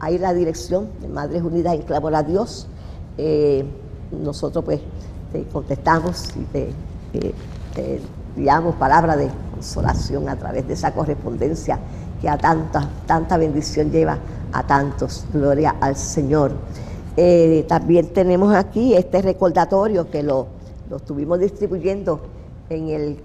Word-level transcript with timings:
ahí 0.00 0.18
la 0.18 0.34
dirección 0.34 0.88
de 1.00 1.08
Madres 1.08 1.42
Unidas 1.42 1.74
en 1.74 1.82
Clamor 1.82 2.14
a 2.14 2.22
Dios. 2.22 2.66
Eh, 3.18 3.64
nosotros 4.10 4.64
pues 4.64 4.80
te 5.32 5.44
contestamos 5.44 6.30
y 6.36 6.44
te, 6.44 6.72
te, 7.74 8.00
enviamos 8.34 8.74
palabras 8.76 9.18
de 9.18 9.28
consolación 9.52 10.28
a 10.28 10.36
través 10.36 10.66
de 10.66 10.74
esa 10.74 10.92
correspondencia 10.92 11.78
que 12.20 12.28
a 12.28 12.38
tanta, 12.38 12.88
tanta 13.06 13.36
bendición 13.36 13.90
lleva 13.90 14.18
a 14.52 14.66
tantos. 14.66 15.26
Gloria 15.32 15.76
al 15.80 15.96
Señor. 15.96 16.52
Eh, 17.16 17.64
también 17.68 18.12
tenemos 18.12 18.54
aquí 18.54 18.94
este 18.94 19.20
recordatorio 19.20 20.10
que 20.10 20.22
lo, 20.22 20.46
lo 20.88 20.96
estuvimos 20.96 21.38
distribuyendo 21.38 22.20
en 22.68 22.88
el, 22.88 23.20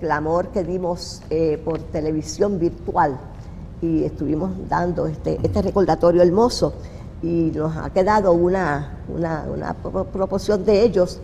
clamor 0.00 0.48
que 0.48 0.64
dimos 0.64 1.22
eh, 1.30 1.58
por 1.64 1.78
televisión 1.78 2.58
virtual 2.58 3.18
y 3.82 4.04
estuvimos 4.04 4.52
dando 4.68 5.06
este, 5.06 5.38
este 5.42 5.60
recordatorio 5.60 6.22
hermoso 6.22 6.72
y 7.22 7.52
nos 7.54 7.76
ha 7.76 7.90
quedado 7.90 8.32
una, 8.32 8.98
una, 9.08 9.44
una 9.52 9.74
proporción 9.74 10.64
de 10.64 10.82
ellos. 10.82 11.20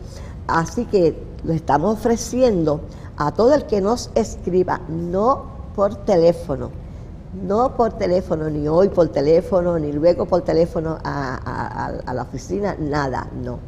Así 0.47 0.85
que 0.85 1.17
lo 1.45 1.53
estamos 1.53 1.95
ofreciendo 1.95 2.81
a 3.17 3.33
todo 3.33 3.55
el 3.55 3.65
que 3.67 3.81
nos 3.81 4.11
escriba, 4.15 4.81
no 4.89 5.45
por 5.75 5.95
teléfono, 6.05 6.71
no 7.47 7.77
por 7.77 7.93
teléfono, 7.93 8.49
ni 8.51 8.67
hoy 8.69 8.89
por 8.89 9.09
teléfono, 9.09 9.79
ni 9.79 9.93
luego 9.93 10.27
por 10.27 10.43
teléfono 10.43 10.99
a, 11.05 12.13
la 12.13 12.23
oficina, 12.23 12.77
nada, 12.79 13.29
no. 13.43 13.59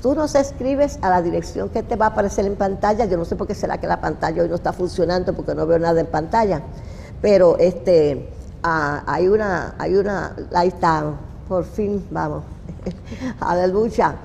Tú 0.00 0.14
nos 0.14 0.34
escribes 0.34 0.98
a 1.02 1.10
la 1.10 1.20
dirección 1.20 1.68
que 1.68 1.82
te 1.82 1.96
va 1.96 2.06
a 2.06 2.08
aparecer 2.10 2.46
en 2.46 2.56
pantalla, 2.56 3.06
yo 3.06 3.16
no 3.16 3.24
sé 3.24 3.36
por 3.36 3.46
qué 3.46 3.54
será 3.54 3.78
que 3.78 3.86
la 3.86 4.00
pantalla 4.00 4.42
hoy 4.42 4.48
no 4.48 4.54
está 4.54 4.72
funcionando 4.72 5.34
porque 5.34 5.54
no 5.54 5.66
veo 5.66 5.78
nada 5.78 6.00
en 6.00 6.06
pantalla, 6.06 6.62
pero 7.24 7.56
este, 7.58 8.28
ah, 8.62 9.02
hay 9.06 9.26
una, 9.28 9.74
hay 9.78 9.96
una, 9.96 10.36
ahí 10.54 10.68
está, 10.68 11.14
por 11.48 11.64
fin, 11.64 12.04
vamos, 12.10 12.44
a 13.40 13.56
la 13.56 13.66
lucha. 13.66 14.16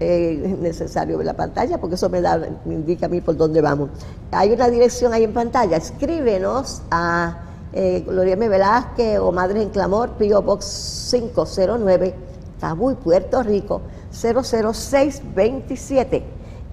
Eh, 0.00 0.42
es 0.44 0.58
necesario 0.58 1.18
ver 1.18 1.26
la 1.26 1.34
pantalla 1.34 1.78
porque 1.78 1.94
eso 1.94 2.08
me, 2.08 2.20
da, 2.20 2.36
me 2.64 2.74
indica 2.74 3.06
a 3.06 3.08
mí 3.08 3.20
por 3.20 3.36
dónde 3.36 3.60
vamos. 3.60 3.90
Hay 4.32 4.50
una 4.50 4.68
dirección 4.70 5.12
ahí 5.12 5.22
en 5.22 5.32
pantalla, 5.32 5.76
escríbenos 5.76 6.82
a 6.90 7.42
eh, 7.72 8.02
Gloria 8.04 8.32
M. 8.32 8.48
Velázquez 8.48 9.20
o 9.20 9.30
Madres 9.30 9.62
en 9.62 9.70
Clamor, 9.70 10.14
Pio 10.18 10.42
Box 10.42 11.10
509, 11.12 12.12
Tabuy, 12.58 12.96
Puerto 12.96 13.44
Rico, 13.44 13.82
00627. 14.10 16.24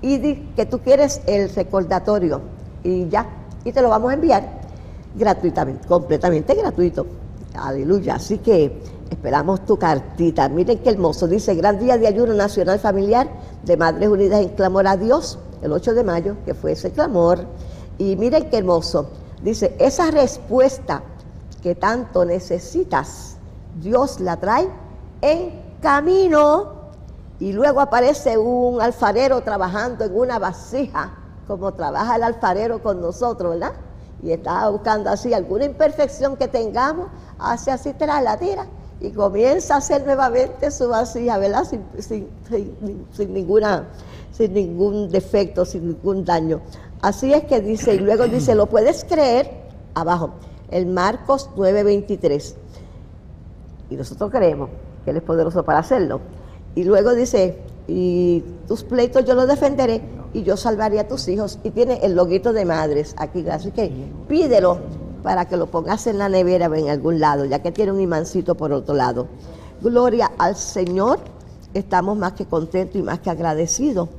Y 0.01 0.17
di 0.17 0.51
que 0.55 0.65
tú 0.65 0.79
quieres 0.79 1.21
el 1.27 1.53
recordatorio 1.53 2.41
y 2.83 3.07
ya, 3.07 3.27
y 3.63 3.71
te 3.71 3.83
lo 3.83 3.89
vamos 3.89 4.09
a 4.09 4.15
enviar 4.15 4.64
gratuitamente, 5.15 5.87
completamente 5.87 6.53
gratuito. 6.53 7.05
Aleluya. 7.55 8.15
Así 8.15 8.37
que 8.39 8.81
esperamos 9.09 9.65
tu 9.65 9.77
cartita. 9.77 10.49
Miren 10.49 10.79
qué 10.79 10.89
hermoso. 10.89 11.27
Dice, 11.27 11.55
gran 11.55 11.79
día 11.79 11.97
de 11.97 12.07
ayuno 12.07 12.33
nacional 12.33 12.79
familiar 12.79 13.29
de 13.63 13.77
Madres 13.77 14.09
Unidas 14.09 14.41
en 14.41 14.49
Clamor 14.49 14.87
a 14.87 14.97
Dios, 14.97 15.39
el 15.61 15.71
8 15.71 15.93
de 15.93 16.03
mayo, 16.03 16.35
que 16.45 16.53
fue 16.53 16.73
ese 16.73 16.91
clamor. 16.91 17.45
Y 17.97 18.15
miren 18.15 18.49
qué 18.49 18.57
hermoso. 18.57 19.09
Dice, 19.41 19.75
esa 19.79 20.11
respuesta 20.11 21.03
que 21.61 21.75
tanto 21.75 22.25
necesitas, 22.25 23.37
Dios 23.81 24.19
la 24.19 24.37
trae 24.37 24.69
en 25.21 25.61
camino. 25.81 26.73
Y 27.39 27.51
luego 27.51 27.81
aparece 27.81 28.37
un 28.37 28.81
alfarero 28.81 29.41
trabajando 29.41 30.05
en 30.05 30.17
una 30.17 30.39
vasija, 30.39 31.15
como 31.47 31.73
trabaja 31.73 32.15
el 32.15 32.23
alfarero 32.23 32.81
con 32.81 33.01
nosotros, 33.01 33.51
¿verdad? 33.51 33.73
Y 34.25 34.31
está 34.31 34.67
buscando 34.69 35.11
así 35.11 35.35
alguna 35.35 35.65
imperfección 35.65 36.35
que 36.35 36.47
tengamos, 36.47 37.09
hace 37.37 37.69
así, 37.69 37.93
tras 37.93 38.23
la 38.23 38.37
tira 38.39 38.65
y 38.99 39.11
comienza 39.11 39.75
a 39.75 39.77
hacer 39.77 40.03
nuevamente 40.03 40.71
su 40.71 40.89
vasija, 40.89 41.37
¿verdad? 41.37 41.63
Sin, 41.63 42.27
sin, 43.11 43.33
ninguna, 43.33 43.87
sin 44.31 44.51
ningún 44.51 45.11
defecto, 45.11 45.63
sin 45.63 45.89
ningún 45.89 46.25
daño. 46.25 46.59
Así 47.01 47.33
es 47.33 47.43
que 47.43 47.61
dice, 47.61 47.93
y 47.93 47.99
luego 47.99 48.27
dice, 48.27 48.55
¿lo 48.55 48.65
puedes 48.65 49.05
creer? 49.05 49.47
Abajo, 49.93 50.31
el 50.71 50.87
Marcos 50.87 51.51
9:23. 51.55 52.55
Y 53.91 53.95
nosotros 53.95 54.31
creemos 54.31 54.71
que 55.03 55.11
Él 55.11 55.17
es 55.17 55.23
poderoso 55.23 55.63
para 55.63 55.79
hacerlo. 55.79 56.19
Y 56.73 56.83
luego 56.83 57.13
dice, 57.13 57.59
y 57.87 58.43
tus 58.67 58.83
pleitos 58.83 59.25
yo 59.25 59.35
los 59.35 59.47
defenderé 59.47 60.01
y 60.33 60.43
yo 60.43 60.57
salvaré 60.57 60.99
a 60.99 61.07
tus 61.07 61.27
hijos. 61.27 61.59
Y 61.63 61.71
tiene 61.71 61.99
el 62.03 62.15
loguito 62.15 62.53
de 62.53 62.65
madres 62.65 63.15
aquí, 63.17 63.47
así 63.49 63.71
que 63.71 63.91
pídelo 64.27 64.79
para 65.23 65.45
que 65.45 65.57
lo 65.57 65.67
pongas 65.67 66.05
en 66.07 66.17
la 66.17 66.29
nevera 66.29 66.67
o 66.67 66.75
en 66.75 66.89
algún 66.89 67.19
lado, 67.19 67.45
ya 67.45 67.59
que 67.59 67.71
tiene 67.71 67.91
un 67.91 68.01
imancito 68.01 68.55
por 68.55 68.71
otro 68.71 68.93
lado. 68.93 69.27
Gloria 69.81 70.31
al 70.37 70.55
Señor, 70.55 71.19
estamos 71.73 72.17
más 72.17 72.33
que 72.33 72.45
contentos 72.45 72.95
y 72.95 73.03
más 73.03 73.19
que 73.19 73.29
agradecidos 73.29 74.09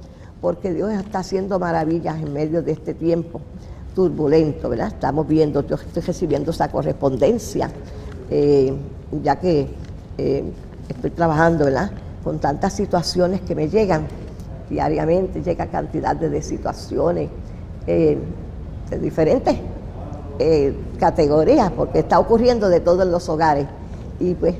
porque 0.40 0.72
Dios 0.72 0.92
está 0.92 1.20
haciendo 1.20 1.58
maravillas 1.58 2.16
en 2.16 2.32
medio 2.32 2.62
de 2.62 2.72
este 2.72 2.94
tiempo 2.94 3.40
turbulento, 3.94 4.68
¿verdad? 4.68 4.88
Estamos 4.88 5.26
viendo, 5.26 5.66
yo 5.66 5.76
estoy 5.76 6.02
recibiendo 6.02 6.50
esa 6.50 6.70
correspondencia, 6.70 7.70
eh, 8.30 8.74
ya 9.22 9.36
que 9.36 9.68
eh, 10.18 10.44
estoy 10.88 11.10
trabajando, 11.10 11.64
¿verdad? 11.64 11.90
Con 12.26 12.40
tantas 12.40 12.72
situaciones 12.72 13.40
que 13.42 13.54
me 13.54 13.68
llegan 13.68 14.08
diariamente, 14.68 15.44
llega 15.44 15.68
cantidad 15.68 16.16
de, 16.16 16.42
situaciones 16.42 17.30
eh, 17.86 18.18
de 18.90 18.98
diferentes 18.98 19.56
categorías, 20.98 21.70
porque 21.70 22.00
está 22.00 22.18
ocurriendo 22.18 22.68
de 22.68 22.80
todo 22.80 23.04
en 23.04 23.12
los 23.12 23.28
hogares. 23.28 23.68
Y 24.18 24.34
pues 24.34 24.56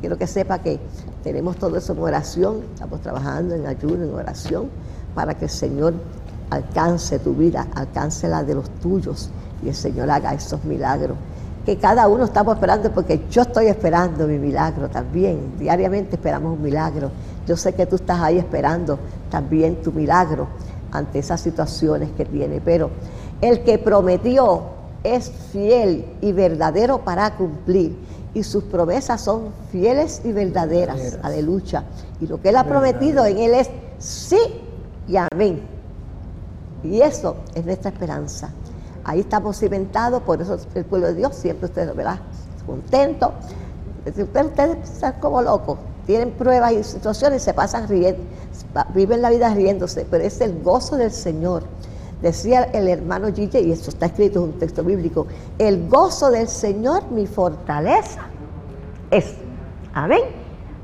quiero 0.00 0.18
que 0.18 0.26
sepa 0.26 0.58
que 0.58 0.80
tenemos 1.22 1.56
todo 1.56 1.76
eso 1.76 1.92
en 1.92 2.00
oración, 2.00 2.62
estamos 2.74 3.00
trabajando 3.00 3.54
en 3.54 3.68
ayuno, 3.68 4.02
en 4.02 4.14
oración 4.14 4.68
para 5.14 5.34
que 5.34 5.44
el 5.44 5.52
Señor 5.52 5.94
alcance 6.50 7.20
tu 7.20 7.32
vida, 7.32 7.68
alcance 7.76 8.26
la 8.26 8.42
de 8.42 8.56
los 8.56 8.68
tuyos 8.80 9.30
y 9.62 9.68
el 9.68 9.74
Señor 9.76 10.10
haga 10.10 10.34
esos 10.34 10.64
milagros. 10.64 11.16
Que 11.68 11.76
cada 11.76 12.08
uno 12.08 12.24
estamos 12.24 12.54
esperando, 12.54 12.90
porque 12.90 13.26
yo 13.30 13.42
estoy 13.42 13.66
esperando 13.66 14.26
mi 14.26 14.38
milagro 14.38 14.88
también. 14.88 15.52
Diariamente 15.58 16.16
esperamos 16.16 16.56
un 16.56 16.62
milagro. 16.62 17.10
Yo 17.46 17.58
sé 17.58 17.74
que 17.74 17.84
tú 17.84 17.96
estás 17.96 18.20
ahí 18.20 18.38
esperando 18.38 18.98
también 19.30 19.82
tu 19.82 19.92
milagro 19.92 20.48
ante 20.90 21.18
esas 21.18 21.42
situaciones 21.42 22.08
que 22.16 22.24
tiene. 22.24 22.62
Pero 22.62 22.88
el 23.42 23.64
que 23.64 23.78
prometió 23.78 24.62
es 25.04 25.30
fiel 25.52 26.06
y 26.22 26.32
verdadero 26.32 27.04
para 27.04 27.36
cumplir. 27.36 27.98
Y 28.32 28.44
sus 28.44 28.64
promesas 28.64 29.20
son 29.20 29.50
fieles 29.70 30.22
y 30.24 30.32
verdaderas. 30.32 31.18
Aleluya. 31.22 31.84
Y 32.18 32.28
lo 32.28 32.40
que 32.40 32.48
Él 32.48 32.56
ha 32.56 32.64
prometido 32.64 33.26
en 33.26 33.36
Él 33.36 33.52
es 33.52 33.68
sí 33.98 34.40
y 35.06 35.16
amén. 35.18 35.60
Y 36.82 37.02
eso 37.02 37.36
es 37.54 37.62
nuestra 37.62 37.90
esperanza. 37.90 38.54
Ahí 39.08 39.20
estamos 39.20 39.58
cimentados, 39.58 40.20
por 40.22 40.42
eso 40.42 40.58
el 40.74 40.84
pueblo 40.84 41.06
de 41.06 41.14
Dios 41.14 41.34
siempre 41.34 41.64
ustedes, 41.64 41.96
¿verdad? 41.96 42.20
Contento. 42.66 43.32
Ustedes 44.04 44.76
están 44.84 45.14
como 45.18 45.40
locos, 45.40 45.78
tienen 46.04 46.30
pruebas 46.32 46.72
y 46.72 46.84
situaciones 46.84 47.42
se 47.42 47.54
pasan 47.54 47.88
riendo, 47.88 48.20
viven 48.92 49.22
la 49.22 49.30
vida 49.30 49.54
riéndose, 49.54 50.06
pero 50.10 50.24
es 50.24 50.42
el 50.42 50.62
gozo 50.62 50.96
del 50.98 51.10
Señor. 51.10 51.62
Decía 52.20 52.64
el 52.64 52.86
hermano 52.86 53.32
Gille, 53.32 53.62
y 53.62 53.72
eso 53.72 53.88
está 53.88 54.06
escrito 54.06 54.40
en 54.40 54.44
un 54.50 54.58
texto 54.58 54.84
bíblico, 54.84 55.26
el 55.56 55.88
gozo 55.88 56.30
del 56.30 56.46
Señor, 56.46 57.10
mi 57.10 57.26
fortaleza, 57.26 58.26
es. 59.10 59.36
Amén. 59.94 60.20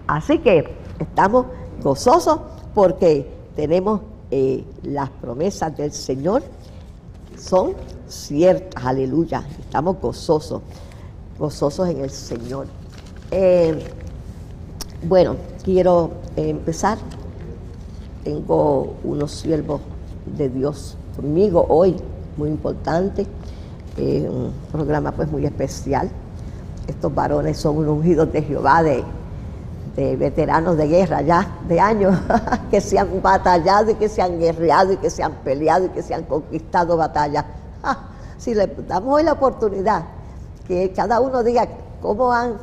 Así 0.07 0.39
que 0.39 0.75
estamos 0.99 1.45
gozosos 1.83 2.41
porque 2.73 3.31
tenemos 3.55 4.01
eh, 4.31 4.65
las 4.83 5.11
promesas 5.11 5.77
del 5.77 5.93
Señor 5.93 6.43
son 7.37 7.75
ciertas, 8.09 8.85
aleluya. 8.85 9.45
Estamos 9.61 10.01
gozosos, 10.01 10.63
gozosos 11.39 11.89
en 11.89 12.01
el 12.01 12.11
Señor. 12.11 12.67
Eh, 13.31 13.79
bueno, 15.07 15.37
quiero 15.63 16.11
empezar. 16.37 16.99
Tengo 18.23 18.95
unos 19.05 19.33
siervos 19.33 19.81
de 20.37 20.49
Dios 20.49 20.97
conmigo 21.17 21.67
hoy, 21.69 21.97
muy 22.37 22.49
importante. 22.49 23.27
Eh, 23.97 24.29
un 24.29 24.53
programa 24.73 25.13
pues 25.13 25.31
muy 25.31 25.45
especial. 25.45 26.11
Estos 26.87 27.15
varones 27.15 27.57
son 27.59 27.89
ungidos 27.89 28.33
de 28.33 28.43
Jehová 28.43 28.83
de 28.83 29.05
de 29.97 30.17
veteranos 30.17 30.77
de 30.77 30.89
guerra 30.89 31.23
ya, 31.23 31.59
de 31.69 31.81
años, 31.81 32.17
que 32.71 32.81
se 32.81 32.99
han 32.99 33.23
batallado 33.23 33.93
y 33.93 33.95
que 33.95 34.09
se 34.09 34.23
han 34.23 34.39
guerreado 34.39 34.93
y 34.93 34.97
que 34.97 35.11
se 35.11 35.23
han 35.23 35.33
peleado 35.45 35.87
y 35.87 35.89
que 35.91 36.03
se 36.03 36.15
han 36.15 36.25
conquistado 36.25 36.97
batallas. 36.97 37.45
si 38.39 38.55
le 38.55 38.67
damos 38.67 39.15
hoy 39.15 39.23
la 39.23 39.33
oportunidad 39.33 40.05
que 40.67 40.93
cada 40.93 41.21
uno 41.21 41.43
diga 41.43 41.69
cómo 42.01 42.33
han 42.33 42.57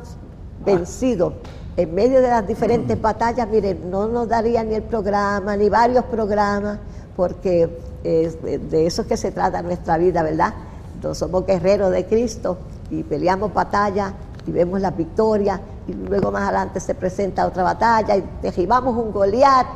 vencido 0.64 1.34
en 1.76 1.94
medio 1.94 2.20
de 2.20 2.28
las 2.28 2.46
diferentes 2.46 3.00
batallas, 3.00 3.48
miren, 3.48 3.90
no 3.90 4.06
nos 4.06 4.28
daría 4.28 4.62
ni 4.62 4.74
el 4.74 4.82
programa, 4.82 5.56
ni 5.56 5.68
varios 5.68 6.04
programas, 6.04 6.78
porque 7.16 7.70
de 8.02 8.86
eso 8.86 9.02
es 9.02 9.08
que 9.08 9.16
se 9.16 9.32
trata 9.32 9.62
nuestra 9.62 9.96
vida, 9.96 10.22
¿verdad? 10.22 10.52
Entonces 10.94 11.18
somos 11.18 11.46
guerreros 11.46 11.90
de 11.90 12.04
Cristo 12.06 12.58
y 12.90 13.02
peleamos 13.02 13.54
batallas 13.54 14.12
y 14.46 14.52
vemos 14.52 14.80
la 14.80 14.90
victoria 14.90 15.60
y 15.86 15.94
luego 15.94 16.30
más 16.30 16.42
adelante 16.42 16.80
se 16.80 16.94
presenta 16.94 17.46
otra 17.46 17.62
batalla 17.62 18.16
y 18.16 18.24
derribamos 18.42 18.96
un 18.96 19.12
Goliat, 19.12 19.66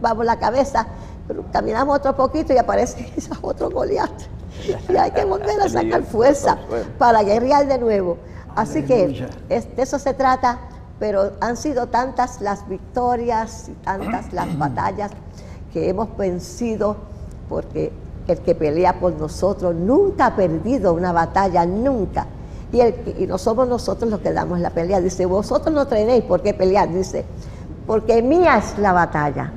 vamos 0.00 0.26
la 0.26 0.38
cabeza, 0.38 0.86
pero 1.26 1.44
caminamos 1.52 1.96
otro 1.96 2.16
poquito 2.16 2.52
y 2.52 2.58
aparece 2.58 3.12
otro 3.42 3.70
Goliat. 3.70 4.10
Y 4.88 4.96
hay 4.96 5.10
que 5.10 5.24
volver 5.24 5.60
a 5.60 5.68
sacar 5.68 6.02
fuerza 6.04 6.58
para 6.98 7.22
guerrear 7.22 7.66
de 7.66 7.78
nuevo. 7.78 8.18
Así 8.54 8.82
que 8.82 9.28
de 9.48 9.82
eso 9.82 9.98
se 9.98 10.14
trata, 10.14 10.58
pero 10.98 11.32
han 11.40 11.56
sido 11.56 11.88
tantas 11.88 12.40
las 12.40 12.66
victorias 12.68 13.68
y 13.68 13.72
tantas 13.84 14.32
las 14.32 14.56
batallas 14.58 15.10
que 15.72 15.90
hemos 15.90 16.16
vencido 16.16 16.96
porque 17.48 17.92
el 18.28 18.38
que 18.38 18.54
pelea 18.54 18.98
por 18.98 19.12
nosotros 19.12 19.74
nunca 19.74 20.26
ha 20.26 20.36
perdido 20.36 20.94
una 20.94 21.12
batalla, 21.12 21.64
nunca. 21.66 22.26
Y, 22.72 22.80
el, 22.80 23.28
no 23.28 23.38
somos 23.38 23.68
nosotros 23.68 24.10
los 24.10 24.20
que 24.20 24.32
damos 24.32 24.58
la 24.58 24.70
pelea. 24.70 25.00
Dice, 25.00 25.26
vosotros 25.26 25.72
no 25.74 25.86
tenéis 25.86 26.24
por 26.24 26.42
qué 26.42 26.54
pelear. 26.54 26.92
Dice, 26.92 27.24
porque 27.86 28.22
mía 28.22 28.58
es 28.58 28.78
la 28.78 28.92
batalla. 28.92 29.52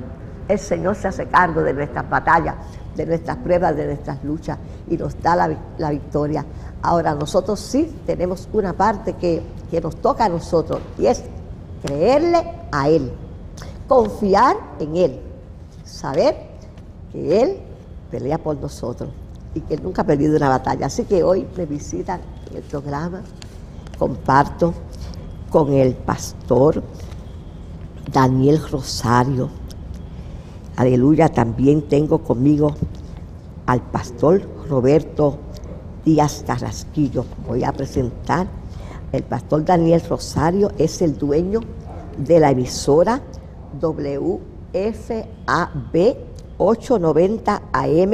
El 0.50 0.58
Señor 0.58 0.96
se 0.96 1.06
hace 1.06 1.26
cargo 1.26 1.62
de 1.62 1.72
nuestras 1.72 2.10
batallas, 2.10 2.56
de 2.96 3.06
nuestras 3.06 3.36
pruebas, 3.36 3.76
de 3.76 3.86
nuestras 3.86 4.24
luchas 4.24 4.58
y 4.88 4.96
nos 4.96 5.20
da 5.22 5.36
la, 5.78 5.90
victoria. 5.90 6.44
Ahora 6.82 7.14
nosotros 7.14 7.60
sí 7.60 8.00
tenemos 8.04 8.48
una 8.52 8.72
parte 8.72 9.12
que, 9.12 9.40
que 9.70 9.80
nos 9.80 9.94
toca 9.96 10.24
a 10.24 10.28
nosotros 10.28 10.80
y 10.98 11.06
es 11.06 11.22
creerle 11.84 12.42
a 12.72 12.88
Él, 12.88 13.12
confiar 13.86 14.56
en 14.80 14.96
Él, 14.96 15.20
saber 15.84 16.36
que 17.12 17.42
Él 17.42 17.58
pelea 18.10 18.38
por 18.38 18.56
nosotros 18.56 19.08
y 19.54 19.60
que 19.60 19.76
nunca 19.76 20.02
ha 20.02 20.06
perdido 20.06 20.36
una 20.36 20.48
batalla. 20.48 20.86
Así 20.86 21.04
que 21.04 21.22
hoy 21.22 21.46
me 21.56 21.64
visitan 21.64 22.20
en 22.50 22.56
el 22.56 22.62
programa, 22.64 23.22
comparto 23.96 24.74
con 25.48 25.72
el 25.72 25.94
pastor 25.94 26.82
Daniel 28.12 28.60
Rosario. 28.68 29.59
Aleluya, 30.80 31.28
también 31.28 31.82
tengo 31.82 32.20
conmigo 32.24 32.74
al 33.66 33.82
pastor 33.82 34.40
Roberto 34.66 35.36
Díaz 36.06 36.42
Carrasquillo. 36.46 37.26
Voy 37.46 37.64
a 37.64 37.72
presentar. 37.72 38.46
El 39.12 39.22
pastor 39.24 39.66
Daniel 39.66 40.00
Rosario 40.08 40.72
es 40.78 41.02
el 41.02 41.18
dueño 41.18 41.60
de 42.16 42.40
la 42.40 42.52
emisora 42.52 43.20
WFAB 43.78 44.40
890 46.56 47.62
AM 47.74 48.12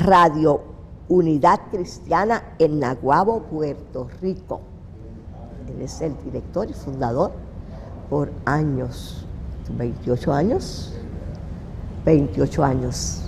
Radio 0.00 0.60
Unidad 1.08 1.58
Cristiana 1.70 2.52
en 2.58 2.80
Naguabo, 2.80 3.44
Puerto 3.44 4.08
Rico. 4.20 4.60
Él 5.74 5.80
es 5.80 6.02
el 6.02 6.14
director 6.22 6.68
y 6.68 6.74
fundador 6.74 7.32
por 8.10 8.30
años, 8.44 9.24
28 9.78 10.32
años, 10.34 10.94
28 12.04 12.64
años. 12.64 13.22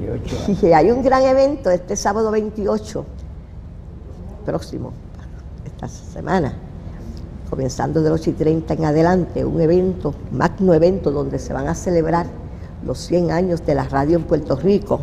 28 0.00 0.58
Y 0.66 0.72
hay 0.72 0.90
un 0.90 1.02
gran 1.02 1.22
evento 1.22 1.70
este 1.70 1.96
sábado 1.96 2.30
28, 2.30 3.04
próximo, 4.44 4.92
esta 5.64 5.88
semana, 5.88 6.54
comenzando 7.48 8.02
de 8.02 8.10
8 8.10 8.30
y 8.30 8.32
30 8.34 8.74
en 8.74 8.84
adelante, 8.84 9.44
un 9.44 9.60
evento, 9.60 10.14
magno 10.30 10.74
evento 10.74 11.10
donde 11.10 11.38
se 11.38 11.52
van 11.52 11.68
a 11.68 11.74
celebrar 11.74 12.26
los 12.84 12.98
100 12.98 13.30
años 13.30 13.64
de 13.64 13.74
la 13.74 13.84
radio 13.84 14.16
en 14.16 14.24
Puerto 14.24 14.56
Rico 14.56 15.00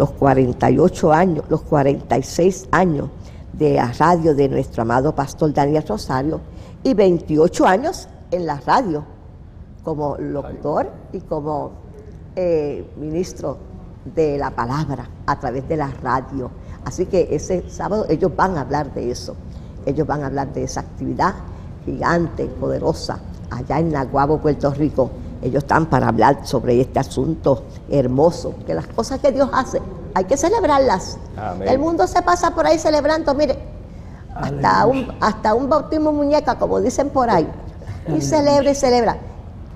los 0.00 0.12
48 0.12 1.12
años, 1.12 1.44
los 1.50 1.60
46 1.60 2.68
años 2.70 3.10
de 3.52 3.74
la 3.74 3.92
radio 3.92 4.34
de 4.34 4.48
nuestro 4.48 4.80
amado 4.80 5.14
pastor 5.14 5.52
Daniel 5.52 5.84
Rosario 5.86 6.40
y 6.82 6.94
28 6.94 7.66
años 7.66 8.08
en 8.30 8.46
la 8.46 8.58
radio 8.60 9.04
como 9.84 10.16
locutor 10.16 10.90
y 11.12 11.20
como 11.20 11.72
eh, 12.36 12.88
ministro 12.96 13.58
de 14.04 14.38
la 14.38 14.50
palabra 14.50 15.08
a 15.26 15.38
través 15.38 15.68
de 15.68 15.76
la 15.76 15.90
radio. 16.02 16.50
Así 16.84 17.06
que 17.06 17.28
ese 17.30 17.68
sábado 17.68 18.06
ellos 18.08 18.34
van 18.34 18.56
a 18.56 18.62
hablar 18.62 18.92
de 18.94 19.10
eso. 19.10 19.34
Ellos 19.86 20.06
van 20.06 20.22
a 20.22 20.26
hablar 20.26 20.52
de 20.52 20.64
esa 20.64 20.80
actividad 20.80 21.34
gigante, 21.84 22.46
poderosa, 22.46 23.18
allá 23.50 23.78
en 23.78 23.92
Naguabo, 23.92 24.38
Puerto 24.38 24.70
Rico, 24.72 25.10
ellos 25.42 25.62
están 25.62 25.86
para 25.86 26.08
hablar 26.08 26.46
sobre 26.46 26.80
este 26.80 26.98
asunto 26.98 27.64
hermoso, 27.88 28.54
que 28.66 28.74
las 28.74 28.86
cosas 28.86 29.20
que 29.20 29.32
Dios 29.32 29.48
hace 29.52 29.80
hay 30.12 30.24
que 30.24 30.36
celebrarlas. 30.36 31.18
El 31.64 31.78
mundo 31.78 32.06
se 32.06 32.20
pasa 32.22 32.54
por 32.54 32.66
ahí 32.66 32.78
celebrando, 32.78 33.32
mire, 33.34 33.58
hasta 34.34 34.86
un, 34.86 35.08
hasta 35.20 35.54
un 35.54 35.68
bautismo 35.68 36.12
muñeca, 36.12 36.58
como 36.58 36.80
dicen 36.80 37.10
por 37.10 37.30
ahí, 37.30 37.48
y 38.08 38.20
celebra 38.20 38.70
y 38.70 38.74
celebra. 38.74 39.16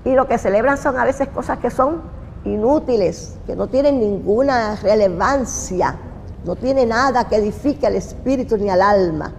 Y 0.04 0.12
lo 0.12 0.26
que 0.26 0.36
celebran 0.36 0.76
son 0.76 0.98
a 0.98 1.04
veces 1.04 1.28
cosas 1.28 1.58
que 1.58 1.70
son 1.70 2.02
inútiles, 2.44 3.34
que 3.46 3.56
no 3.56 3.68
tienen 3.68 4.00
ninguna 4.00 4.76
relevancia, 4.76 5.96
no 6.44 6.56
tiene 6.56 6.86
nada 6.86 7.28
que 7.28 7.36
edifique 7.36 7.86
al 7.86 7.96
espíritu 7.96 8.56
ni 8.56 8.68
al 8.68 8.82
alma. 8.82 9.32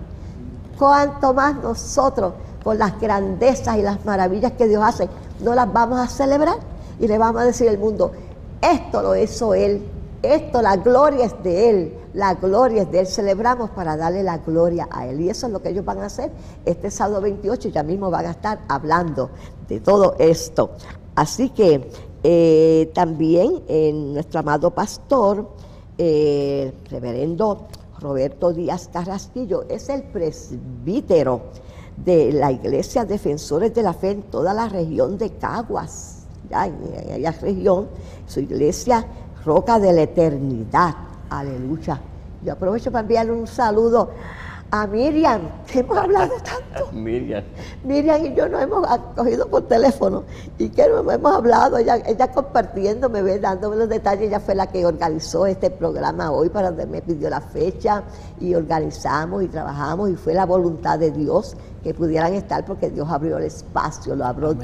Cuanto 0.78 1.34
más 1.34 1.56
nosotros, 1.58 2.34
con 2.64 2.80
las 2.80 3.00
grandezas 3.00 3.78
y 3.78 3.84
las 3.84 4.04
maravillas 4.06 4.54
que 4.54 4.68
Dios 4.68 4.84
hace, 4.84 5.08
no 5.42 5.54
las 5.54 5.72
vamos 5.72 6.00
a 6.00 6.08
celebrar 6.08 6.58
y 7.00 7.08
le 7.08 7.18
vamos 7.18 7.44
a 7.44 7.46
decir 7.46 7.70
al 7.70 7.78
mundo, 7.78 8.12
esto 8.60 9.04
lo 9.04 9.16
hizo 9.16 9.54
Él, 9.54 9.86
esto, 10.24 10.62
la 10.64 10.78
gloria 10.78 11.26
es 11.26 11.44
de 11.44 11.70
Él, 11.70 11.94
la 12.16 12.34
gloria 12.34 12.82
es 12.82 12.92
de 12.92 13.02
Él, 13.02 13.08
celebramos 13.08 13.70
para 13.70 13.96
darle 13.96 14.24
la 14.24 14.40
gloria 14.40 14.88
a 14.90 15.06
Él. 15.06 15.22
Y 15.22 15.30
eso 15.30 15.46
es 15.46 15.54
lo 15.54 15.62
que 15.62 15.70
ellos 15.70 15.86
van 15.86 16.00
a 16.00 16.06
hacer 16.06 16.32
este 16.66 16.90
sábado 16.90 17.22
28, 17.22 17.70
ya 17.70 17.84
mismo 17.84 18.10
van 18.10 18.26
a 18.26 18.32
estar 18.32 18.60
hablando 18.68 19.30
de 19.68 19.80
todo 19.80 20.16
esto. 20.18 20.72
Así 21.16 21.50
que 21.50 21.92
eh, 22.28 22.90
también 22.96 23.62
eh, 23.68 23.94
nuestro 23.94 24.40
amado 24.40 24.72
pastor, 24.72 25.48
eh, 25.96 26.74
reverendo 26.90 27.68
Roberto 28.00 28.52
Díaz 28.52 28.90
Carrasquillo, 28.92 29.66
es 29.70 29.90
el 29.90 30.02
presbítero 30.02 31.42
de 31.96 32.32
la 32.34 32.52
Iglesia 32.52 33.06
Defensores 33.06 33.76
de 33.76 33.84
la 33.84 33.94
Fe 33.94 34.10
en 34.10 34.24
toda 34.24 34.56
la 34.56 34.68
región 34.68 35.20
de 35.20 35.34
Caguas, 35.34 36.26
en 36.50 36.56
aquella 36.56 37.32
región, 37.32 37.90
su 38.26 38.40
iglesia 38.40 39.06
Roca 39.46 39.78
de 39.78 39.94
la 39.94 40.02
Eternidad. 40.02 40.96
Aleluya. 41.30 42.02
Yo 42.44 42.54
aprovecho 42.54 42.92
para 42.92 43.04
enviarle 43.04 43.34
un 43.34 43.46
saludo 43.46 44.10
a 44.72 44.88
Miriam, 44.88 45.42
que 45.68 45.80
hemos 45.80 45.98
hablado 45.98 46.34
tanto. 46.38 46.92
Miriam. 46.94 47.44
Miriam 47.84 48.26
y 48.26 48.36
yo 48.36 48.50
nos 48.50 48.62
hemos 48.62 48.88
cogido 49.16 49.48
por 49.48 49.68
teléfono 49.68 50.24
y 50.58 50.70
que 50.70 50.84
hemos 50.84 51.34
hablado, 51.34 51.78
ella, 51.78 51.98
ella 52.06 52.32
compartiéndome, 52.32 53.40
dándome 53.40 53.76
los 53.76 53.90
detalles, 53.90 54.28
ella 54.28 54.40
fue 54.40 54.56
la 54.56 54.68
que 54.68 54.86
organizó 54.86 55.46
este 55.46 55.70
programa 55.70 56.32
hoy 56.32 56.50
para 56.50 56.70
donde 56.70 56.88
me 56.88 57.02
pidió 57.02 57.30
la 57.30 57.42
fecha 57.42 58.04
y 58.40 58.56
organizamos 58.56 59.44
y 59.44 59.48
trabajamos 59.48 60.10
y 60.10 60.16
fue 60.16 60.34
la 60.34 60.46
voluntad 60.46 61.00
de 61.00 61.12
Dios 61.12 61.56
que 61.84 61.94
pudieran 61.94 62.34
estar 62.34 62.66
porque 62.66 62.90
Dios 62.90 63.08
abrió 63.10 63.38
el 63.38 63.44
espacio, 63.44 64.16
lo 64.16 64.26
abrió, 64.26 64.56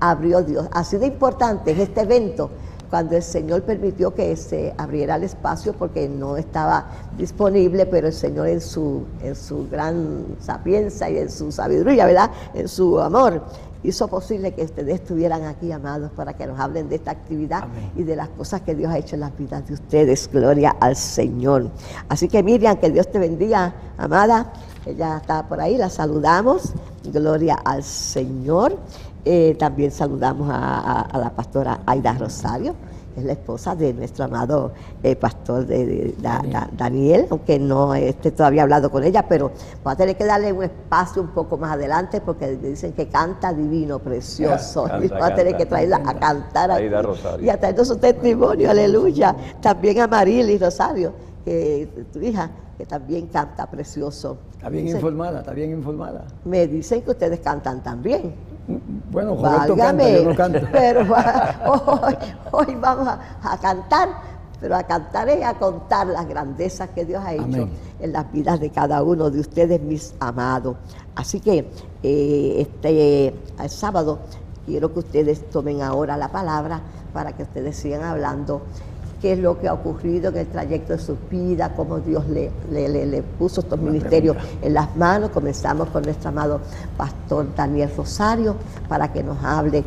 abrió 0.00 0.42
Dios. 0.42 0.66
Así 0.72 0.96
de 0.96 1.06
importante 1.06 1.72
es 1.72 1.78
este 1.78 2.00
evento 2.00 2.50
cuando 2.90 3.16
el 3.16 3.22
Señor 3.22 3.62
permitió 3.62 4.14
que 4.14 4.34
se 4.36 4.74
abriera 4.78 5.16
el 5.16 5.24
espacio 5.24 5.72
porque 5.72 6.08
no 6.08 6.36
estaba 6.36 6.86
disponible, 7.16 7.86
pero 7.86 8.06
el 8.06 8.12
Señor 8.12 8.48
en 8.48 8.60
su, 8.60 9.04
en 9.22 9.34
su 9.34 9.68
gran 9.68 10.36
sapiencia 10.40 11.10
y 11.10 11.18
en 11.18 11.30
su 11.30 11.50
sabiduría, 11.52 12.06
¿verdad? 12.06 12.30
En 12.54 12.68
su 12.68 13.00
amor, 13.00 13.42
hizo 13.82 14.08
posible 14.08 14.52
que 14.52 14.64
ustedes 14.64 14.96
estuvieran 14.96 15.44
aquí, 15.44 15.70
amados, 15.70 16.10
para 16.12 16.34
que 16.34 16.46
nos 16.46 16.58
hablen 16.58 16.88
de 16.88 16.96
esta 16.96 17.12
actividad 17.12 17.64
y 17.94 18.02
de 18.02 18.16
las 18.16 18.28
cosas 18.30 18.62
que 18.62 18.74
Dios 18.74 18.92
ha 18.92 18.98
hecho 18.98 19.14
en 19.14 19.20
las 19.20 19.36
vidas 19.36 19.66
de 19.66 19.74
ustedes. 19.74 20.28
Gloria 20.32 20.76
al 20.80 20.96
Señor. 20.96 21.70
Así 22.08 22.28
que 22.28 22.42
Miriam, 22.42 22.76
que 22.76 22.90
Dios 22.90 23.10
te 23.10 23.18
bendiga, 23.18 23.74
amada. 23.96 24.52
Ella 24.84 25.18
está 25.18 25.48
por 25.48 25.60
ahí, 25.60 25.76
la 25.76 25.90
saludamos. 25.90 26.72
Gloria 27.12 27.56
al 27.64 27.82
Señor. 27.82 28.76
Eh, 29.24 29.56
también 29.58 29.90
saludamos 29.90 30.48
a, 30.52 31.08
la 31.12 31.30
pastora 31.30 31.80
Aida 31.84 32.12
Rosario, 32.12 32.76
es 33.16 33.24
la 33.24 33.32
esposa 33.32 33.74
de 33.74 33.92
nuestro 33.92 34.26
amado 34.26 34.72
eh, 35.02 35.16
pastor 35.16 35.66
de, 35.66 36.14
Daniel. 36.76 37.26
aunque 37.30 37.58
no 37.58 37.92
esté 37.96 38.30
todavía 38.30 38.62
hablado 38.62 38.88
con 38.88 39.02
ella, 39.02 39.26
pero 39.28 39.50
va 39.84 39.92
a 39.92 39.96
tener 39.96 40.16
que 40.16 40.24
darle 40.24 40.52
un 40.52 40.62
espacio 40.62 41.22
un 41.22 41.30
poco 41.30 41.56
más 41.56 41.72
adelante 41.72 42.20
porque 42.20 42.56
dicen 42.56 42.92
que 42.92 43.08
canta 43.08 43.52
divino, 43.52 43.98
precioso. 43.98 44.86
y 45.02 45.08
va 45.08 45.26
a 45.26 45.34
tener 45.34 45.56
que 45.56 45.66
traerla 45.66 46.02
a 46.04 46.14
cantar 46.14 46.70
Aida 46.70 47.02
Rosario. 47.02 47.44
y 47.44 47.48
a 47.48 47.58
traer 47.58 47.84
su 47.84 47.96
testimonio, 47.96 48.70
aleluya. 48.70 49.34
También 49.60 50.00
a 50.02 50.06
Marily 50.06 50.56
Rosario, 50.56 51.12
que 51.44 52.06
tu 52.12 52.20
hija, 52.20 52.48
que 52.76 52.86
también 52.86 53.26
canta 53.28 53.66
precioso. 53.66 54.38
Está 54.52 54.68
bien 54.68 54.88
informada, 54.88 55.40
está 55.40 55.52
bien 55.52 55.70
informada. 55.70 56.24
Me 56.44 56.66
dicen 56.66 57.02
que 57.02 57.10
ustedes 57.10 57.40
cantan 57.40 57.82
también. 57.82 58.34
Bueno, 59.10 59.36
Roberto 59.36 59.76
canta, 59.76 60.10
yo 60.10 60.24
no 60.24 60.34
canto. 60.34 60.60
Pero 60.72 61.00
hoy, 61.66 62.14
hoy 62.52 62.74
vamos 62.80 63.08
a, 63.08 63.58
cantar, 63.58 64.08
pero 64.60 64.76
a 64.76 64.82
cantar 64.82 65.28
y 65.28 65.42
a 65.42 65.54
contar 65.54 66.08
las 66.08 66.26
grandezas 66.28 66.90
que 66.90 67.04
Dios 67.04 67.22
ha 67.24 67.32
hecho 67.32 67.44
Amén. 67.44 67.70
en 68.00 68.12
las 68.12 68.30
vidas 68.32 68.60
de 68.60 68.70
cada 68.70 69.02
uno 69.02 69.30
de 69.30 69.40
ustedes, 69.40 69.80
mis 69.80 70.14
amados. 70.18 70.76
Así 71.14 71.40
que 71.40 71.70
eh, 72.02 72.54
este 72.58 73.28
el 73.28 73.70
sábado 73.70 74.18
quiero 74.66 74.92
que 74.92 74.98
ustedes 74.98 75.48
tomen 75.48 75.80
ahora 75.80 76.16
la 76.16 76.28
palabra 76.28 76.80
para 77.12 77.32
que 77.32 77.44
ustedes 77.44 77.76
sigan 77.76 78.02
hablando 78.02 78.62
qué 79.26 79.32
es 79.32 79.38
lo 79.40 79.58
que 79.58 79.66
ha 79.66 79.72
ocurrido 79.74 80.28
en 80.30 80.36
el 80.36 80.46
trayecto 80.46 80.92
de 80.92 81.00
su 81.00 81.16
vida, 81.28 81.72
cómo 81.74 81.98
Dios 81.98 82.28
le, 82.28 82.48
le- 82.70 82.88
le- 82.88 83.06
le 83.06 83.22
puso 83.24 83.60
estos 83.60 83.76
ministerios 83.80 84.36
en 84.62 84.72
las 84.72 84.94
manos. 84.96 85.30
Comenzamos 85.30 85.88
con 85.88 86.04
nuestro 86.04 86.28
amado 86.28 86.60
pastor 86.96 87.44
Daniel 87.56 87.90
Rosario 87.96 88.54
para 88.88 89.12
que 89.12 89.24
nos 89.24 89.42
hable. 89.42 89.82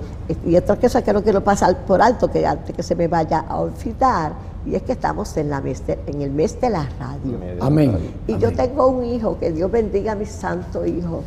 Y 0.46 0.58
otra 0.58 0.75
cosa 0.75 1.01
que 1.01 1.13
no 1.13 1.24
quiero 1.24 1.41
pasar 1.41 1.86
por 1.86 2.01
alto, 2.01 2.29
que 2.29 2.46
antes 2.46 2.75
que 2.75 2.84
se 2.84 2.96
me 2.96 3.08
vaya 3.08 3.46
a 3.48 3.60
olvidar, 3.62 4.34
y 4.65 4.75
es 4.75 4.81
que 4.84 4.91
estamos 4.91 5.38
en, 5.38 5.50
la 5.50 5.62
mes 5.62 5.88
de- 5.88 6.00
en 6.05 6.22
el 6.22 6.31
mes 6.31 6.60
de 6.60 6.69
la 6.69 6.84
radio. 7.00 7.38
Amén. 7.62 7.98
Y 8.27 8.38
yo 8.39 8.51
tengo 8.51 8.88
un 8.88 9.05
hijo, 9.05 9.38
que 9.39 9.53
Dios 9.53 9.72
bendiga 9.72 10.12
a 10.12 10.15
mi 10.15 10.25
santo 10.25 10.86
hijo. 10.86 11.24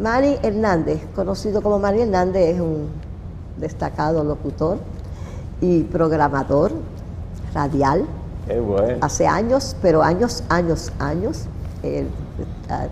Manny 0.00 0.36
Hernández, 0.40 1.00
conocido 1.16 1.60
como 1.62 1.80
Manny 1.80 2.02
Hernández, 2.02 2.54
es 2.54 2.60
un 2.60 2.90
destacado 3.58 4.22
locutor 4.22 4.78
y 5.60 5.82
programador 5.82 6.72
radial. 7.54 8.04
Qué 8.46 8.60
bueno. 8.60 8.98
Hace 9.00 9.26
años, 9.26 9.76
pero 9.80 10.02
años, 10.02 10.42
años, 10.48 10.92
años. 10.98 11.44
Él, 11.82 12.08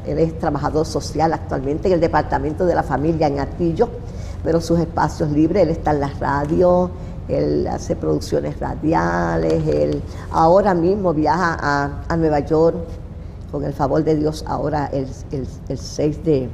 él 0.07 0.19
es 0.19 0.39
trabajador 0.39 0.87
social 0.87 1.33
actualmente 1.33 1.89
en 1.89 1.95
el 1.95 2.01
Departamento 2.01 2.67
de 2.67 2.75
la 2.75 2.83
Familia 2.83 3.27
en 3.27 3.41
Atillo, 3.41 3.89
pero 4.45 4.61
sus 4.61 4.79
espacios 4.79 5.31
libres, 5.31 5.63
él 5.63 5.71
está 5.71 5.93
en 5.93 6.01
la 6.01 6.09
radio, 6.21 6.91
él 7.29 7.67
hace 7.69 7.97
producciones 7.97 8.61
radiales, 8.61 9.67
él 9.67 10.03
ahora 10.31 10.75
mismo 10.75 11.15
viaja 11.15 11.57
a, 11.59 12.03
a 12.09 12.17
Nueva 12.17 12.41
York, 12.41 12.77
con 13.51 13.65
el 13.65 13.73
favor 13.73 14.05
de 14.05 14.17
Dios, 14.17 14.45
ahora 14.47 14.87
el, 14.93 15.07
el- 15.31 15.49
el 15.69 15.79
6 15.79 16.25
de, 16.25 16.49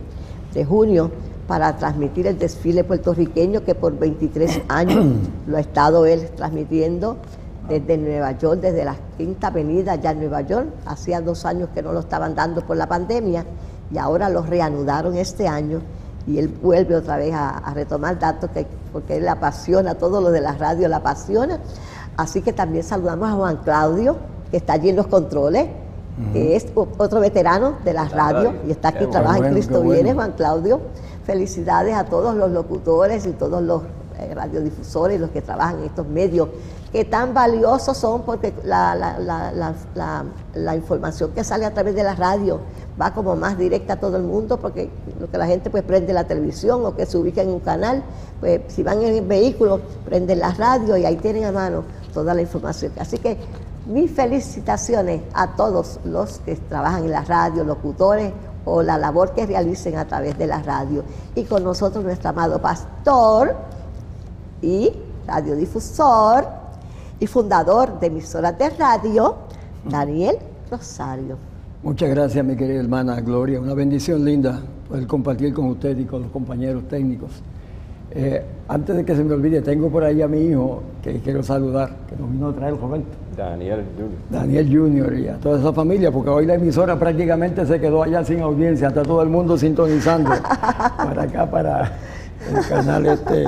de 0.54 0.64
junio, 0.64 1.10
para 1.48 1.76
transmitir 1.76 2.26
el 2.28 2.38
desfile 2.38 2.84
puertorriqueño 2.84 3.64
que 3.64 3.74
por 3.74 3.98
23 3.98 4.62
años 4.68 5.06
lo 5.48 5.56
ha 5.56 5.60
estado 5.60 6.06
él 6.06 6.28
transmitiendo 6.36 7.16
desde 7.68 7.98
Nueva 7.98 8.32
York, 8.32 8.60
desde 8.60 8.84
la 8.84 8.96
Quinta 9.16 9.48
Avenida 9.48 9.92
allá 9.92 10.12
en 10.12 10.20
Nueva 10.20 10.40
York. 10.42 10.68
Hacía 10.86 11.20
dos 11.20 11.44
años 11.44 11.68
que 11.74 11.82
no 11.82 11.92
lo 11.92 12.00
estaban 12.00 12.34
dando 12.34 12.62
por 12.62 12.76
la 12.76 12.86
pandemia 12.86 13.44
y 13.92 13.98
ahora 13.98 14.28
lo 14.28 14.42
reanudaron 14.42 15.16
este 15.16 15.46
año 15.46 15.80
y 16.26 16.38
él 16.38 16.48
vuelve 16.48 16.94
otra 16.94 17.16
vez 17.16 17.32
a, 17.32 17.50
a 17.58 17.74
retomar 17.74 18.18
datos 18.18 18.50
que, 18.50 18.66
porque 18.92 19.16
él 19.16 19.28
apasiona, 19.28 19.94
todo 19.94 20.20
lo 20.20 20.30
de 20.30 20.40
la 20.40 20.52
radio 20.52 20.88
le 20.88 20.94
apasiona. 20.94 21.58
Así 22.16 22.42
que 22.42 22.52
también 22.52 22.84
saludamos 22.84 23.28
a 23.28 23.32
Juan 23.32 23.56
Claudio, 23.58 24.16
que 24.50 24.56
está 24.56 24.74
allí 24.74 24.90
en 24.90 24.96
los 24.96 25.06
controles, 25.06 25.68
que 26.32 26.56
es 26.56 26.66
otro 26.74 27.20
veterano 27.20 27.74
de 27.84 27.92
la 27.92 28.08
radio 28.08 28.50
radio. 28.50 28.60
y 28.66 28.72
está 28.72 28.88
aquí, 28.88 28.98
Qué 28.98 29.06
trabaja 29.06 29.38
en 29.38 29.52
Cristo 29.52 29.80
bueno. 29.82 29.92
Viene, 29.92 30.14
Juan 30.14 30.32
Claudio. 30.32 30.80
Felicidades 31.24 31.94
a 31.94 32.06
todos 32.06 32.34
los 32.34 32.50
locutores 32.50 33.24
y 33.26 33.30
todos 33.30 33.62
los 33.62 33.82
eh, 34.18 34.34
radiodifusores, 34.34 35.20
los 35.20 35.30
que 35.30 35.42
trabajan 35.42 35.78
en 35.78 35.84
estos 35.84 36.08
medios, 36.08 36.48
que 36.92 37.04
tan 37.04 37.34
valiosos 37.34 37.96
son 37.96 38.22
porque 38.22 38.54
la, 38.64 38.94
la- 38.94 39.18
la- 39.18 40.24
la- 40.54 40.74
información 40.76 41.32
que 41.32 41.44
sale 41.44 41.66
a 41.66 41.74
través 41.74 41.94
de 41.94 42.02
la 42.02 42.14
radio 42.14 42.60
va 43.00 43.12
como 43.12 43.36
más 43.36 43.58
directa 43.58 43.94
a 43.94 43.96
todo 44.00 44.16
el 44.16 44.22
mundo, 44.22 44.58
porque 44.58 44.90
lo 45.20 45.30
que 45.30 45.38
la 45.38 45.46
gente 45.46 45.70
pues 45.70 45.82
prende 45.82 46.12
la 46.12 46.24
televisión 46.24 46.84
o 46.86 46.96
que 46.96 47.04
se 47.06 47.16
ubica 47.18 47.42
en 47.42 47.50
un 47.50 47.60
canal, 47.60 48.02
pues 48.40 48.62
si 48.68 48.82
van 48.82 49.02
en 49.02 49.14
el 49.16 49.24
vehículo, 49.26 49.80
prenden 50.04 50.38
la 50.40 50.52
radio 50.52 50.96
y 50.96 51.04
ahí 51.04 51.16
tienen 51.16 51.44
a 51.44 51.52
mano 51.52 51.84
toda 52.14 52.32
la 52.34 52.40
información. 52.40 52.92
Así 52.98 53.18
que 53.18 53.36
mis 53.86 54.10
felicitaciones 54.10 55.22
a 55.34 55.54
todos 55.56 56.00
los 56.04 56.38
que 56.40 56.56
trabajan 56.56 57.04
en 57.04 57.10
la 57.10 57.22
radio, 57.22 57.64
locutores 57.64 58.32
o 58.64 58.82
la 58.82 58.98
labor 58.98 59.32
que 59.34 59.46
realicen 59.46 59.96
a 59.96 60.06
través 60.06 60.36
de 60.38 60.46
la 60.46 60.62
radio. 60.62 61.02
Y 61.34 61.44
con 61.44 61.64
nosotros 61.64 62.04
nuestro 62.04 62.30
amado 62.30 62.60
pastor 62.60 63.54
y 64.62 64.92
radiodifusor 65.26 66.46
y 67.20 67.26
fundador 67.26 67.98
de 68.00 68.06
emisoras 68.06 68.58
de 68.58 68.70
radio, 68.70 69.36
Daniel 69.88 70.36
Rosario. 70.70 71.36
Muchas 71.82 72.10
gracias, 72.10 72.44
mi 72.44 72.56
querida 72.56 72.80
hermana 72.80 73.20
Gloria. 73.20 73.60
Una 73.60 73.74
bendición 73.74 74.24
linda 74.24 74.60
poder 74.88 75.06
compartir 75.06 75.52
con 75.54 75.66
usted 75.66 75.96
y 75.98 76.04
con 76.04 76.22
los 76.22 76.30
compañeros 76.30 76.88
técnicos. 76.88 77.30
Eh, 78.10 78.42
antes 78.68 78.96
de 78.96 79.04
que 79.04 79.14
se 79.14 79.22
me 79.22 79.34
olvide, 79.34 79.60
tengo 79.60 79.90
por 79.90 80.02
ahí 80.02 80.22
a 80.22 80.28
mi 80.28 80.40
hijo 80.40 80.82
que 81.02 81.20
quiero 81.20 81.42
saludar, 81.42 81.90
que 82.08 82.16
nos 82.16 82.30
vino 82.30 82.48
a 82.48 82.52
traer 82.54 82.76
Roberto. 82.76 83.06
Daniel 83.36 83.84
Junior. 83.96 84.18
Daniel 84.30 84.76
Junior 84.76 85.18
y 85.18 85.28
a 85.28 85.36
toda 85.36 85.60
esa 85.60 85.72
familia, 85.72 86.10
porque 86.10 86.30
hoy 86.30 86.46
la 86.46 86.54
emisora 86.54 86.98
prácticamente 86.98 87.64
se 87.66 87.78
quedó 87.78 88.02
allá 88.02 88.24
sin 88.24 88.40
audiencia, 88.40 88.88
está 88.88 89.02
todo 89.02 89.22
el 89.22 89.28
mundo 89.28 89.56
sintonizando 89.58 90.30
para 90.96 91.22
acá, 91.22 91.50
para 91.50 91.92
el 92.52 92.66
canal 92.66 93.06
este. 93.06 93.44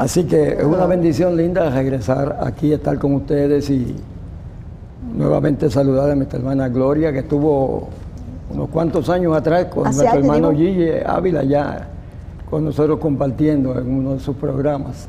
Así 0.00 0.24
que 0.24 0.54
es 0.54 0.64
una 0.64 0.86
bendición 0.86 1.36
linda 1.36 1.68
regresar 1.68 2.38
aquí, 2.40 2.72
estar 2.72 2.98
con 2.98 3.12
ustedes 3.16 3.68
y 3.68 3.94
nuevamente 5.14 5.68
saludar 5.68 6.08
a 6.08 6.14
nuestra 6.14 6.38
hermana 6.38 6.70
Gloria, 6.70 7.12
que 7.12 7.18
estuvo 7.18 7.90
unos 8.50 8.70
cuantos 8.70 9.10
años 9.10 9.36
atrás 9.36 9.66
con 9.66 9.86
Hace 9.86 9.98
nuestro 9.98 10.20
hermano 10.20 10.50
digo. 10.52 10.72
Gigi 10.72 10.88
Ávila 11.04 11.44
ya 11.44 11.86
con 12.48 12.64
nosotros 12.64 12.98
compartiendo 12.98 13.78
en 13.78 13.92
uno 13.92 14.14
de 14.14 14.20
sus 14.20 14.34
programas. 14.36 15.06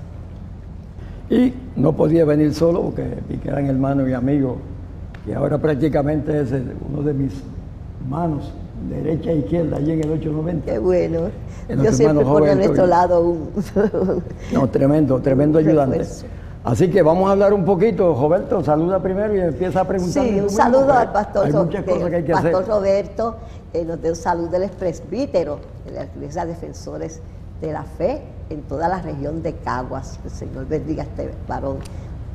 Y 1.30 1.54
no 1.78 1.94
podía 1.94 2.26
venir 2.26 2.54
solo 2.54 2.82
porque 2.82 3.06
vi 3.30 3.38
que 3.38 3.48
eran 3.48 3.68
hermanos 3.68 4.10
y 4.10 4.14
amigos. 4.14 4.58
Y 5.26 5.32
ahora 5.32 5.58
prácticamente 5.58 6.42
es 6.42 6.52
uno 6.52 7.02
de 7.02 7.14
mis 7.14 7.42
manos, 8.10 8.52
derecha 8.90 9.32
e 9.32 9.38
izquierda, 9.38 9.78
allí 9.78 9.92
en 9.94 10.04
el 10.04 10.12
890. 10.12 10.72
Qué 10.72 10.80
bueno. 10.80 11.20
Otro 11.70 11.94
siempre 11.94 12.24
a 12.26 12.28
Roberto 12.28 12.56
nuestro 12.58 12.88
lado 12.88 13.22
un... 13.22 13.50
No, 14.52 14.70
tremendo, 14.70 15.20
tremendo 15.20 15.60
Un 15.60 15.68
ayudante. 15.68 15.98
refuerzo. 16.00 16.26
Así 16.64 16.90
que 16.92 17.02
vamos 17.02 17.28
a 17.28 17.32
hablar 17.32 17.54
un 17.54 17.66
poquito. 17.66 18.14
Roberto, 18.14 18.64
saluda 18.64 19.02
primero 19.02 19.36
y 19.36 19.40
empieza 19.40 19.82
a 19.82 19.88
preguntar. 19.88 20.24
Sí, 20.24 20.40
un 20.40 20.50
saludo 20.50 20.94
al 20.94 21.12
pastor, 21.12 21.46
Hay 21.48 21.54
muchas 21.54 21.86
de- 21.86 21.92
cosas 21.92 22.10
que 22.10 22.16
hay 22.18 22.24
que 22.24 22.34
pastor 22.34 22.54
hacer. 22.56 22.68
Roberto, 22.68 23.36
que 23.74 23.84
nos 23.86 24.02
dé 24.02 24.10
un 24.12 24.16
saludo, 24.16 24.58
es 24.58 24.72
presbítero 24.72 25.60
de 25.86 25.92
la 25.92 26.04
Iglesia 26.16 26.46
Defensores 26.46 27.20
de 27.62 27.72
la 27.74 27.84
Fe 27.84 28.22
en 28.52 28.62
toda 28.64 28.88
la 28.90 29.02
región 29.02 29.42
de 29.42 29.54
Caguas. 29.54 30.20
El 30.24 30.30
Señor 30.30 30.68
bendiga 30.68 31.02
a 31.04 31.06
este 31.08 31.32
varón. 31.48 31.78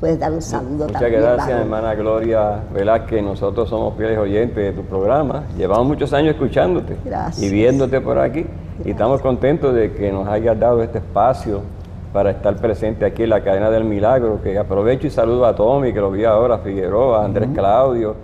Puedes 0.00 0.18
dar 0.18 0.30
un 0.32 0.42
saludo 0.42 0.84
Muchas 0.86 1.00
también. 1.00 1.22
gracias, 1.22 1.46
varón. 1.48 1.60
hermana 1.62 1.94
Gloria 1.94 2.60
Velázquez. 2.74 3.22
Nosotros 3.22 3.68
somos 3.68 3.94
fieles 3.96 4.18
oyentes 4.18 4.56
de 4.56 4.72
tu 4.72 4.86
programa. 4.86 5.44
Llevamos 5.56 5.86
muchos 5.86 6.12
años 6.12 6.34
escuchándote 6.34 6.96
Gracias. 7.04 7.42
y 7.42 7.50
viéndote 7.52 8.00
por 8.02 8.18
aquí. 8.18 8.46
Y 8.84 8.90
estamos 8.90 9.22
contentos 9.22 9.74
de 9.74 9.92
que 9.92 10.12
nos 10.12 10.28
hayas 10.28 10.58
dado 10.60 10.82
este 10.82 10.98
espacio 10.98 11.62
para 12.12 12.30
estar 12.30 12.56
presente 12.56 13.06
aquí 13.06 13.22
en 13.22 13.30
la 13.30 13.42
cadena 13.42 13.70
del 13.70 13.84
milagro. 13.84 14.40
Que 14.42 14.58
aprovecho 14.58 15.06
y 15.06 15.10
saludo 15.10 15.46
a 15.46 15.54
Tommy, 15.56 15.94
que 15.94 16.00
lo 16.00 16.10
vi 16.10 16.24
ahora, 16.24 16.56
a 16.56 16.58
Figueroa, 16.58 17.22
a 17.22 17.24
Andrés 17.24 17.48
Claudio, 17.54 18.14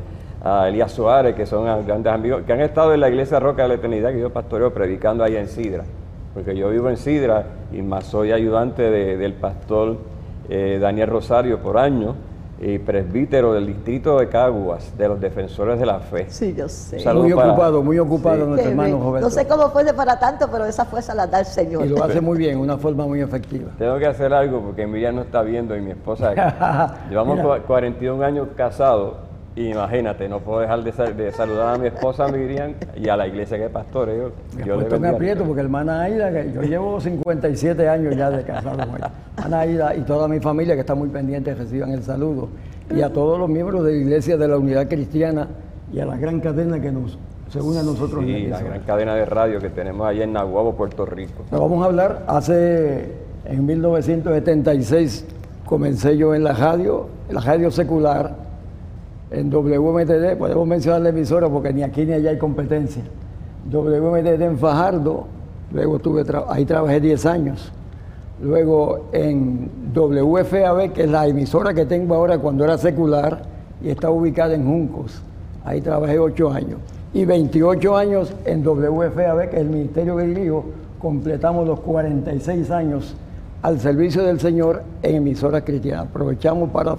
a 0.44 0.68
Elías 0.68 0.92
Suárez, 0.92 1.34
que 1.34 1.46
son 1.46 1.64
grandes 1.86 2.12
amigos, 2.12 2.42
que 2.46 2.52
han 2.52 2.60
estado 2.60 2.92
en 2.92 3.00
la 3.00 3.08
iglesia 3.08 3.40
Roca 3.40 3.62
de 3.62 3.68
la 3.68 3.74
Eternidad, 3.74 4.10
que 4.12 4.20
yo 4.20 4.28
pastoreo 4.30 4.74
predicando 4.74 5.24
allá 5.24 5.40
en 5.40 5.48
Sidra. 5.48 5.84
Porque 6.34 6.54
yo 6.54 6.68
vivo 6.68 6.90
en 6.90 6.98
Sidra 6.98 7.44
y 7.72 7.80
más 7.80 8.04
soy 8.04 8.30
ayudante 8.32 8.82
de- 8.82 9.16
del 9.16 9.32
pastor 9.34 9.96
eh, 10.49 10.78
Daniel 10.80 11.08
Rosario 11.08 11.58
por 11.61 11.78
año 11.78 12.14
y 12.64 12.78
presbítero 12.78 13.52
del 13.54 13.66
distrito 13.66 14.20
de 14.20 14.28
Caguas, 14.28 14.96
de 14.96 15.08
los 15.08 15.20
defensores 15.20 15.80
de 15.80 15.87
la 15.87 15.99
fe. 15.99 16.26
Sí, 16.28 16.54
yo 16.56 16.68
sé. 16.68 17.00
Saludo 17.00 17.25
Muy 17.25 17.32
para- 17.34 17.50
ocupado, 17.52 17.82
muy 17.82 17.99
ocupado 17.99 18.42
Sí. 18.42 18.46
nuestro 18.50 18.70
hermano. 18.70 19.00
Roberto. 19.02 19.26
No 19.26 19.30
sé 19.34 19.49
cómo 19.49 19.68
fue 19.70 19.82
de 19.82 19.92
para 19.94 20.18
tanto, 20.20 20.49
pero 20.49 20.64
esa 20.66 20.84
fuerza 20.84 21.12
la 21.12 21.26
da 21.26 21.40
el 21.40 21.46
Señor. 21.46 21.84
Y 21.84 21.88
lo 21.88 22.04
hace 22.04 22.20
muy 22.20 22.38
bien, 22.38 22.58
una 22.58 22.78
forma 22.78 23.04
muy 23.04 23.20
efectiva. 23.20 23.70
Tengo 23.78 23.99
que 23.99 24.06
hacer 24.06 24.32
algo 24.32 24.61
porque 24.61 24.87
Miriam 24.87 25.16
no 25.16 25.22
está 25.22 25.42
viendo 25.42 25.76
y 25.76 25.80
mi 25.80 25.90
esposa. 25.90 26.34
Llevamos 27.11 27.37
Mira. 27.38 27.49
cua- 27.49 27.62
41 27.62 28.22
años 28.22 28.46
casados 28.56 29.14
imagínate, 29.56 30.28
no 30.28 30.40
puedo 30.40 30.61
dejar 30.61 30.82
de, 30.82 30.92
sal- 30.92 31.16
de 31.16 31.30
saludar 31.32 31.75
a 31.75 31.78
mi 31.78 31.87
esposa 31.88 32.26
Miriam 32.28 32.73
y 32.97 33.09
a 33.09 33.16
la 33.16 33.26
iglesia 33.26 33.59
que 33.59 33.68
pastoreo. 33.68 34.32
Yo 34.64 34.75
ha 34.75 34.76
le 34.82 34.99
me 34.99 35.09
aprieto 35.09 35.44
porque 35.44 35.61
hermana 35.61 36.02
Aida, 36.02 36.32
que 36.32 36.52
yo 36.52 36.62
llevo 36.62 37.00
57 37.00 37.88
años 37.88 38.16
ya 38.16 38.30
de 38.30 38.42
casado 38.44 38.78
con 38.78 38.97
ella. 38.97 39.11
Hermana 39.37 39.61
Aida 39.61 39.94
y 39.97 40.00
toda 40.02 40.26
mi 40.28 40.40
familia 40.40 40.75
que 40.75 40.80
está 40.80 40.94
muy 40.94 41.09
pendiente 41.11 41.54
reciban 41.54 41.90
el 41.90 42.02
saludo. 42.02 42.49
Y 42.94 43.02
a 43.02 43.12
todos 43.12 43.38
los 43.38 43.49
miembros 43.49 43.85
de 43.85 43.92
la 43.92 43.99
Iglesia 43.99 44.37
de 44.37 44.49
la 44.49 44.56
Unidad 44.59 44.88
Cristiana 44.88 45.49
y 45.92 46.00
a 46.00 46.06
la 46.06 46.16
gran 46.16 46.40
cadena 46.40 46.80
que 46.80 46.90
nos 46.90 47.18
se 47.49 47.61
une 47.61 47.78
a 47.78 47.82
nosotros. 47.82 48.23
en 48.23 48.26
Sí, 48.26 48.32
la 48.32 48.38
emisora. 48.59 48.64
gran 48.64 48.80
cadena 48.80 49.14
de 49.14 49.26
radio 49.26 49.59
que 49.61 49.68
tenemos 49.68 50.06
allá 50.06 50.25
en 50.25 50.32
Nahuabo, 50.32 50.75
Puerto 50.75 51.04
Rico. 51.04 51.42
Nos 51.50 51.61
vamos 51.61 51.82
a 51.82 51.87
hablar, 51.87 52.23
hace, 52.26 53.12
en 53.44 53.66
1976 53.66 55.26
comencé 55.66 56.16
yo 56.16 56.35
en 56.35 56.44
la 56.44 56.52
radio, 56.54 57.09
en 57.28 57.35
la 57.35 57.40
radio 57.42 57.71
secular, 57.71 58.35
en 59.32 59.50
WMTD, 59.50 60.36
podemos 60.38 60.66
mencionar 60.66 61.00
la 61.02 61.08
emisora 61.08 61.48
porque 61.48 61.72
ni 61.72 61.82
aquí 61.82 62.04
ni 62.04 62.12
allá 62.12 62.30
hay 62.30 62.38
competencia. 62.38 63.02
WMTD 63.70 64.42
en 64.42 64.58
Fajardo, 64.58 65.26
luego 65.72 65.98
tra- 66.00 66.44
ahí 66.48 66.64
trabajé 66.64 67.00
10 67.00 67.26
años. 67.26 67.72
luego 68.42 69.06
en 69.12 69.70
WFAB, 69.94 70.92
que 70.92 71.04
es 71.04 71.10
la 71.10 71.26
emisora 71.28 71.72
que 71.74 71.86
tengo 71.86 72.14
ahora 72.14 72.38
cuando 72.38 72.64
era 72.64 72.76
secular 72.76 73.42
y 73.80 73.88
está 73.88 74.10
ubicada 74.10 74.54
en 74.54 74.64
Juncos. 74.64 75.22
Ahí 75.64 75.80
trabajé 75.80 76.18
ocho 76.18 76.50
años. 76.50 76.78
Y 77.14 77.24
28 77.24 77.96
años 77.96 78.32
en 78.44 78.66
WFAB, 78.66 79.48
que 79.50 79.56
es 79.56 79.62
el 79.62 79.68
ministerio 79.68 80.16
que 80.16 80.24
dirijo, 80.24 80.64
completamos 80.98 81.66
los 81.68 81.78
46 81.80 82.70
años 82.72 83.14
al 83.62 83.78
servicio 83.78 84.24
del 84.24 84.40
Señor 84.40 84.82
en 85.02 85.16
emisoras 85.16 85.62
cristianas. 85.62 86.06
Aprovechamos 86.06 86.70
para 86.70 86.96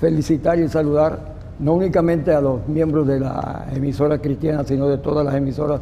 felicitar 0.00 0.58
y 0.58 0.68
saludar 0.68 1.31
no 1.58 1.74
únicamente 1.74 2.32
a 2.32 2.40
los 2.40 2.66
miembros 2.68 3.06
de 3.06 3.20
la 3.20 3.66
emisora 3.74 4.18
cristiana, 4.18 4.64
sino 4.64 4.88
de 4.88 4.98
todas 4.98 5.24
las 5.24 5.34
emisoras 5.34 5.80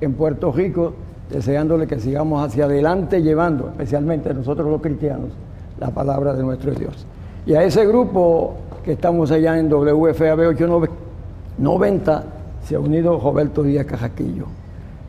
en 0.00 0.14
Puerto 0.14 0.52
Rico, 0.52 0.94
deseándole 1.30 1.86
que 1.86 2.00
sigamos 2.00 2.44
hacia 2.44 2.64
adelante 2.64 3.22
llevando, 3.22 3.68
especialmente 3.68 4.32
nosotros 4.32 4.70
los 4.70 4.80
cristianos, 4.80 5.30
la 5.78 5.90
palabra 5.90 6.32
de 6.34 6.42
nuestro 6.42 6.72
Dios. 6.72 7.06
Y 7.46 7.54
a 7.54 7.62
ese 7.62 7.86
grupo 7.86 8.54
que 8.84 8.92
estamos 8.92 9.30
allá 9.30 9.58
en 9.58 9.72
WFAB 9.72 10.48
890 10.48 12.24
se 12.64 12.74
ha 12.74 12.80
unido 12.80 13.18
Roberto 13.18 13.62
Díaz 13.62 13.86
Cajaquillo. 13.86 14.46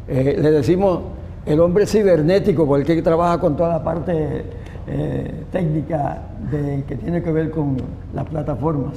Eh, 0.08 0.38
le 0.42 0.52
decimos 0.52 1.02
el 1.46 1.60
hombre 1.60 1.86
cibernético, 1.86 2.66
porque 2.66 2.96
que 2.96 3.02
trabaja 3.02 3.40
con 3.40 3.56
toda 3.56 3.70
la 3.70 3.84
parte 3.84 4.44
eh, 4.92 5.46
técnica 5.52 6.24
de, 6.50 6.84
que 6.88 6.96
tiene 6.96 7.22
que 7.22 7.32
ver 7.32 7.52
con 7.52 7.78
las 8.12 8.26
plataformas. 8.26 8.96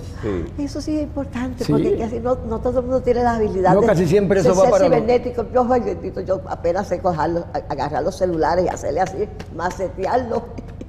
Eso 0.56 0.80
sí 0.80 0.96
es 0.96 1.02
importante, 1.02 1.66
porque 1.68 1.98
casi 1.98 2.18
no, 2.18 2.36
todo 2.36 2.78
el 2.78 2.86
mundo 2.86 3.02
tiene 3.02 3.22
las 3.22 3.36
habilidades. 3.36 3.78
No, 3.78 3.86
casi 3.86 4.06
siempre 4.06 4.40
eso 4.40 4.54
va 4.54 4.70
para 4.70 4.86
cibernético. 4.86 5.44
Yo, 5.52 6.22
yo 6.22 6.40
apenas 6.48 6.88
sé 6.88 6.98
cogerlo, 7.00 7.44
agarrar 7.68 8.02
los 8.02 8.16
celulares 8.16 8.64
y 8.64 8.68
hacerle 8.68 9.00
así, 9.00 9.28
macetearlo. 9.54 10.44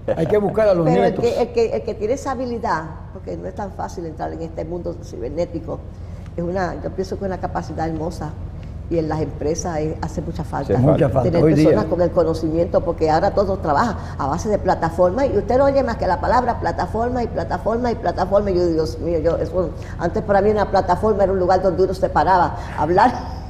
Hay 0.15 0.25
que 0.25 0.38
buscar 0.38 0.69
a 0.69 0.74
los 0.74 0.86
Pero 0.86 1.01
nietos. 1.01 1.25
El 1.25 1.51
que, 1.51 1.75
el, 1.75 1.81
que, 1.83 1.93
tiene 1.95 2.13
esa 2.13 2.31
habilidad, 2.31 2.83
porque 3.12 3.36
no 3.36 3.48
es 3.48 3.55
tan 3.55 3.74
fácil 3.74 4.05
entrar 4.05 4.31
en 4.31 4.41
este 4.41 4.63
mundo 4.63 4.95
cibernético, 5.03 5.79
es 6.38 6.43
una, 6.43 6.81
yo 6.81 6.89
pienso 6.91 7.17
que 7.17 7.25
es 7.25 7.27
una 7.27 7.39
capacidad 7.39 7.89
hermosa 7.89 8.31
y 8.89 8.97
en 8.97 9.09
las 9.09 9.21
empresas 9.21 9.79
hace 10.01 10.21
mucha 10.21 10.43
falta. 10.43 10.77
mucha 10.77 11.09
falta. 11.09 11.31
Tener 11.31 11.55
personas 11.55 11.85
con 11.85 12.01
el 12.01 12.11
conocimiento, 12.11 12.81
porque 12.81 13.09
ahora 13.09 13.31
todo 13.31 13.57
trabaja 13.57 13.97
a 14.17 14.27
base 14.27 14.49
de 14.49 14.57
plataforma 14.57 15.25
y 15.25 15.37
usted 15.37 15.57
no 15.57 15.65
oye 15.65 15.83
más 15.83 15.97
que 15.97 16.07
la 16.07 16.19
palabra 16.19 16.59
plataforma 16.59 17.23
y 17.23 17.27
plataforma 17.27 17.91
y 17.91 17.95
plataforma. 17.95 18.51
Y 18.51 18.55
yo, 18.55 18.67
Dios 18.67 18.99
mío, 18.99 19.19
yo, 19.19 19.37
eso, 19.37 19.69
antes 19.99 20.23
para 20.23 20.41
mí 20.41 20.49
una 20.49 20.69
plataforma 20.69 21.23
era 21.23 21.31
un 21.31 21.39
lugar 21.39 21.61
donde 21.61 21.83
uno 21.83 21.93
se 21.93 22.09
paraba 22.09 22.57
a 22.77 22.81
hablar. 22.81 23.43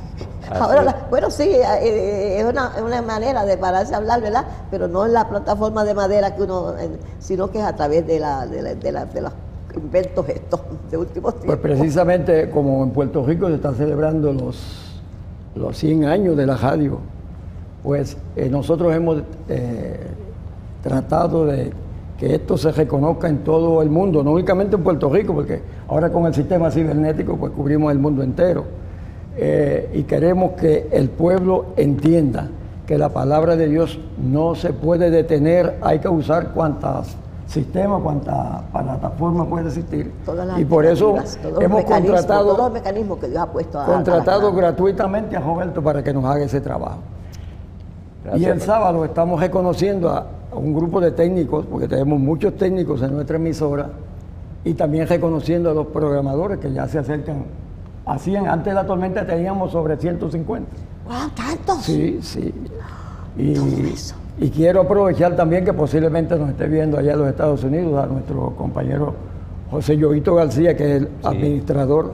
Ahora, 0.52 1.08
bueno, 1.10 1.32
sí, 1.32 1.44
eh, 1.44 1.66
eh, 1.82 2.40
es 2.40 2.46
una, 2.46 2.72
es 2.76 2.82
una, 2.82 3.02
manera 3.02 3.46
de 3.46 3.58
pararse 3.58 3.94
a 3.96 3.98
hablar, 3.98 4.22
¿verdad? 4.22 4.46
Pero 4.70 4.88
no 4.88 5.06
en 5.06 5.14
la 5.14 5.28
plataforma 5.28 5.84
de 5.84 5.94
madera 5.94 6.36
que 6.36 6.44
uno, 6.44 6.74
sino 7.20 7.50
que 7.50 7.60
es 7.60 7.66
a 7.66 7.76
través 7.76 8.06
de 8.06 8.20
la, 8.20 8.46
de 8.46 8.62
la, 8.62 8.76
de 8.76 8.92
la, 8.92 9.06
de 9.06 9.22
los 9.22 9.34
inventos 9.76 10.30
estos 10.30 10.60
de 10.92 10.98
últimos 10.98 11.34
tiempos. 11.40 11.58
Pues 11.60 11.60
precisamente 11.60 12.50
como 12.52 12.84
en 12.84 12.92
Puerto 12.92 13.26
Rico 13.26 13.48
se 13.48 13.56
están 13.56 13.76
celebrando 13.76 14.32
los 14.32 14.83
los 15.56 15.78
100 15.78 16.06
años 16.06 16.38
de 16.38 16.46
la 16.46 16.58
radio, 16.58 17.00
pues 17.84 18.18
eh, 18.36 18.50
nosotros 18.50 18.94
hemos 18.96 19.22
eh, 19.50 20.00
tratado 20.82 21.46
de 21.46 21.72
que 22.18 22.36
esto 22.36 22.58
se 22.58 22.72
reconozca 22.72 23.28
en 23.28 23.40
todo 23.40 23.82
el 23.82 23.90
mundo, 23.90 24.24
no 24.24 24.32
únicamente 24.32 24.76
en 24.76 24.84
Puerto 24.84 25.10
Rico, 25.10 25.34
porque 25.34 25.62
ahora 25.88 26.12
con 26.12 26.26
el 26.26 26.34
sistema 26.34 26.72
cibernético 26.72 27.36
pues 27.38 27.52
cubrimos 27.52 27.92
el 27.92 28.00
mundo 28.00 28.24
entero. 28.24 28.66
Eh, 29.36 29.90
y 29.94 30.04
queremos 30.04 30.52
que 30.52 30.88
el 30.92 31.10
pueblo 31.10 31.66
entienda 31.76 32.50
que 32.86 32.98
la 32.98 33.10
palabra 33.10 33.56
de 33.56 33.68
Dios 33.68 34.00
no 34.18 34.56
se 34.56 34.74
puede 34.74 35.10
detener, 35.10 35.78
hay 35.82 36.00
que 36.00 36.10
usar 36.10 36.52
cuantas 36.54 37.16
sistema, 37.48 38.00
cuánta 38.00 38.64
plataforma 38.72 39.46
puede 39.46 39.68
existir. 39.68 40.12
y 40.58 40.66
por 40.66 40.86
eso 40.86 41.16
hemos 41.60 41.84
contratado 41.84 42.44
todos 42.46 42.58
los 42.58 42.72
mecanismos 42.72 43.20
que 43.20 43.28
Dios 43.28 43.42
ha 43.42 43.52
puesto 43.52 43.80
a, 43.80 43.86
contratado 43.86 44.54
gratuitamente 44.54 45.36
a 45.36 45.42
Roberto 45.42 45.82
para 45.82 46.04
que 46.04 46.14
nos 46.14 46.26
haga 46.26 46.44
ese 46.44 46.62
trabajo. 46.62 47.00
y 48.36 48.46
el 48.46 48.62
sábado 48.62 49.04
estamos 49.06 49.40
reconociendo 49.40 50.10
a, 50.10 50.26
un 50.56 50.74
grupo 50.74 51.02
de 51.02 51.12
técnicos, 51.12 51.66
porque 51.66 51.88
tenemos 51.88 52.20
muchos 52.20 52.56
técnicos 52.56 53.02
en 53.02 53.14
nuestra 53.14 53.38
emisora, 53.38 53.90
y 54.64 54.76
también 54.76 55.08
reconociendo 55.08 55.72
a 55.72 55.74
los 55.74 55.88
programadores 55.88 56.60
que 56.60 56.72
ya 56.72 56.88
se 56.88 57.00
acercan 57.00 57.46
a 58.06 58.18
100. 58.18 58.48
Antes 58.48 58.66
de 58.66 58.74
la 58.74 58.86
tormenta 58.86 59.26
teníamos 59.26 59.72
sobre 59.72 59.98
150. 59.98 60.70
¡Wow! 61.06 61.16
¿Tantos? 61.36 61.84
Sí, 61.84 62.20
sí. 62.22 62.54
Y, 63.38 63.56
y 64.40 64.50
quiero 64.50 64.82
aprovechar 64.82 65.36
también 65.36 65.64
que 65.64 65.74
posiblemente 65.74 66.36
nos 66.38 66.50
esté 66.50 66.68
viendo 66.68 66.98
allá 66.98 67.14
en 67.14 67.20
los 67.20 67.28
Estados 67.28 67.64
Unidos 67.64 68.04
a 68.04 68.08
nuestro 68.08 68.56
compañero 68.56 69.14
José 69.70 69.98
Llovito 69.98 70.36
García, 70.36 70.76
que 70.76 70.84
es 70.84 71.02
el 71.02 71.10
administrador 71.24 72.14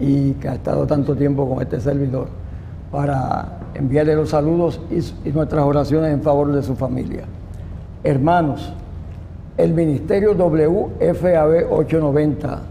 y 0.00 0.32
que 0.34 0.48
ha 0.48 0.54
estado 0.54 0.86
tanto 0.86 1.16
tiempo 1.16 1.48
con 1.48 1.62
este 1.62 1.80
servidor, 1.80 2.28
para 2.90 3.58
enviarle 3.74 4.14
los 4.14 4.30
saludos 4.30 4.80
y, 4.90 5.30
nuestras 5.30 5.64
oraciones 5.64 6.12
en 6.12 6.22
favor 6.22 6.52
de 6.52 6.62
su 6.62 6.74
familia. 6.74 7.24
Hermanos, 8.02 8.72
el 9.56 9.74
Ministerio 9.74 10.34
WFAB 10.34 11.72
890 11.72 12.62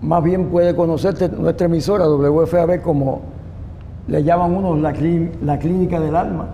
más 0.00 0.22
bien 0.22 0.46
puede 0.46 0.74
conocerte 0.76 1.28
nuestra 1.28 1.66
emisora 1.66 2.06
WFAB 2.06 2.80
como 2.82 3.20
le 4.06 4.22
llaman 4.22 4.54
unos 4.54 4.78
la, 4.78 4.94
la 5.42 5.58
clínica 5.58 6.00
del 6.00 6.16
alma 6.16 6.48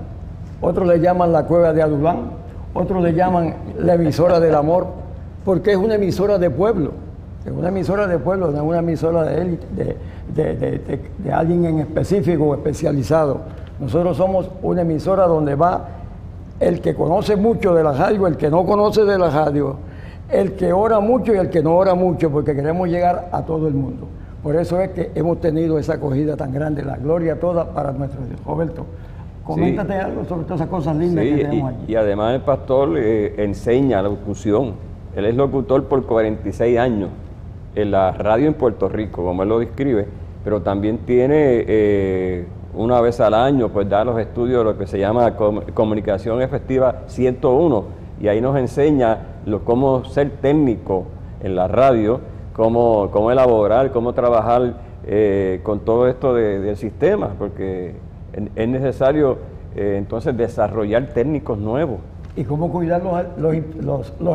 otros 0.65 0.89
le 0.89 0.99
llaman 0.99 1.31
la 1.33 1.45
cueva 1.45 1.73
de 1.73 1.83
Adulán, 1.83 2.31
otros 2.73 3.03
le 3.03 3.13
llaman 3.13 3.55
la 3.79 3.95
emisora 3.95 4.41
del 4.41 4.55
amor, 4.55 4.87
porque 5.45 5.73
es 5.73 5.77
una 5.77 5.97
emisora 5.97 6.39
de 6.39 6.49
pueblo, 6.51 6.93
es 7.45 7.53
una 7.53 7.69
emisora 7.69 8.07
de 8.07 8.19
pueblo, 8.19 8.51
no 8.51 8.57
es 8.57 8.63
una 8.63 8.79
emisora 8.79 9.25
de 9.25 9.43
élite, 9.43 9.97
de, 10.35 11.33
alguien 11.33 11.67
en 11.67 11.79
específico 11.81 12.45
o 12.45 12.55
especializado. 12.55 13.41
Nosotros 13.79 14.17
somos 14.17 14.51
una 14.63 14.83
emisora 14.83 15.27
donde 15.27 15.55
va 15.55 15.89
el 16.61 16.81
que 16.81 16.95
conoce 16.95 17.37
mucho 17.37 17.75
de 17.75 17.83
la 17.83 17.93
radio, 17.93 18.27
el 18.27 18.39
que 18.39 18.49
no 18.49 18.65
conoce 18.65 19.05
de 19.05 19.19
la 19.19 19.29
radio, 19.29 19.77
el 20.31 20.53
que 20.53 20.73
ora 20.73 20.99
mucho 21.01 21.35
y 21.35 21.37
el 21.37 21.51
que 21.51 21.63
no 21.63 21.77
ora 21.77 21.95
mucho, 21.95 22.31
porque 22.31 22.55
queremos 22.55 22.89
llegar 22.89 23.29
a 23.33 23.43
todo 23.43 23.69
el 23.69 23.75
mundo. 23.75 24.07
Por 24.43 24.57
eso 24.57 24.81
es 24.81 24.91
que 24.91 25.11
hemos 25.15 25.41
tenido 25.41 25.79
esa 25.79 25.95
acogida 25.95 26.37
tan 26.37 26.53
grande, 26.53 26.83
la 26.83 26.97
gloria 26.97 27.39
toda 27.39 27.67
para 27.67 27.93
nuestro 27.93 28.25
Dios. 28.25 28.41
Roberto, 28.47 28.87
Coméntate 29.45 29.95
algo 29.95 30.25
sobre 30.25 30.45
todas 30.45 30.61
esas 30.61 30.71
cosas 30.71 30.97
lindas 30.97 31.25
que 31.25 31.37
tenemos 31.37 31.75
y, 31.87 31.93
Y 31.93 31.97
además 31.97 32.35
el 32.35 32.41
pastor 32.41 32.95
eh, 32.97 33.35
enseña 33.39 34.01
la 34.01 34.09
locución. 34.09 34.73
Él 35.15 35.27
es 35.27 35.37
locutor 35.37 35.85
por 35.85 36.05
46 36.07 36.79
años 36.79 37.11
en 37.75 37.91
la 37.91 38.13
radio 38.13 38.49
en 38.49 38.55
Puerto 38.55 38.89
Rico, 38.89 39.23
como 39.23 39.43
él 39.43 39.49
lo 39.49 39.59
describe, 39.59 40.07
pero 40.43 40.63
también 40.63 40.99
tiene 40.99 41.65
eh, 41.67 42.47
una 42.75 43.01
vez 43.01 43.21
al 43.21 43.35
año, 43.35 43.69
pues 43.69 43.89
da 43.89 44.05
los 44.05 44.19
estudios 44.19 44.59
de 44.59 44.65
lo 44.65 44.79
que 44.79 44.87
se 44.87 44.99
llama 44.99 45.35
comunicación 45.75 46.41
efectiva 46.43 47.03
101, 47.07 47.85
y 48.21 48.29
ahí 48.29 48.41
nos 48.41 48.57
enseña 48.57 49.19
lo, 49.47 49.65
cómo 49.65 50.05
ser 50.05 50.31
técnico 50.41 51.05
en 51.43 51.57
la 51.57 51.69
radio, 51.69 52.21
cómo, 52.53 53.11
cómo 53.11 53.31
elaborar, 53.31 53.93
cómo 53.93 54.13
trabajar 54.13 54.75
eh, 55.07 55.61
con 55.63 55.81
todo 55.81 56.09
esto 56.09 56.35
del 56.35 56.77
sistema, 56.77 57.31
porque 57.39 57.95
es 58.55 58.69
necesario 58.69 59.39
eh, 59.77 59.97
entonces 59.99 60.37
desarrollar 60.37 61.09
técnicos 61.09 61.59
nuevos. 61.59 61.99
Y 62.37 62.43
cómo 62.45 62.71
cuidar 62.71 63.01
los, 63.37 63.55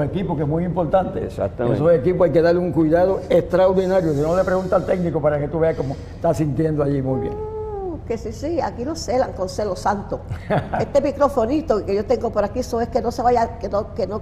equipos, 0.06 0.38
que 0.38 0.44
es 0.44 0.50
muy 0.50 0.64
importante. 0.64 1.26
Exactamente. 1.26 1.76
Esos 1.76 1.94
equipos 1.94 2.28
hay 2.28 2.32
que 2.32 2.42
darle 2.42 2.62
un 2.62 2.72
cuidado 2.72 3.20
extraordinario. 3.30 4.14
Si 4.14 4.22
no 4.22 4.38
le 4.38 4.44
pregunta 4.46 4.78
al 4.78 4.86
técnico 4.86 5.22
para 5.22 5.38
que 5.38 5.50
tú 5.50 5.60
veas 5.60 5.76
cómo 5.76 5.98
está 6.16 6.34
sintiendo 6.34 6.82
allí 6.82 7.02
muy 7.02 7.22
bien. 7.22 7.34
Uh, 7.34 7.98
que 8.08 8.18
sí, 8.18 8.32
sí, 8.32 8.62
aquí 8.62 8.86
lo 8.86 8.96
celan 8.96 9.34
con 9.34 9.50
celo 9.50 9.76
santo. 9.76 10.22
este 10.80 11.02
microfonito 11.02 11.86
que 11.86 11.94
yo 11.94 12.06
tengo 12.06 12.30
por 12.30 12.46
aquí, 12.46 12.60
eso 12.60 12.80
es 12.80 12.88
que 12.88 13.02
no 13.02 13.12
se 13.12 13.22
vaya, 13.22 13.60
que 13.60 13.68
no, 13.68 13.94
que 13.94 14.08
no, 14.08 14.22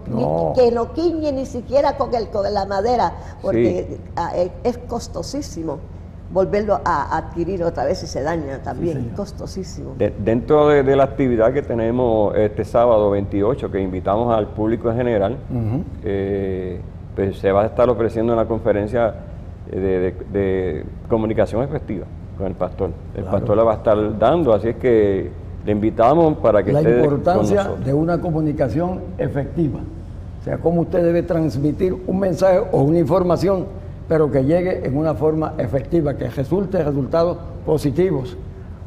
que 0.55 0.71
no 0.71 0.93
quiñe 0.93 1.31
ni 1.31 1.45
siquiera 1.45 1.97
con, 1.97 2.15
el, 2.15 2.29
con 2.29 2.51
la 2.51 2.65
madera, 2.65 3.13
porque 3.43 3.99
ah, 4.15 4.33
es 4.63 4.77
costosísimo 4.79 5.77
volverlo 6.31 6.79
a 6.83 7.17
adquirir 7.17 7.63
otra 7.63 7.85
vez 7.85 8.03
y 8.03 8.07
se 8.07 8.21
daña 8.21 8.59
también, 8.59 9.11
costosísimo. 9.15 9.95
dentro 9.97 10.67
de, 10.67 10.95
la 10.95 11.03
actividad 11.03 11.53
que 11.53 11.61
tenemos 11.61 12.35
este 12.35 12.65
sábado 12.65 13.11
28, 13.11 13.71
que 13.71 13.79
invitamos 13.79 14.35
al 14.35 14.47
público 14.47 14.91
en 14.91 14.97
general, 14.97 15.37
eh, 16.03 16.81
pues 17.15 17.37
se 17.37 17.51
va 17.51 17.63
a 17.63 17.65
estar 17.67 17.89
ofreciendo 17.89 18.33
una 18.33 18.45
conferencia 18.45 19.13
de, 19.71 20.85
comunicación 21.07 21.63
efectiva 21.63 22.05
con 22.37 22.47
el 22.47 22.53
pastor. 22.53 22.91
El 23.15 23.23
pastor 23.23 23.57
la 23.57 23.63
va 23.63 23.73
a 23.73 23.77
estar 23.77 24.19
dando, 24.19 24.53
así 24.53 24.69
es 24.69 24.75
que 24.75 25.31
le 25.65 25.71
invitamos 25.71 26.37
para 26.37 26.63
que 26.63 26.71
la 26.71 26.81
importancia 26.81 27.71
de 27.83 27.93
una 27.93 28.19
comunicación 28.19 29.01
efectiva, 29.17 29.79
o 30.41 30.43
sea, 30.43 30.57
cómo 30.57 30.81
usted 30.81 31.03
debe 31.03 31.23
transmitir 31.23 31.95
un 32.05 32.19
mensaje 32.19 32.61
o 32.71 32.81
una 32.83 32.99
información 32.99 33.65
pero 34.07 34.31
que 34.31 34.45
llegue 34.45 34.85
en 34.85 34.97
una 34.97 35.13
forma 35.13 35.53
efectiva, 35.57 36.15
que 36.15 36.29
resulte 36.29 36.83
resultados 36.83 37.37
positivos. 37.65 38.37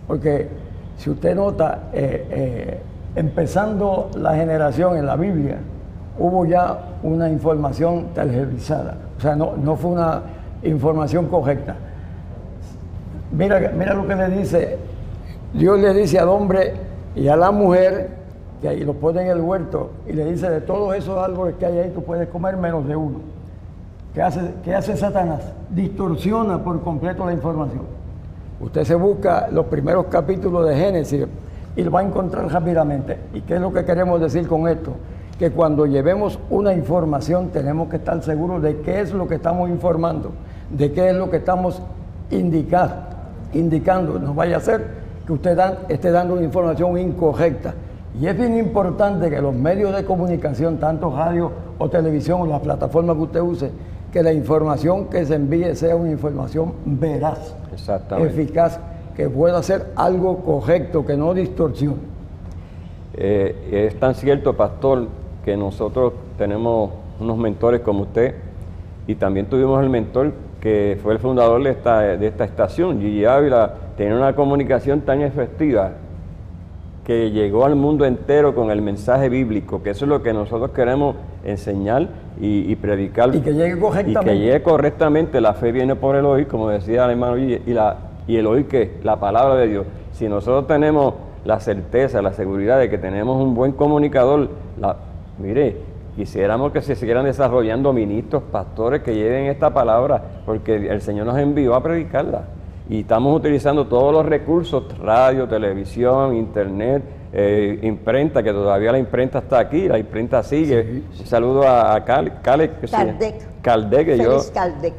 Porque 0.07 0.49
si 0.97 1.11
usted 1.11 1.35
nota, 1.35 1.91
eh, 1.93 2.27
eh, 2.31 2.81
empezando 3.17 4.11
la 4.17 4.35
generación 4.35 4.97
en 4.97 5.07
la 5.07 5.17
Biblia, 5.17 5.59
hubo 6.19 6.45
ya 6.47 6.79
una 7.03 7.29
información 7.29 8.09
televisada. 8.15 8.97
O 9.19 9.21
sea, 9.21 9.37
no, 9.37 9.57
no 9.57 9.77
fue 9.77 9.91
una 9.93 10.23
información 10.63 11.27
correcta. 11.27 11.77
Mira, 13.33 13.73
mira 13.77 13.95
lo 13.95 14.07
que 14.07 14.17
le 14.17 14.29
dice, 14.29 14.79
Dios 15.53 15.79
le 15.79 15.95
dice 15.95 16.19
al 16.19 16.29
hombre 16.29 16.75
y 17.15 17.29
a 17.29 17.37
la 17.37 17.51
mujer, 17.51 18.09
que 18.61 18.69
ahí 18.69 18.85
lo 18.85 18.95
pone 18.95 19.23
en 19.23 19.29
el 19.29 19.41
huerto, 19.41 19.91
y 20.07 20.13
le 20.13 20.25
dice, 20.25 20.51
de 20.51 20.61
todos 20.61 20.95
esos 20.95 21.17
árboles 21.17 21.55
que 21.59 21.67
hay 21.67 21.79
ahí, 21.79 21.91
tú 21.95 22.03
puedes 22.03 22.29
comer 22.29 22.57
menos 22.57 22.87
de 22.87 22.97
uno. 22.97 23.40
¿Qué 24.15 24.23
hace, 24.23 24.41
qué 24.65 24.75
hace 24.75 24.97
Satanás? 24.97 25.41
Distorsiona 25.71 26.59
por 26.65 26.81
completo 26.83 27.25
la 27.25 27.33
información. 27.33 27.83
Usted 28.61 28.85
se 28.85 28.95
busca 28.97 29.49
los 29.53 29.67
primeros 29.67 30.07
capítulos 30.07 30.69
de 30.69 30.75
Génesis 30.75 31.27
y 31.77 31.83
lo 31.83 31.91
va 31.93 32.01
a 32.01 32.03
encontrar 32.03 32.51
rápidamente. 32.53 33.19
¿Y 33.33 33.43
qué 33.43 33.55
es 33.55 33.61
lo 33.61 33.73
que 33.73 33.85
queremos 33.85 34.21
decir 34.21 34.49
con 34.49 34.67
esto? 34.67 34.93
Que 35.39 35.53
cuando 35.53 35.87
llevemos 35.87 36.41
una 36.51 36.75
información 36.75 37.51
tenemos 37.51 37.89
que 37.89 37.97
estar 37.97 38.21
seguros 38.23 38.61
de 38.63 38.81
qué 38.81 39.01
es 39.01 39.13
lo 39.13 39.29
que 39.29 39.37
estamos 39.37 39.71
informando, 39.71 40.33
de 40.71 40.93
qué 40.93 41.11
es 41.11 41.15
lo 41.15 41.31
que 41.31 41.37
estamos 41.37 41.81
indicando, 42.31 42.95
indicando. 43.55 44.19
No 44.19 44.35
vaya 44.35 44.57
a 44.57 44.61
ser 44.61 44.89
que 45.25 45.33
usted 45.33 45.57
esté 45.89 46.11
dando 46.11 46.35
una 46.35 46.43
información 46.43 46.99
incorrecta. 46.99 47.75
Y 48.21 48.27
es 48.27 48.37
bien 48.37 48.59
importante 48.59 49.31
que 49.31 49.41
los 49.41 49.55
medios 49.55 49.95
de 49.95 50.05
comunicación, 50.05 50.79
tanto 50.79 51.15
radio 51.17 51.53
o 51.79 51.89
televisión 51.89 52.41
o 52.41 52.47
las 52.47 52.61
plataformas 52.61 53.17
que 53.17 53.23
usted 53.23 53.41
use, 53.41 53.71
que 54.13 54.23
la 54.23 54.33
información 54.33 55.07
que 55.07 55.25
se 55.25 55.35
envíe 55.35 55.75
sea 55.75 55.97
una 55.97 56.11
información 56.11 56.73
veraz, 56.85 57.55
eficaz, 58.19 58.81
que 59.17 59.29
pueda 59.29 59.63
ser 59.63 59.87
algo 59.97 60.39
correcto, 60.39 61.05
que 61.05 61.17
no 61.17 61.35
distorsione. 61.35 61.99
Eh, 63.15 63.89
es 63.89 64.01
tan 64.01 64.15
cierto, 64.15 64.57
pastor, 64.57 65.07
que 65.45 65.57
nosotros 65.57 66.13
tenemos 66.39 66.91
unos 67.21 67.37
mentores 67.39 67.81
como 67.81 68.03
usted 68.03 68.35
y 69.07 69.15
también 69.15 69.47
tuvimos 69.47 69.83
el 69.83 69.91
mentor 69.91 70.33
que 70.61 70.99
fue 71.03 71.15
el 71.15 71.19
fundador 71.19 71.63
de 71.63 71.71
esta, 71.71 72.01
de 72.01 72.27
esta 72.27 72.45
estación, 72.45 73.01
Gigi 73.01 73.25
Ávila, 73.25 73.75
tenía 73.97 74.15
una 74.15 74.35
comunicación 74.35 75.01
tan 75.01 75.23
efectiva 75.23 75.93
que 77.11 77.33
llegó 77.33 77.65
al 77.65 77.75
mundo 77.75 78.05
entero 78.05 78.55
con 78.55 78.71
el 78.71 78.83
mensaje 78.83 79.29
bíblico, 79.29 79.83
que 79.83 79.91
eso 79.91 80.05
es 80.05 80.09
lo 80.09 80.23
que 80.23 80.33
nosotros 80.33 80.71
queremos 80.71 81.17
enseñar 81.43 82.07
y, 82.41 82.73
predicar. 82.77 83.35
Y 83.35 83.41
que 83.41 83.53
llegue 83.53 83.81
correctamente. 83.81 84.21
Y 84.21 84.39
que 84.39 84.39
llegue 84.39 84.63
correctamente. 84.63 85.41
La 85.41 85.55
fe 85.55 85.73
viene 85.73 85.97
por 85.97 86.15
el 86.15 86.25
oír, 86.25 86.47
como 86.47 86.69
decía 86.69 87.07
el 87.07 87.11
hermano, 87.11 87.37
y, 87.37 87.59
la, 87.67 87.97
y 88.29 88.37
el 88.37 88.47
oír 88.47 88.69
que 88.69 88.93
la 89.03 89.19
palabra 89.19 89.57
de 89.57 89.67
Dios. 89.67 89.87
Si 90.13 90.29
nosotros 90.29 90.69
tenemos 90.69 91.15
la 91.45 91.59
certeza, 91.59 92.23
la 92.23 92.33
seguridad 92.33 92.79
de 92.79 92.89
que 92.89 92.97
tenemos 92.97 93.43
un 93.43 93.57
buen 93.57 93.73
comunicador, 93.73 94.49
la, 94.79 94.95
mire, 95.41 95.79
quisiéramos 96.15 96.71
que 96.71 96.81
se 96.81 96.95
siguieran 96.95 97.25
desarrollando 97.25 97.93
ministros, 97.93 98.45
pastores 98.53 99.03
que 99.03 99.17
lleven 99.17 99.47
esta 99.47 99.75
palabra, 99.75 100.23
porque 100.47 100.77
el 100.77 101.01
Señor 101.01 101.27
nos 101.27 101.39
envió 101.39 101.75
a 101.75 101.83
predicarla 101.83 102.45
y 102.91 103.01
estamos 103.03 103.37
utilizando 103.37 103.87
todos 103.87 104.13
los 104.13 104.27
recursos, 104.27 104.83
radio, 104.99 105.47
televisión, 105.47 106.35
internet, 106.35 107.05
eh, 107.33 107.79
imprenta, 107.83 108.43
que 108.43 108.51
todavía 108.51 108.91
la 108.91 108.99
imprenta 108.99 109.39
está 109.39 109.61
aquí, 109.61 109.87
la 109.87 109.97
imprenta 109.97 110.43
sigue. 110.43 111.05
Un 111.21 111.25
saludo 111.25 111.63
a, 111.63 111.95
a 111.95 112.05
Cal, 112.05 112.41
Caldec, 113.63 114.07
que 114.07 114.19
yo, 114.19 114.41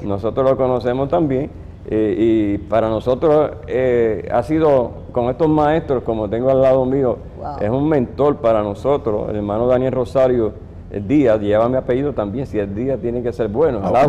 nosotros 0.03 0.49
lo 0.49 0.55
conocemos 0.55 1.09
también. 1.09 1.51
Eh, 1.89 2.15
y 2.17 2.57
para 2.59 2.87
nosotros 2.87 3.51
eh, 3.67 4.25
ha 4.31 4.41
sido, 4.43 5.07
con 5.11 5.29
estos 5.29 5.49
maestros, 5.49 6.03
como 6.03 6.29
tengo 6.29 6.49
al 6.49 6.61
lado 6.61 6.85
mío, 6.85 7.17
es 7.59 7.69
un 7.69 7.89
mentor 7.89 8.37
para 8.37 8.63
nosotros, 8.63 9.29
el 9.29 9.35
hermano 9.35 9.67
Daniel 9.67 9.91
Rosario 9.91 10.53
el 10.91 11.07
día, 11.07 11.37
lleva 11.37 11.69
mi 11.69 11.77
apellido 11.77 12.11
también, 12.11 12.45
si 12.45 12.59
el 12.59 12.75
día 12.75 12.97
tiene 12.97 13.23
que 13.23 13.31
ser 13.31 13.47
bueno. 13.47 13.79
Ah, 13.81 14.05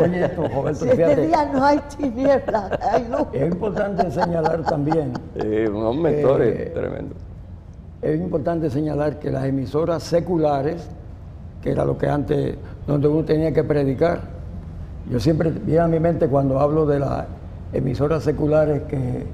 oye, 0.00 0.24
esto, 0.24 0.74
si 0.74 0.88
este 0.88 1.26
día 1.26 1.48
no 1.52 1.64
hay 1.64 1.78
tinieblas, 1.96 2.72
hay 2.82 3.06
luz. 3.08 3.28
Es 3.32 3.52
importante 3.52 4.10
señalar 4.10 4.64
también. 4.64 5.12
Eh, 5.36 5.70
unos 5.72 5.96
mentores 5.96 6.74
tremendos. 6.74 7.16
Es 8.02 8.20
importante 8.20 8.68
señalar 8.68 9.20
que 9.20 9.30
las 9.30 9.44
emisoras 9.44 10.02
seculares, 10.02 10.88
que 11.62 11.70
era 11.70 11.84
lo 11.84 11.96
que 11.96 12.08
antes, 12.08 12.56
donde 12.88 13.06
uno 13.06 13.24
tenía 13.24 13.52
que 13.52 13.62
predicar, 13.62 14.22
yo 15.08 15.20
siempre 15.20 15.50
viene 15.50 15.80
a 15.82 15.88
mi 15.88 16.00
mente 16.00 16.26
cuando 16.26 16.58
hablo 16.58 16.84
de 16.84 16.98
las 16.98 17.26
emisoras 17.72 18.24
seculares 18.24 18.82
que, 18.88 19.24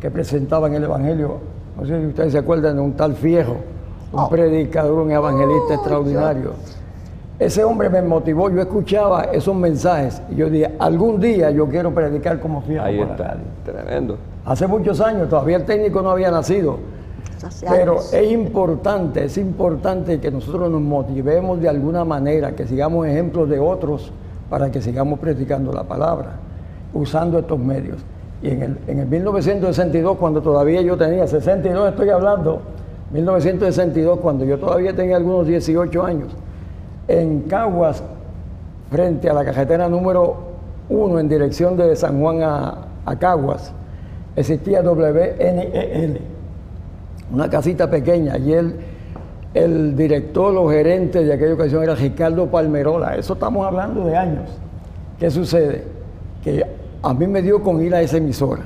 que 0.00 0.10
presentaban 0.10 0.74
el 0.74 0.82
Evangelio, 0.82 1.38
no 1.78 1.86
sé 1.86 2.00
si 2.00 2.06
ustedes 2.06 2.32
se 2.32 2.38
acuerdan 2.38 2.76
de 2.76 2.82
un 2.82 2.94
tal 2.94 3.14
Fiejo 3.14 3.58
un 4.12 4.20
oh. 4.20 4.28
predicador, 4.28 5.00
un 5.00 5.10
evangelista 5.10 5.70
oh, 5.70 5.74
extraordinario. 5.74 6.52
Ese 7.38 7.64
hombre 7.64 7.90
me 7.90 8.00
motivó, 8.00 8.48
yo 8.48 8.60
escuchaba 8.62 9.24
esos 9.24 9.54
mensajes 9.56 10.22
y 10.30 10.36
yo 10.36 10.48
dije, 10.48 10.70
algún 10.78 11.20
día 11.20 11.50
yo 11.50 11.68
quiero 11.68 11.92
predicar 11.92 12.38
como 12.38 12.62
fiel. 12.62 12.80
Ahí 12.80 13.00
está, 13.00 13.36
tremendo. 13.64 14.16
Hace 14.44 14.66
muchos 14.66 15.00
años, 15.00 15.28
todavía 15.28 15.56
el 15.56 15.64
técnico 15.64 16.00
no 16.00 16.10
había 16.10 16.30
nacido. 16.30 16.78
Pero 17.68 17.98
es 18.12 18.32
importante, 18.32 19.24
es 19.24 19.36
importante 19.36 20.20
que 20.20 20.30
nosotros 20.30 20.70
nos 20.70 20.80
motivemos 20.80 21.60
de 21.60 21.68
alguna 21.68 22.04
manera, 22.04 22.54
que 22.54 22.66
sigamos 22.66 23.06
ejemplos 23.06 23.48
de 23.48 23.58
otros 23.58 24.12
para 24.48 24.70
que 24.70 24.80
sigamos 24.80 25.18
predicando 25.18 25.72
la 25.72 25.82
palabra, 25.84 26.36
usando 26.92 27.38
estos 27.38 27.58
medios. 27.58 27.98
Y 28.42 28.50
en 28.50 28.62
el, 28.62 28.78
en 28.86 28.98
el 29.00 29.06
1962, 29.06 30.16
cuando 30.18 30.40
todavía 30.40 30.80
yo 30.82 30.96
tenía 30.96 31.26
62, 31.26 31.90
estoy 31.90 32.10
hablando, 32.10 32.62
1962, 33.12 34.18
cuando 34.20 34.44
yo 34.44 34.58
todavía 34.58 34.94
tenía 34.94 35.16
algunos 35.16 35.46
18 35.46 36.04
años, 36.04 36.28
en 37.08 37.42
Caguas, 37.42 38.02
frente 38.90 39.28
a 39.28 39.34
la 39.34 39.44
cajetera 39.44 39.88
número 39.88 40.36
1 40.88 41.18
en 41.18 41.28
dirección 41.28 41.76
de 41.76 41.94
San 41.96 42.20
Juan 42.20 42.42
a, 42.42 42.88
Caguas, 43.18 43.72
existía 44.36 44.82
WNEL, 44.82 46.20
una 47.32 47.48
casita 47.50 47.90
pequeña, 47.90 48.38
y 48.38 48.52
él, 48.52 48.76
el 49.52 49.96
director 49.96 50.56
o 50.56 50.68
gerente 50.68 51.24
de 51.24 51.32
aquella 51.32 51.54
ocasión 51.54 51.82
era 51.82 51.94
Ricardo 51.94 52.46
Palmerola, 52.46 53.16
eso 53.16 53.34
estamos 53.34 53.66
hablando 53.66 54.04
de 54.04 54.16
años. 54.16 54.50
¿Qué 55.18 55.30
sucede? 55.30 55.84
Que 56.42 56.64
a 57.02 57.14
mí 57.14 57.26
me 57.26 57.42
dio 57.42 57.62
con 57.62 57.80
ir 57.82 57.94
a 57.94 58.00
esa 58.00 58.16
emisora. 58.16 58.62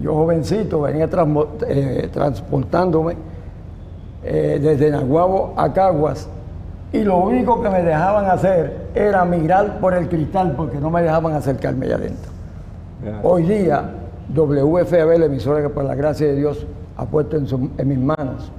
Yo 0.00 0.14
jovencito 0.14 0.80
venía 0.80 1.08
eh, 1.68 2.08
transportándome 2.12 3.14
eh, 4.22 4.58
desde 4.60 4.90
Naguabo 4.90 5.54
a 5.56 5.72
Caguas 5.72 6.28
y 6.92 7.04
lo 7.04 7.18
único 7.18 7.62
que 7.62 7.70
me 7.70 7.82
dejaban 7.82 8.26
hacer 8.26 8.88
era 8.94 9.24
mirar 9.24 9.78
por 9.78 9.94
el 9.94 10.08
cristal 10.08 10.54
porque 10.56 10.78
no 10.78 10.90
me 10.90 11.02
dejaban 11.02 11.34
acercarme 11.34 11.86
allá 11.86 11.96
adentro. 11.96 12.32
Hoy 13.22 13.44
día, 13.44 13.90
WFAB, 14.34 15.18
la 15.18 15.26
emisora 15.26 15.62
que 15.62 15.68
por 15.68 15.84
la 15.84 15.94
gracia 15.94 16.26
de 16.26 16.34
Dios 16.34 16.66
ha 16.96 17.06
puesto 17.06 17.36
en, 17.36 17.46
en 17.78 17.88
mis 17.88 17.98
manos. 17.98 18.50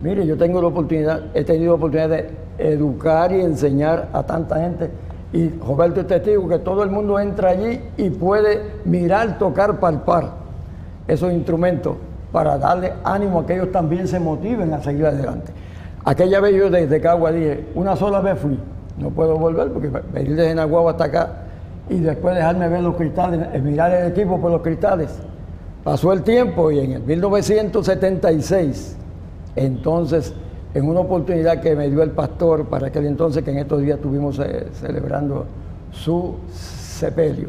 Mire, 0.00 0.24
yo 0.24 0.38
tengo 0.38 0.62
la 0.62 0.68
oportunidad, 0.68 1.24
he 1.34 1.44
tenido 1.44 1.72
la 1.72 1.76
oportunidad 1.76 2.08
de 2.08 2.30
educar 2.58 3.32
y 3.32 3.40
enseñar 3.42 4.08
a 4.12 4.22
tanta 4.22 4.60
gente. 4.60 4.90
Y 5.32 5.48
Roberto 5.58 6.00
es 6.00 6.06
testigo 6.06 6.48
que 6.48 6.60
todo 6.60 6.82
el 6.82 6.90
mundo 6.90 7.18
entra 7.18 7.50
allí 7.50 7.80
y 7.96 8.10
puede 8.10 8.62
mirar, 8.84 9.36
tocar, 9.38 9.78
palpar 9.80 10.30
esos 11.06 11.32
instrumentos 11.32 11.96
para 12.32 12.58
darle 12.58 12.92
ánimo 13.04 13.40
a 13.40 13.46
que 13.46 13.54
ellos 13.54 13.72
también 13.72 14.06
se 14.06 14.20
motiven 14.20 14.72
a 14.72 14.82
seguir 14.82 15.06
adelante. 15.06 15.52
Aquella 16.04 16.40
vez 16.40 16.54
yo 16.54 16.70
desde 16.70 17.00
Cagua 17.00 17.32
dije, 17.32 17.66
una 17.74 17.96
sola 17.96 18.20
vez 18.20 18.38
fui, 18.38 18.58
no 18.98 19.10
puedo 19.10 19.36
volver 19.36 19.70
porque 19.70 19.88
venir 19.88 20.36
desde 20.36 20.54
Naguabo 20.54 20.88
hasta 20.88 21.04
acá 21.04 21.28
y 21.90 21.98
después 21.98 22.34
dejarme 22.34 22.68
ver 22.68 22.82
los 22.82 22.94
cristales, 22.94 23.48
eh, 23.52 23.58
mirar 23.58 23.92
el 23.92 24.12
equipo 24.12 24.40
por 24.40 24.50
los 24.50 24.62
cristales. 24.62 25.10
Pasó 25.82 26.12
el 26.12 26.22
tiempo 26.22 26.70
y 26.70 26.78
en 26.78 26.92
el 26.92 27.02
1976, 27.02 28.96
entonces, 29.56 30.32
en 30.72 30.88
una 30.88 31.00
oportunidad 31.00 31.60
que 31.60 31.74
me 31.74 31.90
dio 31.90 32.02
el 32.02 32.10
pastor 32.10 32.66
para 32.66 32.86
aquel 32.88 33.06
entonces, 33.06 33.42
que 33.42 33.50
en 33.50 33.58
estos 33.58 33.82
días 33.82 33.96
estuvimos 33.96 34.38
eh, 34.38 34.68
celebrando 34.72 35.46
su 35.90 36.36
sepelio, 36.52 37.48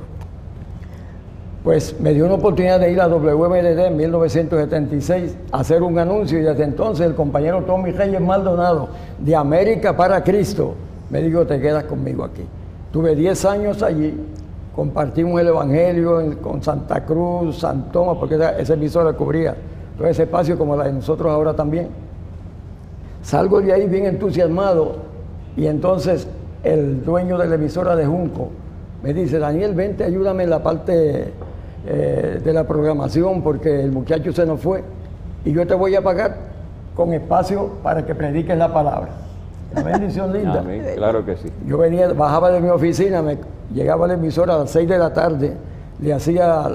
pues 1.63 1.99
me 1.99 2.13
dio 2.13 2.25
una 2.25 2.35
oportunidad 2.35 2.79
de 2.79 2.91
ir 2.91 2.99
a 2.99 3.07
WMDD 3.07 3.79
en 3.85 3.95
1976 3.95 5.37
a 5.51 5.59
hacer 5.59 5.83
un 5.83 5.99
anuncio 5.99 6.39
y 6.39 6.41
desde 6.41 6.63
entonces 6.63 7.05
el 7.05 7.13
compañero 7.13 7.63
Tommy 7.63 7.91
Reyes 7.91 8.19
Maldonado 8.19 8.89
de 9.19 9.35
América 9.35 9.95
para 9.95 10.23
Cristo 10.23 10.73
me 11.11 11.21
dijo, 11.21 11.45
te 11.45 11.59
quedas 11.59 11.83
conmigo 11.83 12.23
aquí. 12.23 12.43
Tuve 12.91 13.15
10 13.15 13.45
años 13.45 13.83
allí, 13.83 14.17
compartimos 14.75 15.39
el 15.39 15.47
Evangelio 15.47 16.37
con 16.41 16.63
Santa 16.63 17.05
Cruz, 17.05 17.59
San 17.59 17.91
Tomás, 17.91 18.17
porque 18.17 18.35
esa, 18.35 18.73
emisora 18.73 19.13
cubría 19.13 19.55
todo 19.97 20.07
ese 20.07 20.23
espacio 20.23 20.57
como 20.57 20.75
la 20.75 20.85
de 20.85 20.93
nosotros 20.93 21.31
ahora 21.31 21.53
también. 21.53 21.89
Salgo 23.21 23.61
de 23.61 23.71
ahí 23.71 23.87
bien 23.87 24.05
entusiasmado 24.05 24.95
y 25.55 25.67
entonces 25.67 26.27
el 26.63 27.03
dueño 27.03 27.37
de 27.37 27.47
la 27.47 27.55
emisora 27.55 27.95
de 27.95 28.05
Junco 28.05 28.49
me 29.03 29.13
dice, 29.13 29.37
Daniel, 29.37 29.75
vente, 29.75 30.03
ayúdame 30.03 30.43
en 30.43 30.49
la 30.49 30.63
parte 30.63 31.33
eh, 31.85 32.39
de 32.43 32.53
la 32.53 32.67
programación 32.67 33.41
porque 33.41 33.81
el 33.81 33.91
muchacho 33.91 34.31
se 34.31 34.45
nos 34.45 34.59
fue. 34.59 34.83
y 35.43 35.51
yo 35.51 35.65
te 35.65 35.73
voy 35.73 35.95
a 35.95 36.01
pagar 36.03 36.35
con 36.95 37.13
espacio 37.13 37.69
para 37.81 38.05
que 38.05 38.13
prediques 38.13 38.57
la 38.57 38.71
palabra. 38.73 39.09
Una 39.73 39.83
bendición 39.83 40.31
linda. 40.37 40.59
Amén. 40.59 40.83
Claro 40.95 41.25
que 41.25 41.37
sí. 41.37 41.49
Yo 41.65 41.77
venía, 41.77 42.13
bajaba 42.13 42.51
de 42.51 42.59
mi 42.59 42.69
oficina, 42.69 43.21
me 43.21 43.37
llegaba 43.73 44.05
a 44.05 44.09
la 44.09 44.13
emisora 44.15 44.55
a 44.55 44.57
las 44.59 44.71
6 44.71 44.87
de 44.87 44.97
la 44.97 45.13
tarde, 45.13 45.53
le 45.99 46.13
hacía 46.13 46.67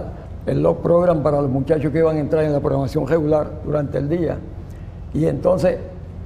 el 0.46 0.62
log 0.62 0.78
program 0.78 1.22
para 1.22 1.40
los 1.40 1.50
muchachos 1.50 1.92
que 1.92 1.98
iban 1.98 2.16
a 2.16 2.20
entrar 2.20 2.44
en 2.44 2.52
la 2.52 2.60
programación 2.60 3.06
regular 3.06 3.48
durante 3.64 3.98
el 3.98 4.08
día. 4.08 4.38
Y 5.12 5.26
entonces 5.26 5.78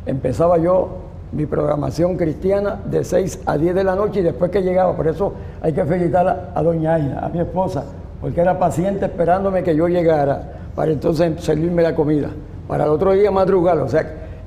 empezaba 0.07 0.59
yo 0.59 0.89
mi 1.33 1.47
programación 1.47 2.17
cristiana 2.17 2.81
de 2.85 3.05
6 3.05 3.41
a 3.47 3.57
10 3.57 3.75
de 3.75 3.85
la 3.85 3.95
noche 3.95 4.21
y 4.21 4.23
después 4.23 4.51
que 4.51 4.63
llegaba, 4.63 4.97
por 4.97 5.07
eso 5.07 5.33
hay 5.61 5.73
que 5.73 5.85
felicitar 5.85 6.27
a, 6.27 6.59
a 6.59 6.63
doña 6.63 6.95
Aina, 6.95 7.21
a 7.21 7.29
mi 7.29 7.41
esposa, 7.41 7.85
porque 8.21 8.41
era 8.41 8.59
paciente 8.59 9.07
esperándome 9.07 9.63
que 9.63 9.75
yo 9.75 9.89
llegara 9.89 10.43
para 10.75 10.93
entonces 10.93 11.43
servirme 11.43 11.83
la 11.83 11.95
comida, 11.95 12.31
para 12.69 12.85
el 12.85 12.91
otro 12.91 13.13
día 13.13 13.31
madrugar. 13.31 13.79
O 13.79 13.89
sea, 13.89 14.07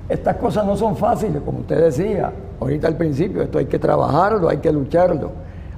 estas 0.09 0.35
cosas 0.37 0.65
no 0.65 0.75
son 0.75 0.95
fáciles, 0.95 1.41
como 1.43 1.59
usted 1.59 1.81
decía 1.81 2.31
ahorita 2.59 2.87
al 2.87 2.95
principio, 2.95 3.41
esto 3.41 3.57
hay 3.57 3.65
que 3.65 3.79
trabajarlo, 3.79 4.49
hay 4.49 4.57
que 4.57 4.71
lucharlo. 4.71 5.31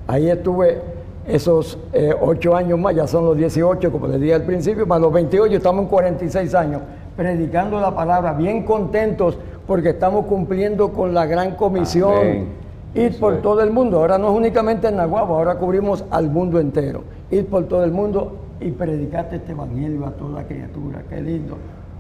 Ahí 0.08 0.30
estuve 0.30 0.82
esos 1.28 1.80
eh, 1.94 2.14
ocho 2.20 2.56
años 2.56 2.78
más, 2.78 2.96
ya 2.96 3.08
son 3.08 3.26
los 3.26 3.38
18, 3.38 3.92
como 3.92 4.08
les 4.08 4.22
dije 4.22 4.34
al 4.34 4.44
principio, 4.44 4.88
para 4.88 5.00
los 5.02 5.12
28 5.12 5.56
estamos 5.56 5.84
en 5.84 5.90
46 5.90 6.54
años, 6.54 6.82
predicando 7.16 7.80
la 7.80 7.96
palabra, 7.96 8.34
bien 8.34 8.64
contentos 8.64 9.38
porque 9.66 9.90
estamos 9.90 10.26
cumpliendo 10.26 10.92
con 10.94 11.14
la 11.14 11.26
gran 11.26 11.56
comisión. 11.56 12.14
Amén. 12.14 12.66
Ir 12.94 13.20
por 13.20 13.42
todo 13.42 13.62
el 13.62 13.72
mundo, 13.72 14.00
ahora 14.00 14.18
no 14.18 14.30
es 14.30 14.38
únicamente 14.38 14.88
en 14.88 14.96
Nahuatl, 14.96 15.32
ahora 15.32 15.56
cubrimos 15.56 16.06
al 16.12 16.30
mundo 16.30 16.60
entero. 16.60 17.04
Ir 17.36 17.48
por 17.48 17.68
todo 17.68 17.84
el 17.84 17.92
mundo 17.92 18.38
y 18.62 18.72
predicarte 18.72 19.36
este 19.38 19.52
evangelio 19.52 20.06
a 20.06 20.12
toda 20.12 20.44
criatura, 20.44 21.04
qué 21.10 21.22
lindo. 21.22 21.58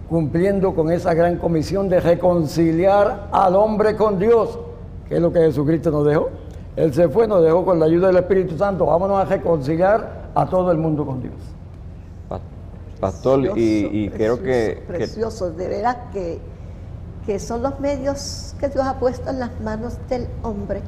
Cumpliendo 0.10 0.74
con 0.74 0.92
esa 0.92 1.14
gran 1.14 1.38
comisión 1.38 1.90
de 1.90 2.00
reconciliar 2.00 3.28
al 3.32 3.56
hombre 3.56 3.96
con 3.96 4.18
Dios, 4.18 4.58
que 5.10 5.16
es 5.16 5.22
lo 5.22 5.34
que 5.34 5.40
Jesucristo 5.40 5.92
nos 5.92 6.06
dejó. 6.06 6.30
Él 6.76 6.94
se 6.94 7.10
fue, 7.10 7.28
nos 7.28 7.44
dejó 7.44 7.66
con 7.66 7.80
la 7.80 7.86
ayuda 7.86 8.08
del 8.08 8.18
Espíritu 8.18 8.58
Santo, 8.58 8.86
vámonos 8.86 9.18
a 9.20 9.26
reconciliar 9.26 10.30
a 10.36 10.46
todo 10.46 10.72
el 10.72 10.78
mundo 10.78 11.06
con 11.06 11.22
Dios. 11.22 11.34
Pa- 12.30 12.40
Pastor, 13.00 13.58
y, 13.58 14.06
y 14.06 14.10
Precioso, 14.10 14.18
creo 14.18 14.38
que, 14.44 14.76
que 14.76 14.84
Precioso, 14.88 15.52
de 15.52 15.68
veras 15.68 15.98
que, 16.14 16.40
que 17.26 17.40
son 17.40 17.62
los 17.62 17.80
medios 17.80 18.56
que 18.60 18.70
Dios 18.70 18.86
ha 18.86 19.00
puesto 19.00 19.30
en 19.30 19.40
las 19.40 19.60
manos 19.62 19.98
del 20.10 20.28
hombre. 20.44 20.82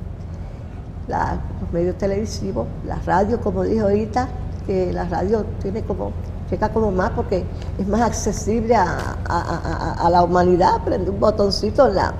La- 1.07 1.39
los 1.61 1.71
medios 1.71 1.97
televisivos, 1.97 2.67
la 2.85 2.95
radio, 3.05 3.39
como 3.41 3.63
dije 3.63 3.79
ahorita, 3.81 4.27
que 4.65 4.91
la 4.91 5.05
radio 5.05 5.45
tiene 5.61 5.81
como, 5.83 6.11
llega 6.51 6.69
como 6.69 6.91
más 6.91 7.11
porque 7.11 7.45
es 7.77 7.87
más 7.87 8.01
accesible 8.01 8.75
a, 8.75 8.83
a- 8.83 9.15
a- 9.27 9.93
a- 10.01 10.05
a 10.07 10.09
la 10.09 10.23
humanidad. 10.23 10.81
Prende 10.83 11.09
un 11.09 11.19
botoncito 11.19 11.87
en 11.87 11.95
la 11.95 12.13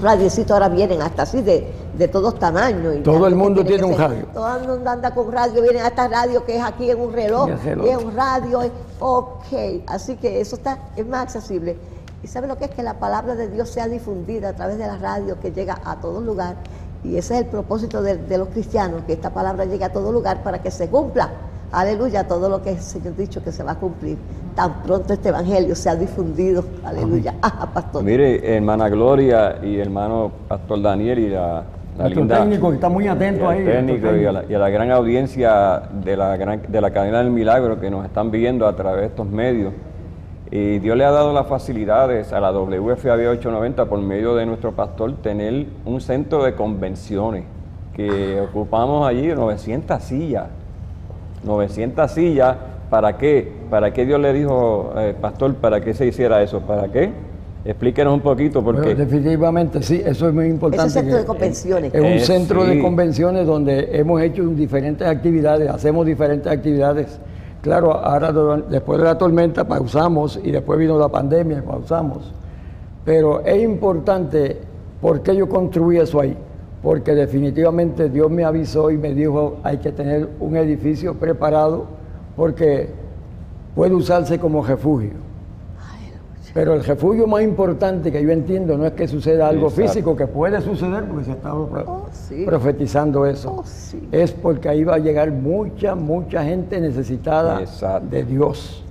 radiocito 0.00 0.54
ahora 0.54 0.68
vienen 0.68 1.02
hasta 1.02 1.22
así 1.22 1.42
de, 1.42 1.72
de 1.96 2.08
todos 2.08 2.38
tamaños. 2.38 2.96
y 2.96 3.00
Todo 3.00 3.26
el 3.26 3.34
mundo 3.34 3.64
tiene 3.64 3.84
un 3.84 3.92
ser- 3.96 4.00
radio. 4.00 4.26
Todo 4.32 4.56
el 4.58 4.68
mundo 4.68 4.90
anda 4.90 5.10
con 5.12 5.32
radio, 5.32 5.60
vienen 5.62 5.82
a 5.82 5.88
esta 5.88 6.06
radio 6.08 6.44
que 6.44 6.56
es 6.56 6.62
aquí 6.62 6.90
en 6.90 7.00
un 7.00 7.12
reloj, 7.12 7.48
es 7.50 7.64
reloj. 7.64 7.86
y 7.86 7.90
es 7.90 7.96
un 7.96 8.14
radio, 8.14 8.62
es- 8.62 8.70
ok, 9.00 9.46
así 9.86 10.16
que 10.16 10.40
eso 10.40 10.56
está, 10.56 10.78
es 10.94 11.06
más 11.06 11.22
accesible. 11.22 11.76
¿Y 12.22 12.26
sabe 12.26 12.46
lo 12.48 12.56
que 12.58 12.64
es? 12.66 12.70
Que 12.70 12.82
la 12.82 12.94
palabra 12.98 13.34
de 13.34 13.48
Dios 13.48 13.68
sea 13.70 13.86
difundida 13.88 14.50
a 14.50 14.52
través 14.52 14.76
de 14.78 14.86
la 14.86 14.98
radio, 14.98 15.38
que 15.40 15.50
llega 15.52 15.80
a 15.84 15.96
todo 15.96 16.20
lugar. 16.20 16.56
Y 17.04 17.16
ese 17.16 17.34
es 17.34 17.40
el 17.42 17.46
propósito 17.46 18.02
de, 18.02 18.16
de 18.16 18.38
los 18.38 18.48
cristianos, 18.48 19.02
que 19.06 19.12
esta 19.12 19.30
palabra 19.30 19.64
llegue 19.64 19.84
a 19.84 19.92
todo 19.92 20.10
lugar 20.12 20.42
para 20.42 20.60
que 20.60 20.70
se 20.70 20.88
cumpla, 20.88 21.30
aleluya, 21.70 22.26
todo 22.26 22.48
lo 22.48 22.62
que 22.62 22.70
el 22.72 22.80
Señor 22.80 23.14
ha 23.16 23.20
dicho 23.20 23.42
que 23.42 23.52
se 23.52 23.62
va 23.62 23.72
a 23.72 23.74
cumplir. 23.76 24.16
Tan 24.54 24.82
pronto 24.82 25.12
este 25.12 25.28
evangelio 25.28 25.74
sea 25.76 25.94
difundido, 25.94 26.64
aleluya. 26.84 27.34
Ah, 27.42 27.68
pastor. 27.72 28.02
mire, 28.02 28.56
hermana 28.56 28.88
Gloria 28.88 29.58
y 29.62 29.78
hermano 29.78 30.32
Pastor 30.48 30.82
Daniel 30.82 31.18
y 31.20 31.28
la, 31.28 31.62
la 31.96 32.04
Nuestro 32.04 32.20
linda 32.20 32.38
técnico 32.40 32.68
que 32.70 32.74
está 32.74 32.88
muy 32.88 33.04
y 33.04 33.08
atento 33.08 33.48
al 33.48 33.58
ahí. 33.58 33.64
técnico 33.64 34.16
y 34.16 34.24
a, 34.24 34.32
la, 34.32 34.40
técnico. 34.40 34.52
y 34.52 34.54
a 34.56 34.58
la 34.58 34.68
gran 34.70 34.90
audiencia 34.90 35.82
de 36.02 36.16
la, 36.16 36.36
gran, 36.36 36.62
de 36.66 36.80
la 36.80 36.90
cadena 36.90 37.18
del 37.18 37.30
milagro 37.30 37.78
que 37.78 37.90
nos 37.90 38.04
están 38.04 38.30
viendo 38.32 38.66
a 38.66 38.74
través 38.74 39.02
de 39.02 39.06
estos 39.06 39.26
medios. 39.28 39.72
Y 40.50 40.78
Dios 40.78 40.96
le 40.96 41.04
ha 41.04 41.10
dado 41.10 41.32
las 41.34 41.46
facilidades 41.46 42.32
a 42.32 42.40
la 42.40 42.50
WFAB 42.52 43.28
890 43.32 43.84
por 43.84 44.00
medio 44.00 44.34
de 44.34 44.46
nuestro 44.46 44.72
pastor 44.72 45.12
tener 45.22 45.66
un 45.84 46.00
centro 46.00 46.42
de 46.42 46.54
convenciones 46.54 47.44
que 47.94 48.40
ocupamos 48.40 49.06
allí 49.06 49.26
900 49.26 50.02
sillas. 50.02 50.46
900 51.44 52.10
sillas, 52.10 52.56
¿para 52.88 53.16
qué? 53.18 53.52
¿Para 53.68 53.92
qué 53.92 54.06
Dios 54.06 54.20
le 54.20 54.32
dijo, 54.32 54.92
eh, 54.96 55.14
pastor, 55.20 55.54
para 55.56 55.80
qué 55.80 55.92
se 55.92 56.06
hiciera 56.06 56.42
eso? 56.42 56.60
¿Para 56.60 56.88
qué? 56.88 57.10
Explíquenos 57.64 58.14
un 58.14 58.20
poquito 58.20 58.62
porque... 58.64 58.80
Bueno, 58.94 58.98
definitivamente 59.04 59.82
sí, 59.82 60.00
eso 60.04 60.28
es 60.28 60.34
muy 60.34 60.46
importante. 60.46 60.88
centro 60.90 61.12
que- 61.12 61.20
de 61.20 61.26
convenciones. 61.26 61.92
Es 61.94 62.00
un 62.00 62.06
Eh, 62.06 62.20
centro 62.20 62.64
sí. 62.64 62.70
de 62.76 62.80
convenciones 62.82 63.46
donde 63.46 63.98
hemos 63.98 64.22
hecho 64.22 64.42
diferentes 64.46 65.06
actividades, 65.06 65.68
hacemos 65.68 66.06
diferentes 66.06 66.50
actividades. 66.50 67.20
Claro, 67.62 67.92
ahora 67.92 68.32
después 68.68 68.98
de 68.98 69.04
la 69.04 69.18
tormenta 69.18 69.66
pausamos 69.66 70.38
y 70.42 70.50
después 70.52 70.78
vino 70.78 70.96
la 70.98 71.08
pandemia 71.08 71.58
y 71.58 71.62
pausamos. 71.62 72.32
Pero 73.04 73.40
es 73.40 73.62
importante, 73.62 74.58
¿por 75.00 75.22
qué 75.22 75.34
yo 75.34 75.48
construí 75.48 75.98
eso 75.98 76.20
ahí? 76.20 76.36
Porque 76.82 77.14
definitivamente 77.14 78.08
Dios 78.10 78.30
me 78.30 78.44
avisó 78.44 78.90
y 78.90 78.96
me 78.96 79.12
dijo, 79.12 79.56
hay 79.64 79.78
que 79.78 79.90
tener 79.90 80.28
un 80.38 80.56
edificio 80.56 81.14
preparado 81.14 81.86
porque 82.36 82.90
puede 83.74 83.94
usarse 83.94 84.38
como 84.38 84.64
refugio. 84.64 85.27
Pero 86.58 86.74
el 86.74 86.82
refugio 86.82 87.28
más 87.28 87.42
importante 87.44 88.10
que 88.10 88.20
yo 88.20 88.30
entiendo 88.32 88.76
no 88.76 88.84
es 88.84 88.92
que 88.94 89.06
suceda 89.06 89.46
algo 89.46 89.68
Exacto. 89.68 89.88
físico, 89.92 90.16
que 90.16 90.26
puede 90.26 90.60
suceder 90.60 91.04
porque 91.04 91.26
se 91.26 91.30
está 91.30 91.54
Oh, 91.54 92.06
sí. 92.10 92.42
profetizando 92.44 93.24
eso. 93.26 93.58
Oh, 93.60 93.62
sí. 93.64 94.08
Es 94.10 94.32
porque 94.32 94.68
ahí 94.68 94.82
va 94.82 94.96
a 94.96 94.98
llegar 94.98 95.30
mucha, 95.30 95.94
mucha 95.94 96.42
gente 96.42 96.80
necesitada 96.80 97.60
Exacto. 97.60 98.08
de 98.10 98.24
Dios. 98.24 98.82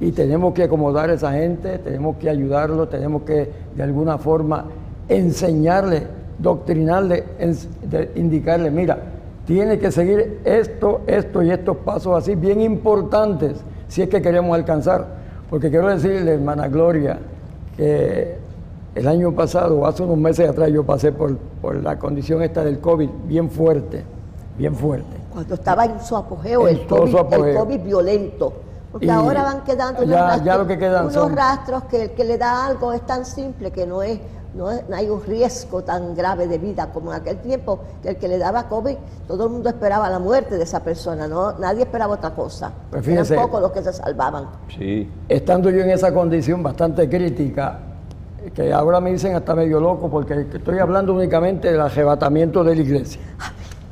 Y 0.00 0.12
tenemos 0.12 0.54
que 0.54 0.62
acomodar 0.62 1.10
a 1.10 1.12
esa 1.12 1.30
gente, 1.32 1.76
tenemos 1.76 2.16
que 2.16 2.30
ayudarlo, 2.30 2.88
tenemos 2.88 3.20
que 3.24 3.50
de 3.76 3.82
alguna 3.82 4.16
forma 4.16 4.64
enseñarle, 5.10 6.04
doctrinarle, 6.38 7.22
ens- 7.38 7.68
indicarle, 8.14 8.70
mira, 8.70 8.96
tiene 9.44 9.78
que 9.78 9.92
seguir 9.92 10.40
esto, 10.42 11.02
esto 11.06 11.42
y 11.42 11.50
estos 11.50 11.76
pasos 11.76 12.16
así 12.16 12.34
bien 12.34 12.62
importantes 12.62 13.58
si 13.88 14.00
es 14.00 14.08
que 14.08 14.22
queremos 14.22 14.54
alcanzar. 14.56 15.17
Porque 15.50 15.70
quiero 15.70 15.88
decirle, 15.88 16.34
hermana 16.34 16.68
Gloria, 16.68 17.18
que 17.76 18.36
el 18.94 19.08
año 19.08 19.32
pasado, 19.32 19.78
o 19.80 19.86
hace 19.86 20.02
unos 20.02 20.18
meses 20.18 20.48
atrás, 20.48 20.70
yo 20.70 20.84
pasé 20.84 21.12
por, 21.12 21.36
por 21.36 21.76
la 21.82 21.98
condición 21.98 22.42
esta 22.42 22.62
del 22.64 22.80
COVID 22.80 23.08
bien 23.24 23.50
fuerte, 23.50 24.04
bien 24.58 24.74
fuerte. 24.74 25.16
Cuando 25.32 25.54
estaba 25.54 25.84
en 25.84 26.00
su 26.02 26.16
apogeo, 26.16 26.66
En 26.68 26.76
el 26.76 26.86
COVID, 26.86 27.10
su 27.10 27.18
apogeo. 27.18 27.46
el 27.46 27.56
COVID 27.56 27.80
violento. 27.80 28.52
Porque 28.90 29.06
Y 29.06 29.10
ahora 29.10 29.42
van 29.42 29.64
quedando 29.64 30.02
unos, 30.02 30.10
ya- 30.14 30.22
rastros, 30.26 30.44
ya 30.46 30.56
lo 30.56 30.66
que 30.66 30.78
quedan 30.78 31.02
unos 31.02 31.14
son- 31.14 31.36
rastros 31.36 31.84
que 31.84 32.02
el 32.04 32.10
que 32.12 32.24
le 32.24 32.38
da 32.38 32.66
algo 32.66 32.92
es 32.94 33.02
tan 33.02 33.24
simple 33.26 33.70
que 33.70 33.86
no 33.86 34.02
es, 34.02 34.18
no 34.54 34.68
hay 34.68 35.08
un 35.08 35.22
riesgo 35.22 35.82
tan 35.82 36.14
grave 36.14 36.46
de 36.46 36.58
vida 36.58 36.90
como 36.92 37.12
en 37.12 37.20
aquel 37.20 37.38
tiempo 37.38 37.80
que 38.02 38.10
el 38.10 38.16
que 38.16 38.28
le 38.28 38.38
daba 38.38 38.68
COVID, 38.68 38.96
todo 39.26 39.44
el 39.44 39.50
mundo 39.50 39.68
esperaba 39.68 40.08
la 40.08 40.18
muerte 40.18 40.56
de 40.56 40.64
esa 40.64 40.82
persona, 40.82 41.28
no, 41.28 41.52
nadie 41.58 41.82
esperaba 41.82 42.14
otra 42.14 42.34
cosa. 42.34 42.72
Pues 42.90 43.06
Eran 43.06 43.24
fíjese. 43.24 43.34
pocos 43.40 43.60
los 43.60 43.72
que 43.72 43.82
se 43.82 43.92
salvaban. 43.92 44.46
Sí, 44.76 45.10
estando 45.28 45.70
yo 45.70 45.80
en 45.80 45.90
esa 45.90 46.12
condición 46.12 46.62
bastante 46.62 47.08
crítica, 47.08 47.78
que 48.54 48.72
ahora 48.72 49.00
me 49.00 49.12
dicen 49.12 49.34
hasta 49.34 49.54
medio 49.54 49.80
loco, 49.80 50.08
porque 50.08 50.46
estoy 50.52 50.78
hablando 50.78 51.12
únicamente 51.12 51.70
del 51.70 51.80
arrebatamiento 51.80 52.64
de 52.64 52.74
la 52.76 52.82
iglesia. 52.82 53.20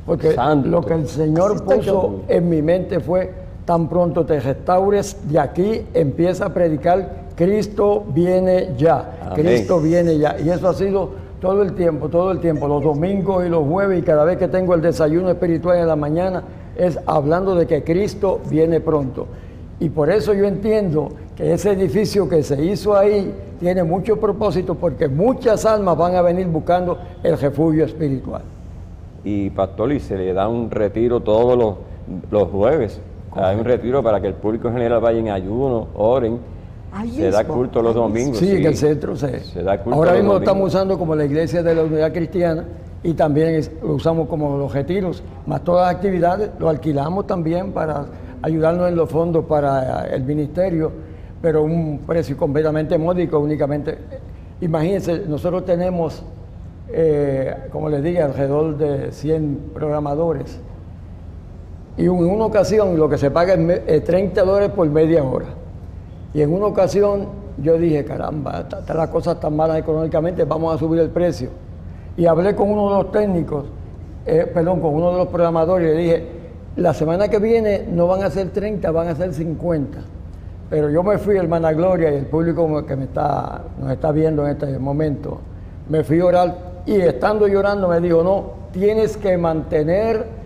Porque 0.05 0.33
Santo. 0.33 0.69
lo 0.69 0.81
que 0.81 0.93
el 0.93 1.07
Señor 1.07 1.63
puso 1.65 1.81
yo. 1.81 2.21
en 2.29 2.47
mi 2.47 2.61
mente 2.61 2.99
fue, 3.01 3.31
tan 3.65 3.89
pronto 3.89 4.25
te 4.25 4.39
restaures, 4.39 5.17
de 5.29 5.37
aquí 5.37 5.85
empieza 5.93 6.45
a 6.45 6.53
predicar, 6.53 7.26
Cristo 7.37 8.03
viene 8.13 8.73
ya, 8.77 9.19
Amén. 9.21 9.45
Cristo 9.45 9.79
viene 9.79 10.17
ya. 10.17 10.35
Y 10.43 10.49
eso 10.49 10.67
ha 10.67 10.73
sido 10.73 11.11
todo 11.39 11.61
el 11.61 11.73
tiempo, 11.73 12.09
todo 12.09 12.31
el 12.31 12.39
tiempo, 12.39 12.67
los 12.67 12.83
domingos 12.83 13.45
y 13.45 13.49
los 13.49 13.63
jueves, 13.67 13.99
y 13.99 14.01
cada 14.01 14.23
vez 14.23 14.37
que 14.37 14.47
tengo 14.47 14.73
el 14.73 14.81
desayuno 14.81 15.29
espiritual 15.29 15.77
en 15.77 15.87
la 15.87 15.95
mañana, 15.95 16.43
es 16.75 16.97
hablando 17.05 17.53
de 17.53 17.67
que 17.67 17.83
Cristo 17.83 18.41
viene 18.49 18.79
pronto. 18.81 19.27
Y 19.79 19.89
por 19.89 20.09
eso 20.09 20.33
yo 20.33 20.45
entiendo 20.45 21.11
que 21.35 21.53
ese 21.53 21.73
edificio 21.73 22.27
que 22.27 22.41
se 22.41 22.65
hizo 22.65 22.95
ahí 22.97 23.31
tiene 23.59 23.83
mucho 23.83 24.19
propósito, 24.19 24.73
porque 24.73 25.07
muchas 25.07 25.63
almas 25.67 25.95
van 25.95 26.15
a 26.15 26.23
venir 26.23 26.47
buscando 26.47 26.97
el 27.21 27.37
refugio 27.37 27.85
espiritual. 27.85 28.41
y 29.23 29.51
pastor, 29.51 29.91
y 29.91 29.99
se 29.99 30.17
le 30.17 30.33
da 30.33 30.47
un 30.47 30.71
retiro 30.71 31.19
todos 31.19 31.55
los, 31.55 31.75
los 32.31 32.49
jueves. 32.49 32.99
Hay 33.33 33.57
un 33.57 33.65
retiro 33.65 34.01
para 34.01 34.19
que 34.19 34.27
el 34.27 34.33
público 34.33 34.69
en 34.69 34.73
general 34.73 35.01
vaya 35.01 35.19
en 35.19 35.29
ayuno, 35.29 35.89
oren. 35.95 36.39
Ahí 36.97 37.11
se 37.11 37.29
da 37.31 37.43
culto 37.45 37.81
los 37.81 37.93
domingos. 37.95 38.37
Sí, 38.37 38.51
en 38.57 38.65
el 38.65 38.75
centro 38.75 39.15
se, 39.15 39.39
Se 39.41 39.61
da 39.63 39.77
culto 39.81 39.97
Ahora 39.97 40.11
los 40.11 40.19
mismo 40.21 40.33
lo 40.33 40.39
domingos. 40.39 40.41
estamos 40.53 40.73
usando 40.73 40.97
como 40.97 41.15
la 41.15 41.25
iglesia 41.25 41.61
de 41.63 41.75
la 41.75 41.83
unidad 41.83 42.11
cristiana 42.11 42.63
y 43.03 43.13
también 43.13 43.49
es- 43.55 43.71
lo 43.81 43.93
usamos 43.93 44.27
como 44.27 44.57
los 44.57 44.73
retiros, 44.73 45.21
más 45.45 45.63
todas 45.63 45.87
las 45.87 45.95
actividades, 45.95 46.49
lo 46.59 46.69
alquilamos 46.69 47.27
también 47.27 47.71
para 47.71 48.05
ayudarnos 48.41 48.89
en 48.89 48.95
los 48.95 49.09
fondos 49.09 49.45
para 49.45 50.07
eh, 50.07 50.15
el 50.15 50.23
ministerio, 50.23 50.91
pero 51.41 51.63
un 51.63 51.99
precio 52.05 52.35
completamente 52.35 52.97
módico, 52.97 53.39
únicamente. 53.39 53.97
Imagínense, 54.61 55.23
nosotros 55.27 55.65
tenemos, 55.65 56.23
eh, 56.89 57.53
como 57.71 57.89
les 57.89 58.01
dije, 58.03 58.21
alrededor 58.23 58.75
de 58.77 59.11
100 59.11 59.69
programadores. 59.73 60.59
Y 61.97 62.05
en 62.05 62.11
una 62.11 62.45
ocasión 62.45 62.97
lo 62.97 63.09
que 63.09 63.17
se 63.17 63.29
paga 63.31 63.53
es 63.55 64.03
30 64.03 64.43
dólares 64.43 64.69
por 64.75 64.87
media 64.89 65.23
hora. 65.23 65.45
Y 66.33 66.41
en 66.41 66.53
una 66.53 66.67
ocasión 66.67 67.27
yo 67.57 67.77
dije, 67.77 68.05
caramba, 68.05 68.59
están 68.61 68.97
las 68.97 69.09
cosas 69.09 69.39
tan 69.39 69.55
malas 69.55 69.79
económicamente, 69.79 70.43
vamos 70.43 70.75
a 70.75 70.77
subir 70.77 71.01
el 71.01 71.09
precio. 71.09 71.49
Y 72.15 72.25
hablé 72.25 72.55
con 72.55 72.69
uno 72.69 72.89
de 72.89 73.03
los 73.03 73.11
técnicos, 73.11 73.65
eh, 74.25 74.49
perdón, 74.53 74.81
con 74.81 74.93
uno 74.93 75.11
de 75.11 75.17
los 75.17 75.27
programadores 75.27 75.91
y 75.91 75.95
le 75.95 76.01
dije, 76.01 76.27
la 76.75 76.93
semana 76.93 77.27
que 77.27 77.39
viene 77.39 77.85
no 77.91 78.07
van 78.07 78.23
a 78.23 78.29
ser 78.29 78.49
30, 78.49 78.91
van 78.91 79.07
a 79.07 79.15
ser 79.15 79.33
50. 79.33 79.99
Pero 80.69 80.89
yo 80.89 81.01
me 81.01 81.17
fui, 81.17 81.37
hermana 81.37 81.71
Gloria, 81.73 82.11
y 82.11 82.15
el 82.15 82.25
público 82.25 82.85
que 82.85 82.95
me 82.95 83.05
está, 83.05 83.63
nos 83.79 83.91
está 83.91 84.11
viendo 84.11 84.45
en 84.45 84.51
este 84.51 84.77
momento, 84.77 85.39
me 85.89 86.03
fui 86.03 86.19
a 86.19 86.25
orar 86.25 86.55
y 86.85 86.95
estando 86.95 87.47
llorando 87.47 87.87
me 87.87 87.99
dijo, 87.99 88.23
no, 88.23 88.51
tienes 88.71 89.17
que 89.17 89.37
mantener 89.37 90.36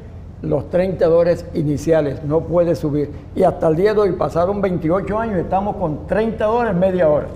los 0.41 0.69
30 0.69 1.05
dólares 1.05 1.45
iniciales, 1.53 2.23
no 2.23 2.41
puedes 2.41 2.79
subir. 2.79 3.11
Y 3.35 3.43
hasta 3.43 3.67
el 3.67 3.75
día 3.75 3.93
de 3.93 3.99
hoy 3.99 4.13
pasaron 4.13 4.61
28 4.61 5.19
años 5.19 5.37
y 5.37 5.41
estamos 5.41 5.75
con 5.75 6.07
30 6.07 6.45
dólares 6.45 6.75
media 6.75 7.07
hora. 7.07 7.27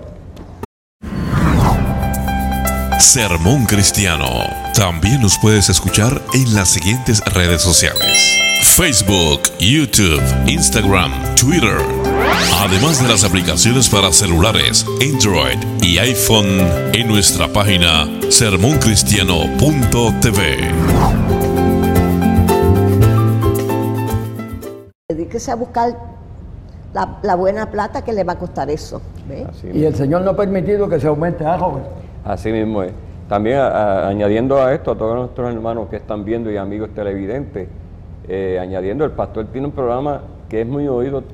Sermón 2.98 3.66
Cristiano. 3.66 4.26
También 4.74 5.20
nos 5.22 5.38
puedes 5.38 5.70
escuchar 5.70 6.20
en 6.34 6.54
las 6.54 6.68
siguientes 6.68 7.24
redes 7.24 7.62
sociales. 7.62 8.36
Facebook, 8.74 9.40
YouTube, 9.58 10.20
Instagram, 10.46 11.12
Twitter. 11.34 11.78
Además 12.60 13.00
de 13.00 13.08
las 13.08 13.24
aplicaciones 13.24 13.88
para 13.88 14.12
celulares, 14.12 14.84
Android 15.00 15.56
y 15.82 15.96
iPhone 15.98 16.60
en 16.92 17.08
nuestra 17.08 17.48
página 17.48 18.06
sermoncristiano.tv. 18.28 21.25
Dedíquese 25.26 25.50
a 25.50 25.56
buscar 25.56 25.92
la, 26.94 27.18
la 27.22 27.34
buena 27.34 27.68
plata 27.68 28.02
que 28.02 28.12
le 28.12 28.22
va 28.22 28.34
a 28.34 28.38
costar 28.38 28.70
eso. 28.70 29.02
Y 29.74 29.84
el 29.84 29.94
Señor 29.96 30.22
no 30.22 30.30
ha 30.30 30.36
permitido 30.36 30.88
que 30.88 31.00
se 31.00 31.08
aumente 31.08 31.44
a 31.44 31.58
joven. 31.58 31.82
Así 32.24 32.52
mismo 32.52 32.80
es. 32.84 32.92
También 33.28 33.58
a- 33.58 33.66
a- 33.66 34.08
añadiendo 34.08 34.62
a 34.62 34.72
esto 34.72 34.92
a 34.92 34.96
todos 34.96 35.16
nuestros 35.16 35.52
hermanos 35.52 35.88
que 35.90 35.96
están 35.96 36.24
viendo 36.24 36.48
y 36.50 36.56
amigos 36.56 36.90
televidentes, 36.94 37.66
eh, 38.28 38.58
añadiendo, 38.60 39.04
el 39.04 39.10
pastor 39.10 39.46
tiene 39.46 39.66
un 39.66 39.72
programa 39.72 40.20
que 40.48 40.60
es 40.60 40.66
muy 40.66 40.86
oído. 40.86 41.24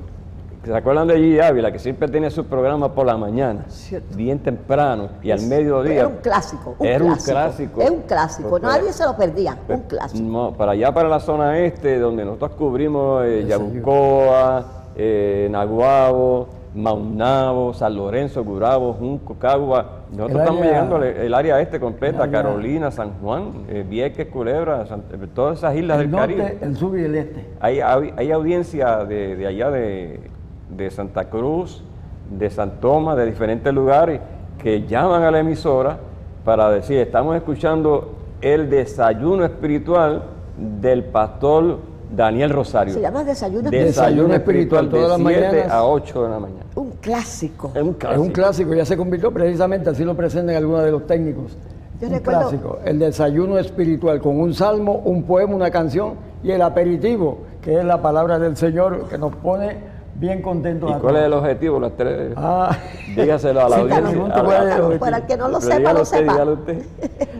¿Se 0.63 0.73
acuerdan 0.73 1.07
de 1.09 1.17
G. 1.19 1.41
Ávila, 1.43 1.73
que 1.73 1.79
siempre 1.79 2.07
tenía 2.07 2.29
su 2.29 2.45
programa 2.45 2.93
por 2.93 3.05
la 3.05 3.17
mañana, 3.17 3.65
Cierto. 3.67 4.15
bien 4.15 4.39
temprano, 4.39 5.09
y 5.21 5.29
al 5.31 5.41
mediodía? 5.41 5.99
Era 5.99 6.07
un 6.07 6.15
clásico. 6.17 6.75
Un 6.79 6.87
Era 6.87 7.03
un 7.03 7.15
clásico. 7.15 7.81
Es 7.81 7.89
un 7.91 8.01
clásico. 8.03 8.49
Porque- 8.49 8.67
Nadie 8.67 8.93
se 8.93 9.03
lo 9.03 9.15
perdía. 9.17 9.57
Un 9.67 9.81
clásico. 9.81 10.23
No, 10.23 10.53
para 10.53 10.71
allá, 10.71 10.93
para 10.93 11.09
la 11.09 11.19
zona 11.19 11.59
este, 11.59 11.99
donde 11.99 12.23
nosotros 12.23 12.51
cubrimos 12.51 13.25
eh, 13.25 13.45
Yabucoa, 13.45 14.65
eh, 14.95 15.49
Naguabo, 15.51 16.47
Maunabo, 16.75 17.73
San 17.73 17.95
Lorenzo, 17.95 18.43
Gurabo, 18.45 18.93
Junco, 18.93 19.35
Cagua. 19.35 20.03
Nosotros 20.11 20.31
El 20.31 20.37
estamos 20.39 20.61
área- 20.61 20.71
llegando 20.71 20.95
al 20.95 21.03
el 21.03 21.33
área 21.33 21.59
este 21.61 21.79
completa, 21.79 22.23
área- 22.23 22.41
Carolina, 22.41 22.89
San 22.89 23.11
Juan, 23.21 23.65
eh, 23.67 23.85
Vieques, 23.87 24.27
Culebra, 24.27 24.85
San- 24.87 25.03
todas 25.35 25.57
esas 25.57 25.75
islas 25.75 25.99
El 25.99 26.09
del 26.09 26.19
Caribe. 26.19 26.57
el 26.61 26.77
sur 26.77 26.97
y 26.97 27.03
el 27.03 27.15
este. 27.15 27.45
Hay, 27.59 27.81
hay, 27.81 28.13
hay 28.15 28.31
audiencia 28.31 29.03
de, 29.05 29.35
de 29.35 29.45
allá 29.47 29.69
de, 29.69 30.31
de 30.75 30.89
Santa 30.91 31.25
Cruz, 31.29 31.83
de 32.29 32.49
San 32.49 32.79
Tomás, 32.79 33.17
de 33.17 33.25
diferentes 33.25 33.73
lugares, 33.73 34.19
que 34.57 34.85
llaman 34.85 35.23
a 35.23 35.31
la 35.31 35.39
emisora 35.39 35.97
para 36.45 36.69
decir, 36.71 36.97
estamos 36.99 37.35
escuchando 37.35 38.13
el 38.41 38.69
desayuno 38.69 39.45
espiritual 39.45 40.23
del 40.57 41.03
pastor 41.05 41.79
Daniel 42.15 42.51
Rosario. 42.51 42.93
Se 42.93 43.01
llama 43.01 43.23
desayuno 43.23 43.69
Desayuno 43.69 44.33
espiritual, 44.35 44.89
todas 44.89 45.09
las 45.09 45.17
de 45.17 45.25
7 45.33 45.47
mañanas. 45.51 45.71
a 45.71 45.85
8 45.85 46.23
de 46.23 46.29
la 46.29 46.39
mañana. 46.39 46.63
Un 46.75 46.91
clásico. 47.01 47.71
Es 47.73 47.81
un 47.81 47.89
Es 47.89 47.95
clásico. 47.95 48.21
un 48.21 48.29
clásico, 48.31 48.73
ya 48.73 48.85
se 48.85 48.97
convirtió 48.97 49.31
precisamente, 49.31 49.89
así 49.89 50.03
lo 50.03 50.15
presentan 50.15 50.55
algunos 50.55 50.83
de 50.83 50.91
los 50.91 51.07
técnicos. 51.07 51.57
Yo 51.99 52.07
un 52.07 52.13
recuerdo- 52.13 52.39
clásico, 52.41 52.79
el 52.85 52.99
desayuno 52.99 53.57
espiritual, 53.57 54.19
con 54.21 54.39
un 54.39 54.53
salmo, 54.53 55.01
un 55.05 55.23
poema, 55.23 55.55
una 55.55 55.71
canción 55.71 56.13
y 56.43 56.51
el 56.51 56.61
aperitivo, 56.61 57.39
que 57.61 57.79
es 57.79 57.85
la 57.85 58.01
palabra 58.01 58.37
del 58.39 58.57
Señor 58.57 59.07
que 59.09 59.17
nos 59.17 59.35
pone 59.37 59.77
bien 60.15 60.41
contentos 60.41 60.91
¿Y 60.91 60.99
cuál 60.99 61.15
es 61.17 61.23
el 61.23 61.33
objetivo? 61.33 61.79
Las 61.79 61.93
tres. 61.97 62.33
Ah, 62.35 62.75
Dígaselo 63.15 63.61
a 63.61 63.69
la 63.69 63.75
Sí, 63.75 63.81
audiencia. 63.81 64.07
a 64.07 64.43
la- 64.43 64.75
el 64.93 64.99
Para, 64.99 65.17
el 65.17 65.25
que 65.25 65.37
no 65.37 65.47
lo 65.47 65.59
Pero 65.59 65.61
sepa, 65.61 65.77
dígalo 65.77 65.97
lo 65.97 66.03
usted, 66.03 66.17
sepa. 66.19 66.31
dígalo 66.33 66.53
usted. 66.53 66.85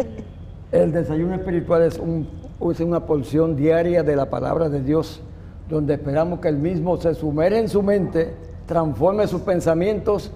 el 0.71 0.91
desayuno 0.91 1.35
espiritual 1.35 1.83
es, 1.83 1.99
un, 1.99 2.27
es 2.71 2.79
una 2.79 3.05
porción 3.05 3.55
diaria 3.55 4.03
de 4.03 4.15
la 4.15 4.29
palabra 4.29 4.69
de 4.69 4.81
Dios, 4.81 5.21
donde 5.69 5.93
esperamos 5.93 6.39
que 6.39 6.49
el 6.49 6.57
mismo 6.57 6.97
se 6.97 7.13
sumerja 7.15 7.59
en 7.59 7.69
su 7.69 7.81
mente, 7.83 8.33
transforme 8.65 9.27
sus 9.27 9.41
pensamientos, 9.41 10.31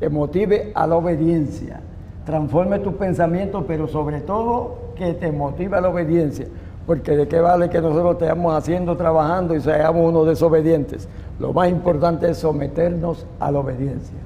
que 0.00 0.08
motive 0.08 0.72
a 0.74 0.86
la 0.86 0.96
obediencia. 0.96 1.80
Transforme 2.24 2.80
tus 2.80 2.94
pensamientos, 2.94 3.64
pero 3.68 3.86
sobre 3.86 4.20
todo 4.20 4.92
que 4.96 5.14
te 5.14 5.30
motive 5.30 5.76
a 5.76 5.80
la 5.80 5.88
obediencia. 5.90 6.46
Porque 6.86 7.16
de 7.16 7.26
qué 7.26 7.40
vale 7.40 7.68
que 7.68 7.80
nosotros 7.80 8.16
estemos 8.20 8.54
haciendo, 8.54 8.96
trabajando 8.96 9.54
y 9.54 9.60
seamos 9.60 10.08
unos 10.08 10.26
desobedientes. 10.26 11.08
Lo 11.38 11.52
más 11.52 11.68
importante 11.68 12.30
es 12.30 12.38
someternos 12.38 13.26
a 13.40 13.50
la 13.50 13.58
obediencia. 13.58 14.16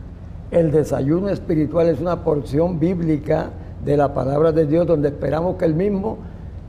El 0.51 0.71
desayuno 0.71 1.29
espiritual 1.29 1.89
es 1.89 2.01
una 2.01 2.23
porción 2.23 2.79
bíblica 2.79 3.51
de 3.85 3.97
la 3.97 4.13
palabra 4.13 4.53
de 4.53 4.67
Dios 4.67 4.87
donde 4.87 5.09
esperamos 5.09 5.57
que 5.57 5.65
el 5.65 5.75
mismo 5.75 6.19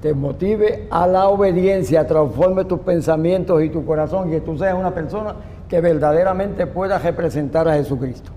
te 0.02 0.14
motive 0.14 0.88
a 0.90 1.06
la 1.06 1.28
obediencia, 1.28 2.08
transforme 2.08 2.66
tus 2.66 2.80
pensamientos 2.80 3.62
y 3.62 3.70
tu 3.70 3.86
corazón 3.86 4.30
y 4.30 4.32
que 4.32 4.42
tú 4.42 4.58
seas 4.58 4.76
una 4.76 4.92
persona 4.92 5.36
que 5.68 5.80
verdaderamente 5.80 6.68
pueda 6.68 6.98
representar 6.98 7.68
a 7.68 7.74
Jesucristo. 7.74 8.32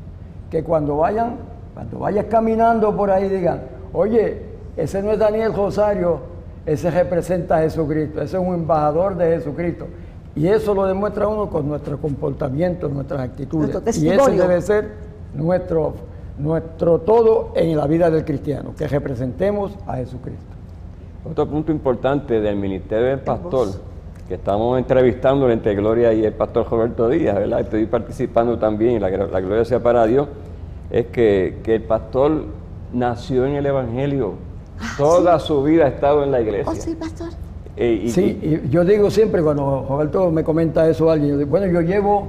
Que 0.50 0.62
cuando 0.62 0.98
vayan, 0.98 1.36
cuando 1.72 2.00
vayas 2.00 2.26
caminando 2.26 2.94
por 2.94 3.10
ahí 3.10 3.28
digan, 3.28 3.62
oye, 3.92 4.42
ese 4.76 5.02
no 5.02 5.12
es 5.12 5.18
Daniel 5.18 5.54
Rosario, 5.54 6.20
ese 6.66 6.90
representa 6.90 7.58
a 7.58 7.62
Jesucristo, 7.62 8.22
ese 8.22 8.36
es 8.36 8.42
un 8.42 8.54
embajador 8.54 9.16
de 9.16 9.36
Jesucristo. 9.36 9.86
Y 10.36 10.48
eso 10.48 10.74
lo 10.74 10.86
demuestra 10.86 11.28
uno 11.28 11.48
con 11.48 11.68
nuestro 11.68 11.98
comportamiento, 11.98 12.88
nuestras 12.88 13.20
actitudes. 13.20 13.72
Nuestro 13.72 14.04
Y 14.04 14.08
ese 14.08 14.30
debe 14.32 14.60
ser 14.60 14.88
nuestro, 15.34 15.94
nuestro 16.38 16.98
todo 17.00 17.52
en 17.54 17.76
la 17.76 17.86
vida 17.86 18.10
del 18.10 18.24
cristiano, 18.24 18.74
que 18.76 18.88
representemos 18.88 19.72
a 19.86 19.96
Jesucristo. 19.96 20.44
Otro 21.30 21.46
punto 21.46 21.70
importante 21.70 22.40
del 22.40 22.56
ministerio 22.56 23.06
del 23.06 23.20
pastor, 23.20 23.68
que 24.26 24.34
estamos 24.34 24.78
entrevistando 24.78 25.50
entre 25.50 25.74
Gloria 25.74 26.12
y 26.12 26.24
el 26.24 26.32
pastor 26.32 26.68
Roberto 26.68 27.08
Díaz, 27.08 27.36
¿verdad? 27.36 27.60
Estoy 27.60 27.86
participando 27.86 28.58
también 28.58 28.94
y 28.94 28.98
la, 28.98 29.08
la 29.10 29.40
gloria 29.40 29.64
sea 29.64 29.82
para 29.82 30.04
Dios, 30.06 30.28
es 30.90 31.06
que, 31.06 31.60
que 31.62 31.76
el 31.76 31.82
pastor 31.82 32.44
nació 32.92 33.46
en 33.46 33.54
el 33.54 33.66
Evangelio. 33.66 34.34
Toda 34.98 35.38
su 35.38 35.62
vida 35.62 35.84
ha 35.86 35.88
estado 35.88 36.24
en 36.24 36.30
la 36.32 36.40
iglesia. 36.40 36.70
Oh, 36.70 36.74
sí, 36.74 36.94
pastor. 36.94 37.28
Eh, 37.76 38.02
y- 38.04 38.10
Sí, 38.10 38.38
y 38.64 38.68
yo 38.70 38.84
digo 38.84 39.10
siempre 39.10 39.42
cuando 39.42 39.84
Roberto 39.88 40.30
me 40.30 40.44
comenta 40.44 40.88
eso 40.88 41.10
a 41.10 41.14
alguien, 41.14 41.30
yo 41.32 41.38
digo, 41.38 41.50
bueno, 41.50 41.66
yo 41.66 41.80
llevo, 41.80 42.28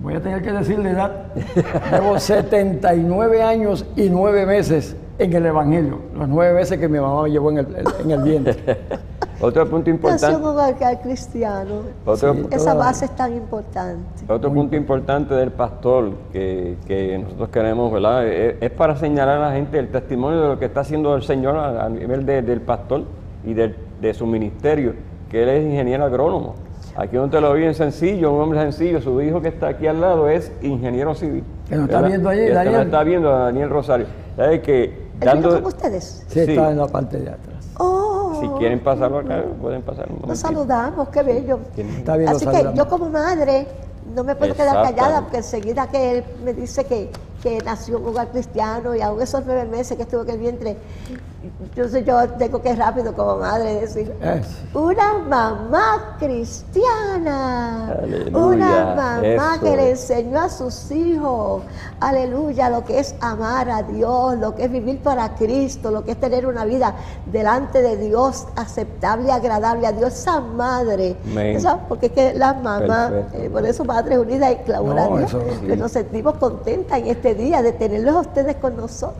voy 0.00 0.14
a 0.14 0.20
tener 0.22 0.40
que 0.42 0.52
decirle 0.52 0.90
edad, 0.90 1.26
llevo 1.92 2.18
79 2.18 3.42
años 3.42 3.84
y 3.96 4.08
9 4.08 4.46
meses 4.46 4.96
en 5.18 5.32
el 5.32 5.46
Evangelio, 5.46 5.98
los 6.16 6.28
9 6.28 6.54
meses 6.54 6.78
que 6.78 6.88
mi 6.88 7.00
mamá 7.00 7.24
me 7.24 7.30
llevó 7.30 7.50
en 7.50 7.58
el, 7.58 7.66
en 8.04 8.10
el 8.10 8.22
vientre. 8.22 8.56
otro 9.40 9.68
punto 9.68 9.90
importante. 9.90 10.26
Nación 10.26 10.44
hogar 10.44 10.74
cristiano. 11.02 11.74
Otro, 12.04 12.34
Sí. 12.34 12.46
Esa 12.50 12.74
base 12.74 13.04
es 13.06 13.16
tan 13.16 13.32
importante. 13.34 14.24
Otro 14.32 14.52
punto 14.52 14.76
importante 14.76 15.34
del 15.34 15.50
pastor 15.52 16.10
que, 16.32 16.76
que 16.86 17.18
nosotros 17.18 17.48
queremos, 17.50 17.92
¿verdad? 17.92 18.26
Es, 18.26 18.56
es 18.60 18.70
para 18.70 18.96
señalar 18.96 19.38
a 19.38 19.48
la 19.50 19.52
gente 19.54 19.78
el 19.78 19.88
testimonio 19.88 20.40
de 20.40 20.48
lo 20.48 20.58
que 20.58 20.64
está 20.66 20.80
haciendo 20.80 21.14
el 21.14 21.22
Señor 21.22 21.56
a, 21.56 21.84
a 21.84 21.88
nivel 21.88 22.26
de- 22.26 22.42
del 22.42 22.60
pastor 22.60 23.02
y 23.44 23.54
del- 23.54 23.76
de 24.00 24.14
su 24.14 24.26
ministerio, 24.26 24.94
que 25.30 25.42
él 25.42 25.48
es 25.48 25.64
ingeniero 25.64 26.04
agrónomo. 26.04 26.54
Aquí 26.96 27.16
donde 27.16 27.36
te 27.36 27.40
lo 27.40 27.52
vi 27.54 27.64
en 27.64 27.74
sencillo, 27.74 28.32
un 28.32 28.40
hombre 28.40 28.60
sencillo, 28.60 29.00
su 29.00 29.20
hijo 29.22 29.40
que 29.40 29.48
está 29.48 29.68
aquí 29.68 29.86
al 29.86 30.00
lado 30.00 30.28
es 30.28 30.50
ingeniero 30.62 31.14
civil. 31.14 31.44
Que 31.68 31.76
nos 31.76 31.84
está 31.84 32.02
viendo 32.02 32.28
allí, 32.28 32.48
Daniel. 32.48 32.74
nos 32.76 32.84
está 32.86 33.04
viendo 33.04 33.32
a 33.32 33.38
Daniel 33.44 33.70
Rosario. 33.70 34.06
¿Sabe 34.36 34.60
que 34.62 34.84
¿Él 34.84 34.92
vino 35.20 35.26
dando, 35.32 35.48
con 35.54 35.66
ustedes? 35.66 36.24
Sí, 36.28 36.44
Sí. 36.44 36.50
está 36.52 36.70
en 36.72 36.78
la 36.78 36.86
parte 36.88 37.18
de 37.18 37.28
atrás. 37.30 37.47
Si 38.40 38.48
quieren 38.58 38.80
pasarlo 38.80 39.18
acá, 39.18 39.44
pueden 39.60 39.82
pasar 39.82 40.08
un 40.10 40.28
nos 40.28 40.38
saludamos, 40.38 41.08
qué 41.08 41.22
bello. 41.22 41.60
Está 41.76 42.16
bien, 42.16 42.30
Así 42.30 42.46
que 42.46 42.70
yo 42.74 42.88
como 42.88 43.08
madre 43.08 43.66
no 44.14 44.24
me 44.24 44.34
puedo 44.34 44.54
quedar 44.54 44.82
callada 44.82 45.22
porque 45.22 45.38
enseguida 45.38 45.86
que 45.88 46.18
él 46.18 46.24
me 46.44 46.52
dice 46.54 46.84
que, 46.84 47.10
que 47.42 47.58
nació 47.58 47.96
en 47.96 48.02
un 48.02 48.08
hogar 48.08 48.28
cristiano 48.30 48.94
y 48.94 49.00
aún 49.00 49.20
esos 49.20 49.44
nueve 49.44 49.64
meses 49.66 49.96
que 49.96 50.02
estuvo 50.04 50.22
en 50.22 50.30
el 50.30 50.38
vientre, 50.38 50.76
Entonces 51.62 52.04
yo 52.04 52.28
tengo 52.38 52.60
que 52.62 52.74
rápido 52.74 53.12
como 53.14 53.36
madre 53.36 53.80
decir, 53.80 54.14
Es. 54.20 54.46
una 54.74 55.14
mamá 55.14 56.16
cristiana, 56.18 57.92
Aleluya, 57.92 58.38
una 58.38 58.94
mamá 58.94 59.20
eso 59.54 59.60
que 59.64 59.76
le 59.76 59.90
enseñó 59.90 60.40
a 60.40 60.48
sus 60.48 60.90
hijos, 60.90 61.62
aleluya, 62.00 62.70
lo 62.70 62.84
que 62.84 62.98
es 63.00 63.14
amar 63.20 63.68
a 63.70 63.82
Dios, 63.82 64.36
lo 64.38 64.54
que 64.54 64.64
es 64.64 64.70
vivir 64.70 65.00
para 65.00 65.34
Cristo, 65.34 65.90
lo 65.90 66.04
que 66.04 66.12
es 66.12 66.20
tener 66.20 66.46
una 66.46 66.64
vida 66.64 66.94
delante 67.26 67.82
de 67.82 67.96
Dios 67.96 68.46
aceptable 68.56 69.28
y 69.28 69.30
agradable 69.30 69.86
a 69.86 69.92
Dios, 69.92 70.12
esa 70.14 70.40
madre, 70.40 71.16
porque 71.88 72.06
es 72.06 72.12
que 72.12 72.34
la 72.34 72.54
mamá, 72.54 73.08
Perfecto. 73.10 73.38
eh, 73.38 73.50
por 73.50 73.66
eso 73.66 73.84
Madres 73.84 74.18
Unidas 74.18 74.52
y 74.52 74.56
clamor 74.64 74.98
a 74.98 75.08
No, 75.08 75.16
que 75.16 75.28
sí. 75.28 75.76
nos 75.76 75.92
sentimos 75.92 76.34
contentas 76.36 76.98
en 76.98 77.06
este 77.06 77.34
día 77.34 77.62
de 77.62 77.72
tenerlos 77.72 78.14
a 78.16 78.20
ustedes 78.20 78.56
con 78.56 78.76
nosotros 78.76 79.14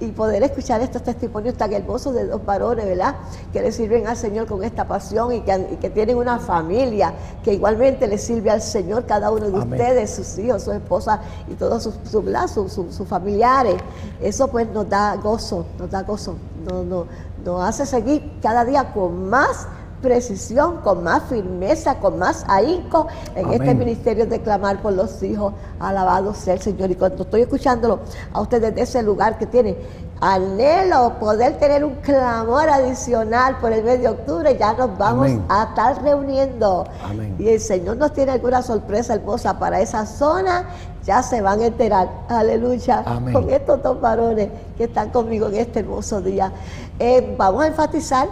y 0.00 0.06
poder 0.12 0.42
escuchar 0.44 0.80
estos 0.80 1.02
testimonios 1.02 1.56
tan 1.56 1.72
hermosos 1.72 2.14
de 2.14 2.26
dos 2.26 2.44
varones, 2.44 2.86
¿verdad? 2.86 3.16
Que 3.52 3.60
le 3.62 3.72
sirven 3.72 4.06
al 4.06 4.16
Señor 4.16 4.46
con 4.46 4.62
esta 4.62 4.86
pasión 4.86 5.32
y 5.32 5.40
que, 5.40 5.50
han- 5.52 5.66
y 5.72 5.76
que 5.76 5.90
tienen 5.90 6.16
una 6.16 6.38
familia 6.38 7.12
que 7.42 7.54
igualmente 7.54 8.06
le 8.06 8.16
sirve 8.18 8.50
al 8.50 8.62
Señor, 8.62 9.06
cada 9.06 9.30
uno 9.32 9.50
de 9.50 9.56
Amén. 9.60 9.72
ustedes, 9.80 10.10
sus 10.14 10.38
hijos, 10.38 10.62
su 10.62 10.72
esposa 10.72 11.20
y 11.48 11.54
todos 11.54 11.82
sus, 11.82 11.94
sus, 12.10 12.24
sus- 12.52 12.72
sus- 12.72 12.94
sus 12.94 13.08
familiares. 13.08 13.74
Eso 14.20 14.48
pues 14.48 14.68
nos 14.70 14.88
da 14.88 15.16
gozo, 15.16 15.66
nos 15.78 15.90
da 15.90 16.02
gozo, 16.02 16.34
nos, 16.64 16.84
nos- 16.84 17.06
nos 17.44 17.62
hace 17.68 17.84
seguir 17.86 18.38
cada 18.42 18.64
día 18.64 18.92
con 18.92 19.28
más 19.28 19.66
precisión, 20.00 20.78
con 20.78 21.02
más 21.02 21.24
firmeza, 21.24 21.98
con 21.98 22.18
más 22.18 22.44
ahínco 22.48 23.08
en 23.34 23.46
Amén. 23.46 23.62
este 23.62 23.74
ministerio 23.74 24.26
de 24.26 24.40
clamar 24.40 24.80
por 24.80 24.92
los 24.92 25.22
hijos. 25.22 25.52
Alabado 25.80 26.34
sea 26.34 26.54
el 26.54 26.60
Señor. 26.60 26.90
Y 26.90 26.94
cuando 26.94 27.22
estoy 27.24 27.42
escuchándolo 27.42 28.00
a 28.32 28.40
ustedes 28.40 28.74
de 28.74 28.82
ese 28.82 29.02
lugar 29.02 29.38
que 29.38 29.46
tiene 29.46 29.76
anhelo 30.20 31.14
poder 31.20 31.58
tener 31.58 31.84
un 31.84 31.94
clamor 31.96 32.68
adicional 32.68 33.58
por 33.60 33.72
el 33.72 33.84
mes 33.84 34.00
de 34.00 34.08
octubre, 34.08 34.56
ya 34.58 34.72
nos 34.72 34.96
vamos 34.98 35.26
Amén. 35.26 35.44
a 35.48 35.64
estar 35.64 36.02
reuniendo. 36.02 36.86
Amén. 37.04 37.36
Y 37.38 37.48
el 37.48 37.60
Señor 37.60 37.96
nos 37.96 38.12
tiene 38.12 38.32
alguna 38.32 38.62
sorpresa 38.62 39.14
hermosa 39.14 39.58
para 39.58 39.80
esa 39.80 40.06
zona. 40.06 40.66
Ya 41.04 41.22
se 41.22 41.40
van 41.40 41.60
a 41.60 41.66
enterar, 41.66 42.10
aleluya, 42.28 43.02
Amén. 43.06 43.32
con 43.32 43.48
estos 43.48 43.82
dos 43.82 44.00
varones 44.00 44.50
que 44.76 44.84
están 44.84 45.10
conmigo 45.10 45.46
en 45.46 45.54
este 45.54 45.80
hermoso 45.80 46.20
día. 46.20 46.52
Eh, 46.98 47.34
vamos 47.38 47.62
a 47.62 47.68
enfatizar 47.68 48.28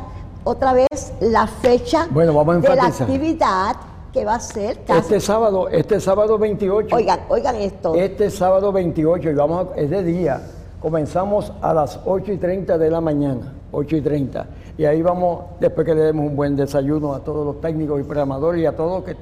otra 0.47 0.72
vez 0.72 1.12
la 1.20 1.47
fecha 1.49 2.07
Bueno, 2.11 2.32
vamos 2.32 2.57
a 2.57 2.61
de 2.61 2.76
la 2.76 2.86
actividad 2.86 3.76
que 4.12 4.24
va 4.24 4.36
a 4.36 4.40
ser. 4.40 4.78
casi- 4.84 5.01
Este 5.01 5.20
sábado, 5.20 5.68
este 5.68 6.01
sábado 6.01 6.38
28. 6.38 6.94
Oigan, 6.94 7.20
oigan 7.28 7.57
esto. 7.57 7.94
Este 7.97 8.30
sábado 8.30 8.70
28, 8.72 9.28
y 9.30 9.34
vamos 9.34 9.66
a- 9.66 9.80
es 9.80 9.90
de 9.90 10.03
día, 10.05 10.40
comenzamos 10.80 11.53
a 11.61 11.74
las 11.74 11.99
8 12.07 12.32
y 12.32 12.38
30 12.38 12.78
de 12.78 12.88
la 12.90 13.01
mañana, 13.01 13.53
8 13.72 13.97
y 13.97 14.01
30. 14.01 14.47
Y 14.78 14.84
ahí 14.84 15.03
vamos, 15.03 15.40
después 15.59 15.84
que 15.84 15.94
le 15.94 16.03
demos 16.03 16.26
un 16.28 16.36
buen 16.36 16.55
desayuno 16.55 17.12
a 17.12 17.20
todos 17.20 17.44
los 17.44 17.61
técnicos 17.61 18.01
y 18.01 18.05
programadores 18.05 18.62
y 18.62 18.66
a 18.66 18.76
todos 18.76 19.01
los 19.01 19.05
que 19.05 19.16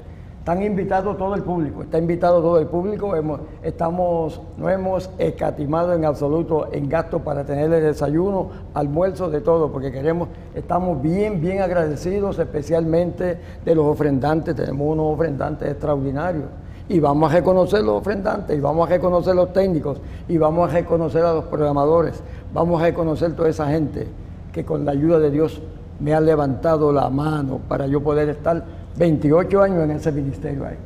están 0.44 0.62
invitados 0.62 1.16
todo 1.16 1.34
el 1.34 1.42
público, 1.42 1.84
está 1.84 1.96
invitado 1.96 2.42
todo 2.42 2.58
el 2.58 2.66
público, 2.66 3.16
hemos, 3.16 3.40
estamos, 3.62 4.42
no 4.58 4.68
hemos 4.68 5.08
escatimado 5.16 5.94
en 5.94 6.04
absoluto 6.04 6.68
en 6.70 6.86
gasto 6.86 7.20
para 7.20 7.44
tener 7.44 7.72
el 7.72 7.82
desayuno, 7.82 8.50
almuerzo, 8.74 9.30
de 9.30 9.40
todo, 9.40 9.72
porque 9.72 9.90
queremos, 9.90 10.28
estamos 10.54 11.00
bien, 11.00 11.40
bien 11.40 11.62
agradecidos, 11.62 12.38
especialmente 12.38 13.38
de 13.64 13.74
los 13.74 13.86
ofrendantes, 13.86 14.54
tenemos 14.54 14.86
unos 14.86 15.14
ofrendantes 15.14 15.66
extraordinarios. 15.66 16.44
Y 16.90 17.00
vamos 17.00 17.32
a 17.32 17.36
reconocer 17.36 17.82
los 17.82 18.02
ofrendantes, 18.02 18.54
y 18.54 18.60
vamos 18.60 18.86
a 18.86 18.90
reconocer 18.90 19.34
los 19.34 19.50
técnicos, 19.50 19.98
y 20.28 20.36
vamos 20.36 20.68
a 20.68 20.74
reconocer 20.74 21.24
a 21.24 21.32
los 21.32 21.44
programadores, 21.46 22.22
vamos 22.52 22.82
a 22.82 22.84
reconocer 22.84 23.34
toda 23.34 23.48
esa 23.48 23.68
gente 23.68 24.08
que 24.52 24.62
con 24.62 24.84
la 24.84 24.92
ayuda 24.92 25.18
de 25.20 25.30
Dios 25.30 25.62
me 26.00 26.12
ha 26.12 26.20
levantado 26.20 26.92
la 26.92 27.08
mano 27.08 27.60
para 27.66 27.86
yo 27.86 28.02
poder 28.02 28.28
estar 28.28 28.83
28 28.96 29.62
años 29.62 29.84
en 29.84 29.90
ese 29.92 30.12
ministerio 30.12 30.66
ahí, 30.66 30.76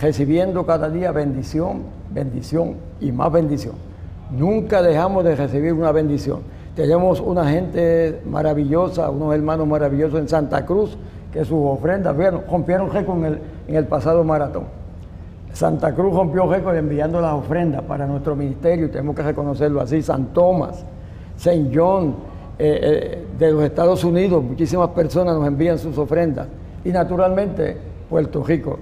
recibiendo 0.00 0.64
cada 0.64 0.88
día 0.90 1.10
bendición, 1.12 1.82
bendición 2.12 2.74
y 3.00 3.10
más 3.12 3.32
bendición. 3.32 3.74
Nunca 4.30 4.82
dejamos 4.82 5.24
de 5.24 5.34
recibir 5.34 5.72
una 5.72 5.90
bendición. 5.90 6.40
Tenemos 6.76 7.20
una 7.20 7.50
gente 7.50 8.20
maravillosa, 8.24 9.10
unos 9.10 9.34
hermanos 9.34 9.66
maravillosos 9.66 10.20
en 10.20 10.28
Santa 10.28 10.64
Cruz, 10.64 10.96
que 11.32 11.44
sus 11.44 11.58
ofrendas, 11.58 12.16
vieron, 12.16 12.42
rompieron 12.48 12.90
récord 12.90 13.18
en 13.18 13.24
el, 13.24 13.38
en 13.66 13.74
el 13.74 13.86
pasado 13.86 14.22
maratón. 14.22 14.64
Santa 15.52 15.92
Cruz 15.94 16.14
rompió 16.14 16.46
récord 16.46 16.76
enviando 16.76 17.20
las 17.20 17.32
ofrendas 17.32 17.82
para 17.82 18.06
nuestro 18.06 18.36
ministerio, 18.36 18.86
y 18.86 18.90
tenemos 18.90 19.16
que 19.16 19.22
reconocerlo 19.22 19.80
así. 19.80 20.02
San 20.02 20.26
Tomás, 20.26 20.84
Saint 21.36 21.72
John, 21.74 22.14
eh, 22.58 22.80
eh, 22.82 23.26
de 23.38 23.52
los 23.52 23.64
Estados 23.64 24.04
Unidos, 24.04 24.42
muchísimas 24.42 24.90
personas 24.90 25.36
nos 25.36 25.46
envían 25.46 25.78
sus 25.78 25.98
ofrendas. 25.98 26.46
Y 26.88 26.90
naturalmente, 26.90 27.76
Puerto 28.08 28.42
Rico. 28.42 28.78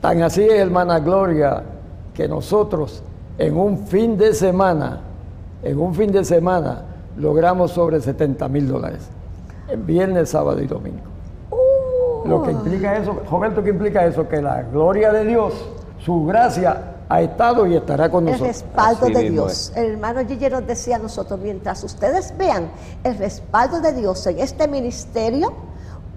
Tan 0.00 0.22
así 0.22 0.44
es, 0.44 0.52
hermana 0.52 1.00
Gloria, 1.00 1.64
que 2.14 2.28
nosotros 2.28 3.02
en 3.38 3.56
un 3.56 3.88
fin 3.88 4.16
de 4.16 4.32
semana, 4.32 5.00
en 5.60 5.80
un 5.80 5.92
fin 5.96 6.12
de 6.12 6.24
semana, 6.24 6.84
logramos 7.16 7.72
sobre 7.72 8.00
70 8.00 8.46
mil 8.46 8.68
dólares. 8.68 9.08
En 9.66 9.84
viernes, 9.84 10.28
sábado 10.28 10.62
y 10.62 10.68
domingo. 10.68 11.02
Lo 12.24 12.40
que 12.44 12.52
implica 12.52 12.98
eso, 12.98 13.20
Roberto, 13.28 13.64
¿qué 13.64 13.70
implica 13.70 14.06
eso? 14.06 14.28
Que 14.28 14.40
la 14.40 14.62
gloria 14.62 15.12
de 15.12 15.24
Dios, 15.24 15.54
su 15.98 16.26
gracia, 16.26 16.98
ha 17.08 17.20
estado 17.20 17.66
y 17.66 17.74
estará 17.74 18.10
con 18.10 18.28
el 18.28 18.34
nosotros. 18.34 18.62
respaldo 18.62 19.06
Así 19.06 19.12
de 19.12 19.30
Dios. 19.30 19.72
El 19.74 19.86
hermano 19.86 20.20
Gigi 20.24 20.48
nos 20.50 20.64
decía 20.68 20.94
a 20.94 20.98
nosotros, 21.00 21.40
mientras 21.40 21.82
ustedes 21.82 22.32
vean 22.38 22.68
el 23.02 23.18
respaldo 23.18 23.80
de 23.80 23.92
Dios 23.92 24.24
en 24.28 24.38
este 24.38 24.68
ministerio, 24.68 25.73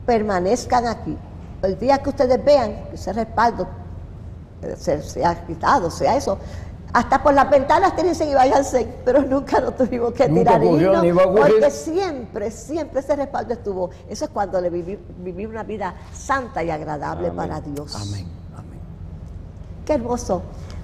permanezcan 0.08 0.88
aquí. 0.88 1.16
El 1.62 1.78
día 1.78 2.00
que 2.00 2.10
ustedes 2.10 2.44
vean 2.44 2.86
que 2.90 2.96
ese 2.96 3.14
respaldo 3.14 3.68
se, 4.78 5.04
se 5.04 5.24
ha 5.24 5.46
quitado, 5.46 5.92
sea 5.92 6.16
eso, 6.18 6.40
hasta 6.94 7.22
por 7.22 7.34
las 7.34 7.50
ventanas 7.50 7.96
tírense 7.96 8.26
y 8.26 8.34
váyanse, 8.34 8.88
pero 9.04 9.22
nunca 9.22 9.60
nos 9.60 9.76
tuvimos 9.76 10.14
que 10.14 10.28
Nunca 10.30 10.58
tirar 10.60 10.64
ocurrió, 10.64 10.92
ocurrir. 11.26 11.54
porque 11.56 11.70
siempre, 11.72 12.50
siempre 12.50 13.02
ese 13.02 13.16
respaldo 13.16 13.54
estuvo. 13.54 13.90
Eso 14.10 14.26
es 14.26 14.32
cuando 14.32 14.60
le 14.62 14.70
viví, 14.70 14.98
viví 15.20 15.46
una 15.46 15.64
vida 15.64 15.94
santa 16.14 16.64
y 16.64 16.72
agradable 16.72 17.28
Amén. 17.28 17.36
para 17.38 17.62
Dios. 17.62 17.94
Amén, 17.96 18.26
amén. 18.56 18.80
Qué 19.86 19.94
hermoso. 19.94 20.42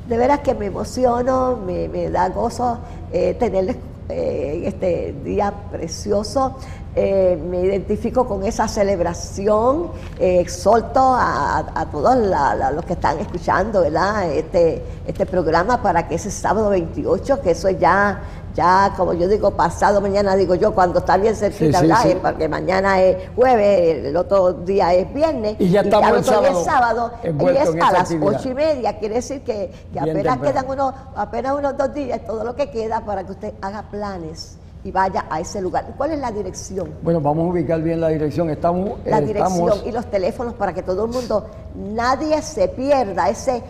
De 0.07 0.17
veras 0.17 0.41
que 0.41 0.53
me 0.53 0.65
emociono, 0.65 1.55
me, 1.65 1.87
me 1.87 2.09
da 2.09 2.27
gozo 2.29 2.77
eh, 3.11 3.35
tenerles 3.35 3.77
eh, 4.09 4.63
este 4.65 5.15
día 5.23 5.53
precioso. 5.71 6.57
Eh, 6.95 7.41
me 7.49 7.61
identifico 7.61 8.27
con 8.27 8.43
esa 8.45 8.67
celebración. 8.67 9.87
Eh, 10.19 10.39
exhorto 10.39 10.99
a, 10.99 11.59
a- 11.73 11.85
todos 11.89 12.15
la- 12.17 12.53
la- 12.55 12.71
los 12.71 12.85
que 12.85 12.93
están 12.93 13.17
escuchando 13.19 13.81
¿verdad? 13.81 14.31
Este, 14.31 14.83
este 15.07 15.25
programa 15.25 15.81
para 15.81 16.07
que 16.07 16.15
ese 16.15 16.29
sábado 16.31 16.69
28, 16.69 17.41
que 17.41 17.51
eso 17.51 17.67
es 17.67 17.79
ya, 17.79 18.21
ya 18.55 18.93
como 18.95 19.13
yo 19.13 19.27
digo, 19.27 19.51
pasado 19.51 20.01
mañana, 20.01 20.35
digo 20.35 20.53
yo, 20.55 20.73
cuando 20.75 20.99
está 20.99 21.17
bien 21.17 21.35
cerquita, 21.35 21.79
Sí, 21.79 21.83
sí, 21.85 21.87
¿verdad? 21.87 22.03
sí. 22.03 22.09
Eh, 22.11 22.19
Porque 22.21 22.47
mañana 22.47 23.01
es 23.01 23.17
jueves, 23.35 24.05
el 24.05 24.15
otro 24.15 24.53
día 24.53 24.93
es 24.93 25.11
viernes. 25.11 25.55
Y 25.59 25.69
ya 25.69 25.81
estamos 25.81 26.09
el 26.09 26.15
el 26.17 26.21
otro 26.21 26.41
día 26.41 26.51
es 26.51 26.63
sábado. 26.63 27.11
Y 27.23 27.47
es 27.49 27.69
a 27.81 27.91
las 27.91 28.15
ocho 28.21 28.49
y 28.49 28.53
media, 28.53 28.99
quiere 28.99 29.15
decir 29.15 29.41
que, 29.41 29.71
que 29.91 29.99
apenas 29.99 30.39
temprano. 30.39 30.41
quedan 30.43 30.69
unos, 30.69 30.93
apenas 31.15 31.55
unos 31.57 31.75
dos 31.75 31.91
días, 31.93 32.21
todo 32.25 32.43
lo 32.43 32.55
que 32.55 32.69
queda 32.69 33.01
para 33.03 33.23
que 33.25 33.31
usted 33.31 33.53
haga 33.61 33.83
planes 33.89 34.57
y 34.83 34.91
vaya 34.91 35.25
a 35.29 35.39
ese 35.39 35.61
lugar. 35.61 35.93
¿Cuál 35.97 36.11
es 36.11 36.19
la 36.19 36.31
dirección? 36.31 36.89
Bueno, 37.01 37.21
vamos 37.21 37.45
a 37.47 37.51
ubicar 37.51 37.81
bien 37.81 38.01
la 38.01 38.09
dirección. 38.09 38.49
Estamos, 38.49 38.99
La 39.05 39.19
eh, 39.19 39.25
dirección 39.25 39.69
estamos- 39.69 39.85
y 39.87 39.91
los 39.91 40.05
teléfonos 40.11 40.53
para 40.55 40.73
que 40.73 40.83
todo 40.83 41.05
el 41.05 41.11
mundo, 41.11 41.45
nadie 41.75 42.41
se 42.41 42.67
pierda 42.67 43.29
ese 43.29 43.61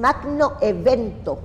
magno 0.00 0.52
evento 0.60 1.38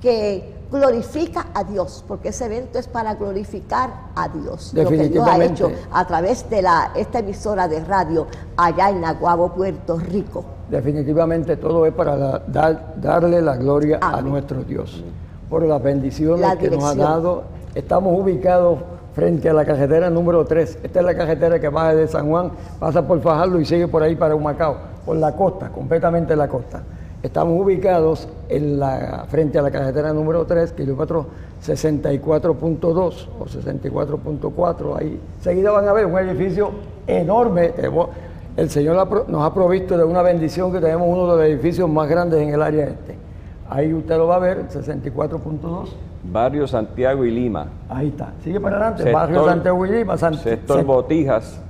que 0.00 0.54
glorifica 0.70 1.46
a 1.54 1.64
Dios, 1.64 2.04
porque 2.06 2.28
ese 2.28 2.44
evento 2.44 2.78
es 2.78 2.86
para 2.86 3.14
glorificar 3.14 3.90
a 4.14 4.28
Dios. 4.28 4.72
Lo 4.74 4.86
que 4.88 5.08
Dios 5.08 5.26
ha 5.26 5.42
hecho 5.42 5.70
a 5.90 6.06
través 6.06 6.48
de 6.50 6.60
la, 6.62 6.92
esta 6.94 7.18
emisora 7.20 7.66
de 7.66 7.82
radio 7.84 8.26
allá 8.56 8.90
en 8.90 9.00
Naguabo, 9.00 9.52
Puerto 9.54 9.96
Rico. 9.98 10.44
definitivamente 10.68 11.56
todo 11.56 11.86
es 11.86 11.94
para 11.94 12.14
la- 12.16 12.42
dar- 12.46 12.94
darle 13.00 13.40
la 13.40 13.56
gloria 13.56 13.98
a 14.02 14.20
nuestro 14.20 14.62
Dios. 14.62 15.02
Por 15.48 15.64
las 15.64 15.82
bendiciones 15.82 16.40
La 16.42 16.56
que 16.58 16.68
nos 16.70 16.84
ha 16.84 16.92
dirección. 16.92 16.98
dado. 17.22 17.42
Estamos 17.78 18.12
ubicados 18.20 18.80
frente 19.14 19.48
a 19.48 19.52
la 19.52 19.64
carretera 19.64 20.10
número 20.10 20.44
3. 20.44 20.80
Esta 20.82 20.98
es 20.98 21.06
la 21.06 21.16
carretera 21.16 21.60
que 21.60 21.68
baja 21.68 21.94
de 21.94 22.08
San 22.08 22.28
Juan, 22.28 22.50
pasa 22.80 23.06
por 23.06 23.20
Fajardo 23.20 23.60
y 23.60 23.64
sigue 23.64 23.86
por 23.86 24.02
ahí 24.02 24.16
para 24.16 24.34
Humacao, 24.34 24.76
por 25.06 25.16
la 25.16 25.36
costa, 25.36 25.68
completamente 25.68 26.34
la 26.34 26.48
costa. 26.48 26.82
Estamos 27.22 27.56
ubicados 27.62 28.28
en 28.48 28.80
la, 28.80 29.26
frente 29.28 29.60
a 29.60 29.62
la 29.62 29.70
carretera 29.70 30.12
número 30.12 30.44
3, 30.44 30.72
kilómetro 30.72 31.26
64.2 31.64 33.28
o 33.38 33.44
64.4. 33.44 34.98
Ahí 34.98 35.20
seguida 35.40 35.70
van 35.70 35.86
a 35.86 35.92
ver 35.92 36.06
un 36.06 36.18
edificio 36.18 36.72
enorme. 37.06 37.74
El 38.56 38.70
Señor 38.70 39.28
nos 39.28 39.42
ha 39.44 39.54
provisto 39.54 39.96
de 39.96 40.02
una 40.02 40.22
bendición 40.22 40.72
que 40.72 40.80
tenemos 40.80 41.06
uno 41.08 41.36
de 41.36 41.44
los 41.44 41.46
edificios 41.46 41.88
más 41.88 42.08
grandes 42.08 42.40
en 42.40 42.48
el 42.48 42.60
área 42.60 42.86
este. 42.86 43.16
Ahí 43.70 43.94
usted 43.94 44.16
lo 44.16 44.26
va 44.26 44.34
a 44.34 44.40
ver, 44.40 44.68
64.2. 44.68 46.07
Barrio 46.24 46.66
Santiago 46.66 47.24
y 47.24 47.30
Lima. 47.30 47.66
Ahí 47.88 48.08
está. 48.08 48.32
Sigue 48.42 48.60
para 48.60 48.76
adelante. 48.76 49.02
Sector- 49.04 49.14
Barrio 49.20 49.44
Santiago 49.46 49.86
y 49.86 49.90
Lima, 49.90 50.16
San- 50.18 50.34
Sector 50.34 50.78
se- 50.78 50.84
Botijas. 50.84 51.62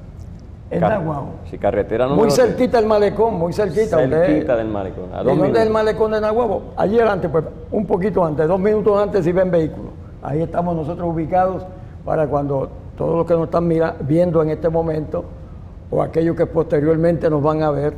en 0.70 0.80
Naguabo. 0.80 1.28
Sí, 1.51 1.57
carretera 1.57 2.05
número 2.07 2.24
Muy 2.26 2.30
cerquita 2.30 2.76
del 2.78 2.86
malecón, 2.86 3.34
muy 3.38 3.53
cerquita. 3.55 3.96
Cerquita 3.99 4.55
del 4.57 4.68
malecón. 4.68 5.11
¿De 5.11 5.24
dónde 5.24 5.59
es 5.61 5.66
el 5.66 5.70
malecón 5.72 6.11
de 6.12 6.20
Nahuabo? 6.20 6.74
Allí 6.76 6.99
adelante, 6.99 7.28
pues 7.30 7.44
un 7.70 7.86
poquito 7.86 8.22
antes, 8.24 8.46
dos 8.46 8.61
minutos 8.61 9.03
antes 9.03 9.24
si 9.24 9.32
ven 9.32 9.51
vehículos. 9.51 9.92
Ahí 10.22 10.42
estamos 10.42 10.76
nosotros 10.76 11.09
ubicados 11.11 11.64
para 12.05 12.26
cuando 12.26 12.68
todos 12.99 13.16
los 13.16 13.26
que 13.26 13.32
nos 13.34 13.44
están 13.44 13.66
mira- 13.66 13.96
viendo 14.01 14.42
en 14.42 14.51
este 14.51 14.68
momento 14.68 15.24
o 15.90 16.03
aquellos 16.03 16.36
que 16.36 16.44
posteriormente 16.44 17.30
nos 17.30 17.42
van 17.42 17.62
a 17.62 17.70
ver, 17.70 17.94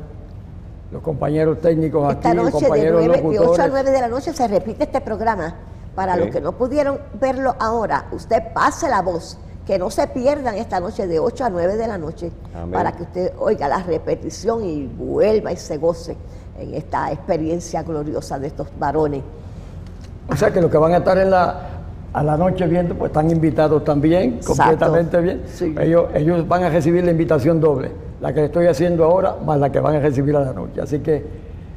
los 0.92 1.02
compañeros 1.02 1.58
técnicos 1.60 2.04
aquí, 2.04 2.28
Esta 2.28 2.34
noche 2.34 2.46
de, 2.46 2.52
compañeros 2.52 3.02
9, 3.04 3.22
de 3.22 3.28
8 3.28 3.28
a 3.28 3.32
locutores. 3.46 3.70
9 3.72 3.90
de 3.90 4.00
la 4.00 4.08
noche 4.08 4.32
se 4.32 4.46
repite 4.46 4.84
este 4.84 5.00
programa. 5.00 5.54
Para 6.00 6.16
los 6.16 6.28
que 6.28 6.40
no 6.40 6.52
pudieron 6.52 6.98
verlo 7.20 7.54
ahora, 7.58 8.06
usted 8.12 8.54
pase 8.54 8.88
la 8.88 9.02
voz, 9.02 9.36
que 9.66 9.78
no 9.78 9.90
se 9.90 10.06
pierdan 10.06 10.54
esta 10.54 10.80
noche 10.80 11.06
de 11.06 11.20
8 11.20 11.44
a 11.44 11.50
9 11.50 11.76
de 11.76 11.86
la 11.86 11.98
noche, 11.98 12.32
Amén. 12.54 12.70
para 12.70 12.92
que 12.92 13.02
usted 13.02 13.32
oiga 13.38 13.68
la 13.68 13.82
repetición 13.82 14.64
y 14.64 14.86
vuelva 14.86 15.52
y 15.52 15.58
se 15.58 15.76
goce 15.76 16.16
en 16.58 16.72
esta 16.72 17.12
experiencia 17.12 17.82
gloriosa 17.82 18.38
de 18.38 18.46
estos 18.46 18.68
varones. 18.78 19.20
O 20.26 20.36
sea 20.36 20.50
que 20.50 20.62
los 20.62 20.70
que 20.70 20.78
van 20.78 20.94
a 20.94 20.96
estar 20.96 21.18
en 21.18 21.32
la, 21.32 21.68
a 22.14 22.22
la 22.24 22.38
noche 22.38 22.66
viendo, 22.66 22.94
pues 22.94 23.10
están 23.10 23.30
invitados 23.30 23.84
también, 23.84 24.36
Exacto. 24.36 24.62
completamente 24.62 25.20
bien. 25.20 25.42
Sí. 25.52 25.74
Ellos, 25.78 26.06
ellos 26.14 26.48
van 26.48 26.62
a 26.62 26.70
recibir 26.70 27.04
la 27.04 27.10
invitación 27.10 27.60
doble, 27.60 27.92
la 28.22 28.32
que 28.32 28.46
estoy 28.46 28.68
haciendo 28.68 29.04
ahora, 29.04 29.36
más 29.44 29.60
la 29.60 29.70
que 29.70 29.80
van 29.80 29.96
a 29.96 30.00
recibir 30.00 30.34
a 30.34 30.40
la 30.40 30.54
noche. 30.54 30.80
Así 30.80 31.00
que 31.00 31.22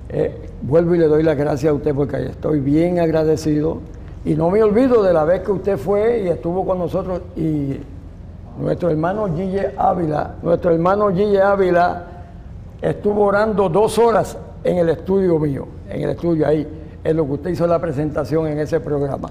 eh, 0.07 0.47
vuelvo 0.61 0.95
y 0.95 0.99
le 0.99 1.07
doy 1.07 1.23
las 1.23 1.35
gracias 1.35 1.71
a 1.71 1.73
usted 1.73 1.93
porque 1.93 2.27
estoy 2.27 2.61
bien 2.61 3.01
agradecido. 3.01 3.81
Y 4.25 4.35
no 4.35 4.49
me 4.49 4.63
olvido 4.63 5.03
de 5.03 5.11
la 5.13 5.25
vez 5.25 5.41
que 5.41 5.51
usted 5.51 5.77
fue 5.77 6.21
y 6.23 6.27
estuvo 6.29 6.65
con 6.65 6.79
nosotros 6.79 7.21
y 7.35 7.77
nuestro 8.59 8.89
hermano 8.89 9.27
Gille 9.35 9.73
Ávila, 9.77 10.35
nuestro 10.41 10.71
hermano 10.71 11.09
Gille 11.11 11.41
Ávila 11.41 12.03
estuvo 12.81 13.25
orando 13.25 13.67
dos 13.69 13.97
horas 13.97 14.37
en 14.63 14.77
el 14.77 14.89
estudio 14.89 15.37
mío, 15.39 15.67
en 15.89 16.03
el 16.03 16.09
estudio 16.11 16.47
ahí, 16.47 16.65
en 17.03 17.17
lo 17.17 17.25
que 17.25 17.31
usted 17.33 17.49
hizo 17.49 17.67
la 17.67 17.79
presentación 17.79 18.47
en 18.47 18.59
ese 18.59 18.79
programa. 18.79 19.29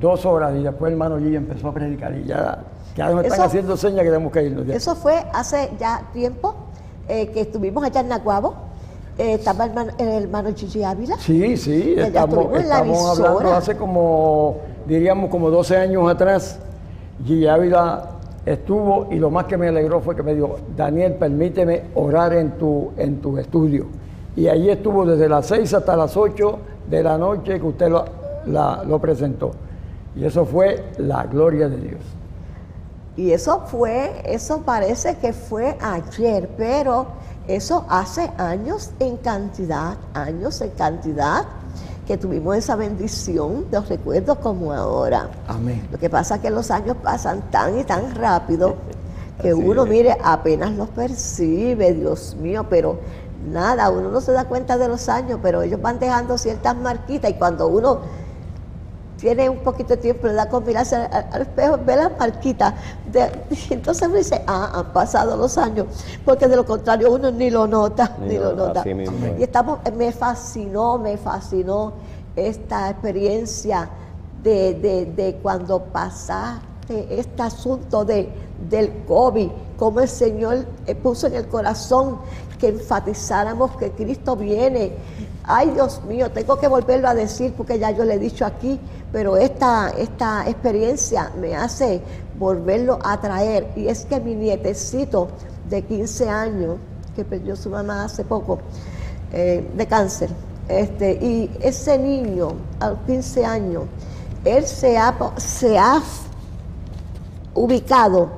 Dos 0.00 0.24
horas 0.24 0.54
y 0.56 0.62
después 0.62 0.88
el 0.88 0.92
hermano 0.92 1.18
Gille 1.18 1.36
empezó 1.36 1.68
a 1.68 1.74
predicar 1.74 2.14
y 2.16 2.24
ya, 2.24 2.58
ya 2.96 3.10
nos 3.10 3.24
están 3.24 3.38
Eso- 3.38 3.42
haciendo 3.48 3.76
señas 3.76 4.00
que 4.04 4.10
tenemos 4.10 4.30
que 4.32 4.42
irnos. 4.44 4.66
ya. 4.66 4.74
Eso 4.74 4.94
fue 4.94 5.14
hace 5.32 5.70
ya 5.80 6.02
tiempo 6.12 6.54
eh, 7.08 7.28
que 7.32 7.40
estuvimos 7.40 7.82
allá 7.82 8.00
en 8.02 8.08
Naguabo. 8.08 8.54
Eh, 9.20 9.34
estaba 9.34 9.64
el 9.64 9.70
hermano, 9.70 9.92
el 9.98 10.08
hermano 10.08 10.48
Gigi 10.56 10.82
Ávila. 10.82 11.16
Sí, 11.18 11.56
sí, 11.58 11.94
estamos, 11.98 12.58
estamos 12.58 13.18
hablando 13.18 13.52
hace 13.54 13.76
como, 13.76 14.56
diríamos, 14.86 15.28
como 15.28 15.50
12 15.50 15.76
años 15.76 16.10
atrás. 16.10 16.58
Gigi 17.26 17.46
Ávila 17.46 18.12
estuvo 18.46 19.08
y 19.10 19.16
lo 19.16 19.30
más 19.30 19.44
que 19.44 19.58
me 19.58 19.68
alegró 19.68 20.00
fue 20.00 20.16
que 20.16 20.22
me 20.22 20.34
dijo, 20.34 20.56
Daniel, 20.74 21.14
permíteme 21.16 21.82
orar 21.94 22.32
en 22.32 22.52
tu, 22.52 22.92
en 22.96 23.20
tu 23.20 23.36
estudio. 23.36 23.86
Y 24.36 24.48
allí 24.48 24.70
estuvo 24.70 25.04
desde 25.04 25.28
las 25.28 25.44
6 25.46 25.74
hasta 25.74 25.96
las 25.96 26.16
8 26.16 26.58
de 26.88 27.02
la 27.02 27.18
noche 27.18 27.60
que 27.60 27.66
usted 27.66 27.90
lo, 27.90 28.04
la- 28.46 28.82
lo 28.84 28.98
presentó. 28.98 29.50
Y 30.16 30.24
eso 30.24 30.46
fue 30.46 30.82
la 30.96 31.24
gloria 31.24 31.68
de 31.68 31.76
Dios. 31.76 32.00
Y 33.18 33.32
eso 33.32 33.64
fue, 33.66 34.22
eso 34.24 34.62
parece 34.64 35.16
que 35.18 35.34
fue 35.34 35.76
ayer, 35.78 36.48
pero 36.56 37.06
eso 37.56 37.84
hace 37.88 38.30
años 38.38 38.90
en 38.98 39.16
cantidad, 39.18 39.96
años 40.14 40.60
en 40.60 40.70
cantidad 40.70 41.44
que 42.06 42.16
tuvimos 42.16 42.56
esa 42.56 42.74
bendición, 42.76 43.66
los 43.70 43.88
recuerdos 43.88 44.38
como 44.38 44.72
ahora. 44.72 45.28
Amén. 45.46 45.86
Lo 45.92 45.98
que 45.98 46.10
pasa 46.10 46.36
es 46.36 46.40
que 46.40 46.50
los 46.50 46.70
años 46.70 46.96
pasan 47.02 47.50
tan 47.50 47.78
y 47.78 47.84
tan 47.84 48.14
rápido 48.14 48.74
que 49.40 49.50
Así 49.50 49.62
uno, 49.62 49.84
es. 49.84 49.90
mire, 49.90 50.16
apenas 50.22 50.72
los 50.72 50.88
percibe, 50.88 51.92
Dios 51.92 52.36
mío, 52.40 52.66
pero 52.68 52.98
nada, 53.48 53.90
uno 53.90 54.10
no 54.10 54.20
se 54.20 54.32
da 54.32 54.44
cuenta 54.44 54.76
de 54.76 54.88
los 54.88 55.08
años, 55.08 55.38
pero 55.42 55.62
ellos 55.62 55.80
van 55.80 55.98
dejando 55.98 56.36
ciertas 56.36 56.76
marquitas 56.76 57.30
y 57.30 57.34
cuando 57.34 57.68
uno 57.68 58.00
tiene 59.20 59.48
un 59.48 59.58
poquito 59.58 59.90
de 59.90 59.96
tiempo, 59.98 60.26
le 60.26 60.32
da 60.34 60.48
con 60.48 60.64
mirarse 60.64 60.96
al, 60.96 61.26
al 61.32 61.42
espejo, 61.42 61.78
ve 61.84 61.96
las 61.96 62.18
marquitas, 62.18 62.74
de- 63.12 63.30
y 63.70 63.74
entonces 63.74 64.08
uno 64.08 64.16
dice, 64.16 64.42
ah, 64.46 64.70
han 64.74 64.92
pasado 64.92 65.36
los 65.36 65.58
años, 65.58 65.86
porque 66.24 66.48
de 66.48 66.56
lo 66.56 66.64
contrario 66.64 67.12
uno 67.12 67.30
ni 67.30 67.50
lo 67.50 67.66
nota, 67.66 68.16
Ni 68.20 68.28
ni, 68.28 68.38
lo- 68.38 68.52
nota. 68.54 68.82
Y 69.38 69.42
estamos, 69.42 69.78
me 69.96 70.10
fascinó, 70.12 70.98
me 70.98 71.16
fascinó 71.18 71.92
esta 72.34 72.88
experiencia 72.90 73.88
de, 74.42 74.74
de- 74.74 75.04
de 75.06 75.34
cuando 75.42 75.80
pasaste 75.80 76.64
este 77.10 77.42
asunto 77.42 78.04
de, 78.04 78.28
del 78.68 79.04
COVID, 79.06 79.48
como 79.78 80.00
el 80.00 80.08
Señor 80.08 80.64
eh, 80.86 80.94
puso 80.94 81.26
en 81.26 81.34
el 81.34 81.46
corazón 81.46 82.18
que 82.58 82.68
enfatizáramos 82.68 83.70
que 83.76 83.90
Cristo 83.92 84.36
viene. 84.36 84.92
Ay, 85.52 85.70
Dios 85.70 86.00
mío, 86.04 86.30
tengo 86.30 86.60
que 86.60 86.68
volverlo 86.68 87.08
a 87.08 87.14
decir 87.14 87.52
porque 87.56 87.76
ya 87.76 87.90
yo 87.90 88.04
le 88.04 88.14
he 88.14 88.18
dicho 88.20 88.46
aquí, 88.46 88.78
pero 89.10 89.36
esta, 89.36 89.90
esta 89.90 90.48
experiencia 90.48 91.32
me 91.40 91.56
hace 91.56 92.00
volverlo 92.38 93.00
a 93.02 93.20
traer. 93.20 93.66
Y 93.74 93.88
es 93.88 94.04
que 94.04 94.20
mi 94.20 94.36
nietecito 94.36 95.26
de 95.68 95.82
15 95.82 96.28
años, 96.28 96.76
que 97.16 97.24
perdió 97.24 97.56
su 97.56 97.68
mamá 97.68 98.04
hace 98.04 98.24
poco, 98.24 98.60
eh, 99.32 99.68
de 99.74 99.86
cáncer, 99.88 100.30
este, 100.68 101.14
y 101.14 101.50
ese 101.60 101.98
niño 101.98 102.52
a 102.78 102.90
los 102.90 103.00
15 103.06 103.44
años, 103.44 103.82
él 104.44 104.64
se 104.64 104.96
ha, 104.96 105.12
se 105.36 105.76
ha 105.76 106.00
ubicado 107.54 108.30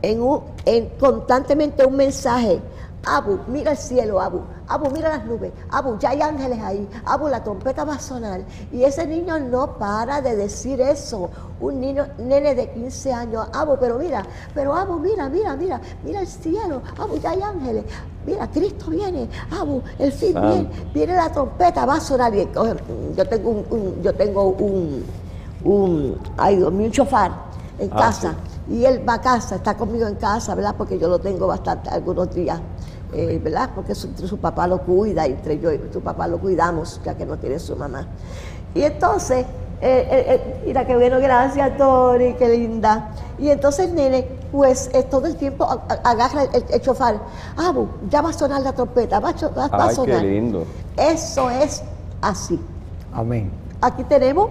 en 0.00 0.22
un, 0.22 0.42
en 0.64 0.90
constantemente 1.00 1.84
un 1.84 1.96
mensaje. 1.96 2.60
Abu, 3.04 3.40
mira 3.48 3.72
el 3.72 3.76
cielo, 3.76 4.20
Abu. 4.20 4.42
Abu, 4.68 4.90
mira 4.90 5.08
las 5.10 5.24
nubes. 5.24 5.52
Abu, 5.70 5.98
ya 5.98 6.10
hay 6.10 6.22
ángeles 6.22 6.58
ahí. 6.62 6.88
Abu, 7.04 7.28
la 7.28 7.42
trompeta 7.42 7.84
va 7.84 7.94
a 7.94 7.98
sonar. 7.98 8.40
Y 8.72 8.84
ese 8.84 9.06
niño 9.06 9.38
no 9.40 9.76
para 9.78 10.20
de 10.20 10.36
decir 10.36 10.80
eso. 10.80 11.30
Un 11.60 11.80
niño, 11.80 12.06
nene 12.18 12.54
de 12.54 12.70
15 12.70 13.12
años. 13.12 13.46
Abu, 13.52 13.76
pero 13.78 13.98
mira, 13.98 14.24
pero 14.54 14.74
Abu, 14.74 14.98
mira, 14.98 15.28
mira, 15.28 15.56
mira, 15.56 15.80
mira 16.04 16.20
el 16.20 16.26
cielo. 16.26 16.82
Abu, 16.98 17.18
ya 17.18 17.30
hay 17.30 17.42
ángeles. 17.42 17.84
Mira, 18.26 18.48
Cristo 18.50 18.90
viene. 18.90 19.28
Abu, 19.60 19.82
el 19.98 20.12
fin 20.12 20.32
viene. 20.40 20.70
Viene 20.94 21.16
la 21.16 21.30
trompeta, 21.30 21.84
va 21.84 21.94
a 21.96 22.00
sonar. 22.00 22.32
Yo 22.34 22.48
tengo 23.28 23.50
un, 23.50 23.66
un- 23.70 24.02
yo 24.02 24.14
tengo 24.14 24.44
un, 24.50 25.04
un, 25.64 26.18
ay 26.36 26.62
un 26.62 26.90
chofar 26.90 27.32
en 27.78 27.90
Ah, 27.92 27.96
casa. 27.96 28.34
Y 28.70 28.84
él 28.84 29.06
va 29.06 29.14
a 29.14 29.20
casa, 29.20 29.56
está 29.56 29.76
conmigo 29.76 30.06
en 30.06 30.14
casa, 30.14 30.54
¿verdad? 30.54 30.74
Porque 30.78 30.96
yo 30.98 31.08
lo 31.08 31.18
tengo 31.18 31.48
bastante, 31.48 31.90
algunos 31.90 32.32
días, 32.32 32.60
eh, 33.12 33.40
¿verdad? 33.42 33.70
Porque 33.74 33.94
su, 33.94 34.08
su 34.26 34.38
papá 34.38 34.66
lo 34.66 34.78
cuida, 34.82 35.26
y 35.26 35.32
entre 35.32 35.58
yo 35.58 35.70
y 35.72 35.80
su 35.92 36.00
papá 36.00 36.26
lo 36.26 36.38
cuidamos, 36.38 37.00
ya 37.04 37.14
que 37.14 37.26
no 37.26 37.36
tiene 37.38 37.58
su 37.58 37.76
mamá. 37.76 38.06
Y 38.74 38.82
entonces, 38.82 39.44
eh, 39.80 40.08
eh, 40.10 40.24
eh, 40.28 40.62
mira 40.66 40.86
qué 40.86 40.94
bueno, 40.96 41.18
gracias 41.20 41.76
Tori, 41.76 42.34
qué 42.34 42.48
linda. 42.48 43.10
Y 43.38 43.50
entonces 43.50 43.90
nene, 43.92 44.26
pues 44.52 44.88
eh, 44.94 45.02
todo 45.02 45.26
el 45.26 45.36
tiempo 45.36 45.66
agarra 46.04 46.44
el, 46.44 46.64
el 46.70 46.80
chofar. 46.80 47.16
Abu, 47.56 47.88
ya 48.08 48.22
va 48.22 48.30
a 48.30 48.32
sonar 48.32 48.62
la 48.62 48.72
trompeta, 48.72 49.18
va 49.20 49.30
a, 49.30 49.48
va- 49.48 49.68
va 49.68 49.84
a 49.84 49.88
Ay, 49.88 49.96
qué 50.04 50.18
lindo. 50.20 50.64
Eso 50.96 51.50
es 51.50 51.82
así. 52.20 52.58
Amén. 53.12 53.50
Aquí 53.80 54.04
tenemos, 54.04 54.50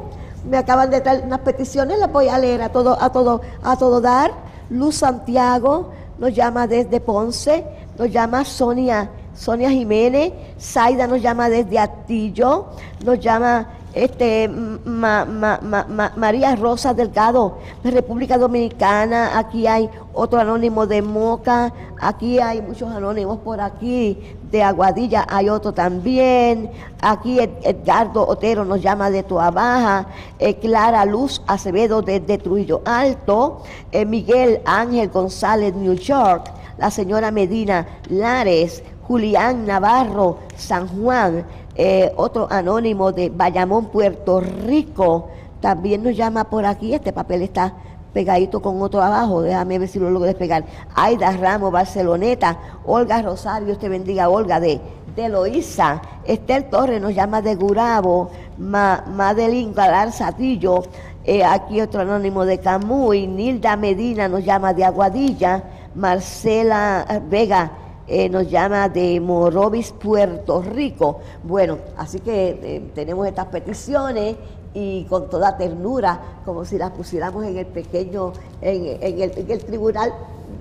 me 0.50 0.58
acaban 0.58 0.90
de 0.90 1.00
traer 1.02 1.24
unas 1.26 1.40
peticiones, 1.40 1.98
las 2.00 2.12
voy 2.12 2.28
a 2.28 2.38
leer 2.38 2.62
a 2.62 2.70
todo, 2.70 2.98
a 3.02 3.10
todo, 3.12 3.42
a 3.64 3.78
todo 3.78 4.02
dar. 4.02 4.32
Luz 4.70 4.96
Santiago 4.98 5.90
nos 6.20 6.34
llama 6.36 6.68
desde 6.68 7.00
Ponce, 7.00 7.66
nos 7.98 8.12
llama 8.12 8.44
Sonia, 8.46 9.10
Sonia 9.34 9.70
Jiménez, 9.70 10.34
Zaida 10.60 11.08
nos 11.08 11.22
llama 11.22 11.50
desde 11.50 11.80
Atillo, 11.80 12.68
nos 13.04 13.20
llama 13.20 13.68
este 13.94 14.48
Ma- 14.48 15.26
Ma- 15.26 15.60
Ma- 15.62 15.86
Ma- 15.90 16.14
María 16.16 16.56
Rosa 16.56 16.94
Delgado 16.94 17.58
de 17.84 17.92
República 17.92 18.38
Dominicana, 18.38 19.38
aquí 19.38 19.68
hay 19.68 19.90
otro 20.14 20.40
anónimo 20.40 20.88
de 20.88 21.02
Moca, 21.02 21.74
aquí 22.00 22.40
hay 22.40 22.62
muchos 22.62 22.90
anónimos 22.90 23.40
por 23.40 23.60
aquí, 23.60 24.18
de 24.50 24.64
Aguadilla 24.64 25.26
hay 25.30 25.50
otro 25.50 25.74
también, 25.74 26.72
aquí 27.02 27.40
Ed- 27.40 27.50
Edgardo 27.64 28.26
Otero 28.26 28.64
nos 28.64 28.82
llama 28.82 29.10
de 29.10 29.24
Toa 29.24 29.52
Baja, 29.52 30.06
eh, 30.40 30.56
Clara 30.56 31.04
Luz 31.06 31.42
Acevedo 31.48 32.02
desde 32.02 32.38
Trujillo 32.38 32.82
Alto, 32.86 33.62
eh, 33.92 34.06
Miguel 34.06 34.62
Ángel 34.66 35.10
González, 35.10 35.74
New 35.76 35.94
York, 35.96 36.50
la 36.82 36.90
señora 36.90 37.30
Medina 37.30 37.86
Lares, 38.10 38.84
Julián 39.04 39.68
Navarro, 39.68 40.40
San 40.58 40.88
Juan, 40.88 41.46
eh, 41.76 42.12
otro 42.16 42.48
anónimo 42.50 43.12
de 43.12 43.30
Bayamón, 43.30 43.86
Puerto 43.90 44.40
Rico, 44.42 45.30
también 45.60 46.02
nos 46.02 46.18
llama 46.18 46.46
por 46.46 46.66
aquí, 46.66 46.96
este 46.96 47.14
papel 47.14 47.44
está 47.44 47.76
pegadito 48.14 48.64
con 48.64 48.82
otro 48.82 49.00
abajo, 49.04 49.44
déjame 49.44 49.78
ver 49.78 49.90
si 49.90 50.00
lo 50.00 50.10
logro 50.10 50.26
despegar. 50.26 50.66
Aida 50.96 51.32
Ramos, 51.38 51.72
Barceloneta, 51.72 52.58
Olga 52.84 53.22
Rosario, 53.22 53.78
te 53.78 53.88
bendiga, 53.88 54.28
Olga 54.28 54.60
de, 54.60 54.82
de 55.16 55.30
Loíza, 55.30 56.02
Estel 56.26 56.66
Torres 56.66 57.00
nos 57.00 57.14
llama 57.14 57.44
de 57.44 57.54
Gurabo, 57.54 58.32
Ma 58.58 59.04
Madeline 59.08 59.72
Galar 59.76 60.12
Satillo, 60.12 60.82
eh, 61.24 61.44
aquí 61.44 61.80
otro 61.80 62.02
anónimo 62.02 62.44
de 62.44 62.58
Camuy, 62.58 63.28
Nilda 63.28 63.76
Medina 63.76 64.28
nos 64.28 64.44
llama 64.44 64.74
de 64.74 64.84
Aguadilla, 64.84 65.64
Marcela 65.96 67.22
Vega 67.30 67.72
eh, 68.08 68.28
nos 68.28 68.50
llama 68.50 68.90
de 68.90 69.20
Morovis, 69.20 69.92
Puerto 69.92 70.62
Rico. 70.62 71.20
Bueno, 71.44 71.78
así 71.96 72.20
que 72.20 72.60
eh, 72.62 72.92
tenemos 72.94 73.26
estas 73.28 73.46
peticiones 73.46 74.36
y 74.74 75.06
con 75.06 75.30
toda 75.30 75.58
ternura, 75.58 76.20
como 76.46 76.66
si 76.66 76.78
las 76.78 76.92
pusiéramos 76.92 77.46
en 77.46 77.58
el 77.58 77.68
pequeño, 77.68 78.34
en, 78.62 79.22
el 79.22 79.64
tribunal 79.64 80.14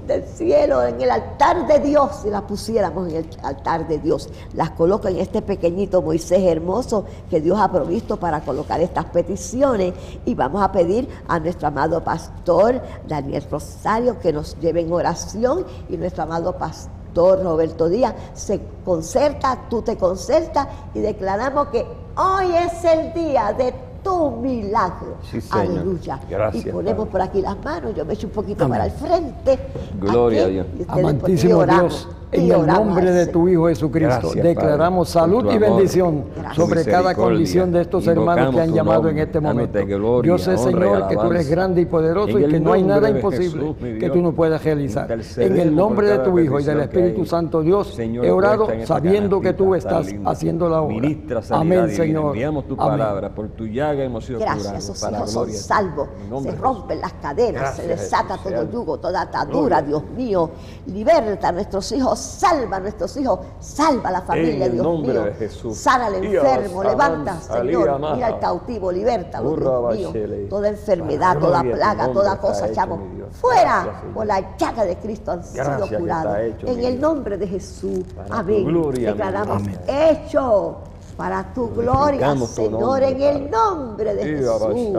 del 0.06 0.24
cielo, 0.24 0.82
en 0.82 1.00
el 1.00 1.10
altar 1.10 1.66
de 1.66 1.78
Dios, 1.80 2.20
si 2.22 2.30
las 2.30 2.42
pusiéramos 2.42 3.08
en 3.08 3.16
el 3.16 3.26
altar 3.42 3.86
de 3.88 3.98
Dios. 3.98 4.28
Las 4.54 4.70
coloco 4.70 5.08
en 5.08 5.18
este 5.18 5.42
pequeñito 5.42 6.02
Moisés 6.02 6.42
hermoso 6.42 7.04
que 7.28 7.40
Dios 7.40 7.58
ha 7.58 7.70
provisto 7.70 8.18
para 8.18 8.40
colocar 8.40 8.80
estas 8.80 9.06
peticiones 9.06 9.94
y 10.24 10.34
vamos 10.34 10.62
a 10.62 10.72
pedir 10.72 11.08
a 11.28 11.38
nuestro 11.38 11.68
amado 11.68 12.02
pastor 12.02 12.80
Daniel 13.06 13.44
Rosario 13.50 14.18
que 14.18 14.32
nos 14.32 14.58
lleve 14.60 14.80
en 14.80 14.92
oración 14.92 15.64
y 15.88 15.96
nuestro 15.96 16.24
amado 16.24 16.56
pastor 16.56 16.90
Roberto 17.14 17.88
Díaz 17.88 18.14
se 18.34 18.60
concerta, 18.84 19.66
tú 19.68 19.82
te 19.82 19.96
concertas 19.96 20.68
y 20.94 21.00
declaramos 21.00 21.68
que 21.68 21.84
hoy 22.16 22.54
es 22.54 22.84
el 22.84 23.12
día 23.12 23.52
de 23.52 23.89
tu 24.02 24.30
milagro. 24.36 25.16
Sí. 25.30 25.40
Aleluya. 25.50 26.20
Gracias, 26.28 26.66
y 26.66 26.70
ponemos 26.70 26.98
Padre. 27.06 27.10
por 27.10 27.20
aquí 27.22 27.40
las 27.42 27.64
manos, 27.64 27.94
yo 27.94 28.04
me 28.04 28.14
echo 28.14 28.26
un 28.26 28.32
poquito 28.32 28.64
Amén. 28.64 28.78
para 28.78 28.86
el 28.86 28.92
frente. 28.92 29.58
Gloria 29.98 30.46
Aquí, 30.46 30.58
a 30.58 30.64
Dios. 30.64 30.66
Amantísimo 30.88 31.64
Dios, 31.66 32.08
en 32.32 32.50
el 32.50 32.66
nombre 32.66 33.10
de 33.12 33.26
tu 33.26 33.48
Hijo 33.48 33.68
Jesucristo, 33.68 34.20
Gracias, 34.22 34.44
declaramos 34.44 35.12
Padre, 35.12 35.20
salud 35.20 35.52
y 35.52 35.58
bendición 35.58 36.24
Gracias. 36.34 36.56
sobre 36.56 36.84
cada 36.84 37.14
condición 37.14 37.72
de 37.72 37.82
estos 37.82 38.06
hermanos 38.06 38.54
que 38.54 38.60
han 38.60 38.72
llamado 38.72 39.08
en 39.08 39.18
este 39.18 39.40
momento. 39.40 39.78
gloria, 39.86 40.28
Yo 40.28 40.38
sé, 40.38 40.56
Señor, 40.56 41.08
que 41.08 41.16
tú 41.16 41.30
eres 41.30 41.48
grande 41.50 41.80
y 41.80 41.86
poderoso 41.86 42.38
y 42.38 42.46
que 42.46 42.60
no 42.60 42.72
hay 42.72 42.82
nada 42.82 43.10
imposible 43.10 43.74
Jesús, 43.74 43.76
que 43.98 44.10
tú 44.10 44.22
no 44.22 44.32
puedas 44.32 44.62
realizar. 44.62 45.10
En 45.36 45.58
el 45.58 45.74
nombre 45.74 46.08
de 46.08 46.18
tu 46.20 46.38
Hijo 46.38 46.60
y 46.60 46.64
del 46.64 46.80
Espíritu 46.80 47.22
hay. 47.22 47.26
Santo 47.26 47.62
Dios, 47.62 47.94
Señor, 47.94 48.24
he 48.24 48.30
orado 48.30 48.68
sabiendo 48.84 49.40
que 49.40 49.52
tú 49.52 49.74
estás 49.74 50.08
haciendo 50.24 50.68
la 50.68 50.82
obra. 50.82 50.94
Ministra 50.94 51.42
sanidad 51.42 51.60
Amén, 51.60 51.90
divina. 51.90 52.04
Señor. 52.04 52.26
Enviamos 52.28 52.66
tu 52.66 52.74
Amén. 52.74 52.86
palabra. 52.86 53.34
Por 53.34 53.48
tu 53.48 53.66
llaga 53.66 54.04
hemos 54.04 54.24
sido 54.24 54.40
Gracias, 54.40 54.66
curados. 54.66 55.00
para 55.00 55.18
hijos 55.18 55.30
son 55.30 55.44
gloria 55.44 55.60
salvos, 55.60 56.08
se 56.42 56.52
rompen 56.52 57.00
las 57.00 57.12
cadenas, 57.14 57.62
Gracias, 57.62 57.86
se 57.86 57.88
desata 57.88 58.36
todo 58.42 58.70
yugo, 58.70 58.98
toda 58.98 59.22
atadura. 59.22 59.82
Dios 59.82 60.02
mío. 60.16 60.50
Liberta 60.86 61.48
a 61.48 61.52
nuestros 61.52 61.90
hijos, 61.92 62.19
salva 62.20 62.76
a 62.76 62.80
nuestros 62.80 63.16
hijos, 63.16 63.40
salva 63.60 64.08
a 64.10 64.12
la 64.12 64.22
familia, 64.22 64.66
el 64.66 64.72
Dios 64.72 64.84
nombre 64.84 65.12
mío. 65.12 65.24
de 65.24 65.34
Jesús. 65.34 65.76
Sana 65.76 66.06
al 66.06 66.14
enfermo, 66.16 66.82
levanta, 66.84 67.40
Señor, 67.40 68.00
mira 68.14 68.26
al 68.26 68.38
cautivo, 68.38 68.92
libértalo, 68.92 69.50
Urra, 69.50 69.92
Dios 69.94 70.14
mío. 70.14 70.46
Toda 70.48 70.68
enfermedad, 70.68 71.38
toda 71.38 71.62
plaga, 71.62 72.12
toda 72.12 72.38
cosa, 72.38 72.68
echamos 72.68 73.00
fuera 73.32 74.02
por 74.14 74.26
la 74.26 74.56
llaga 74.56 74.84
de 74.84 74.96
Cristo 74.96 75.32
han 75.32 75.44
sido 75.44 75.88
curados. 75.98 76.36
En 76.62 76.84
el 76.84 77.00
nombre 77.00 77.36
de 77.38 77.46
Jesús, 77.46 78.04
amén. 78.28 78.92
Declaramos 78.92 79.62
hecho 79.86 80.78
para 81.16 81.52
tu 81.52 81.68
gloria, 81.68 82.34
Señor, 82.46 83.02
en 83.02 83.20
el 83.20 83.50
nombre 83.50 84.14
de 84.14 84.24
Jesús. 84.24 84.98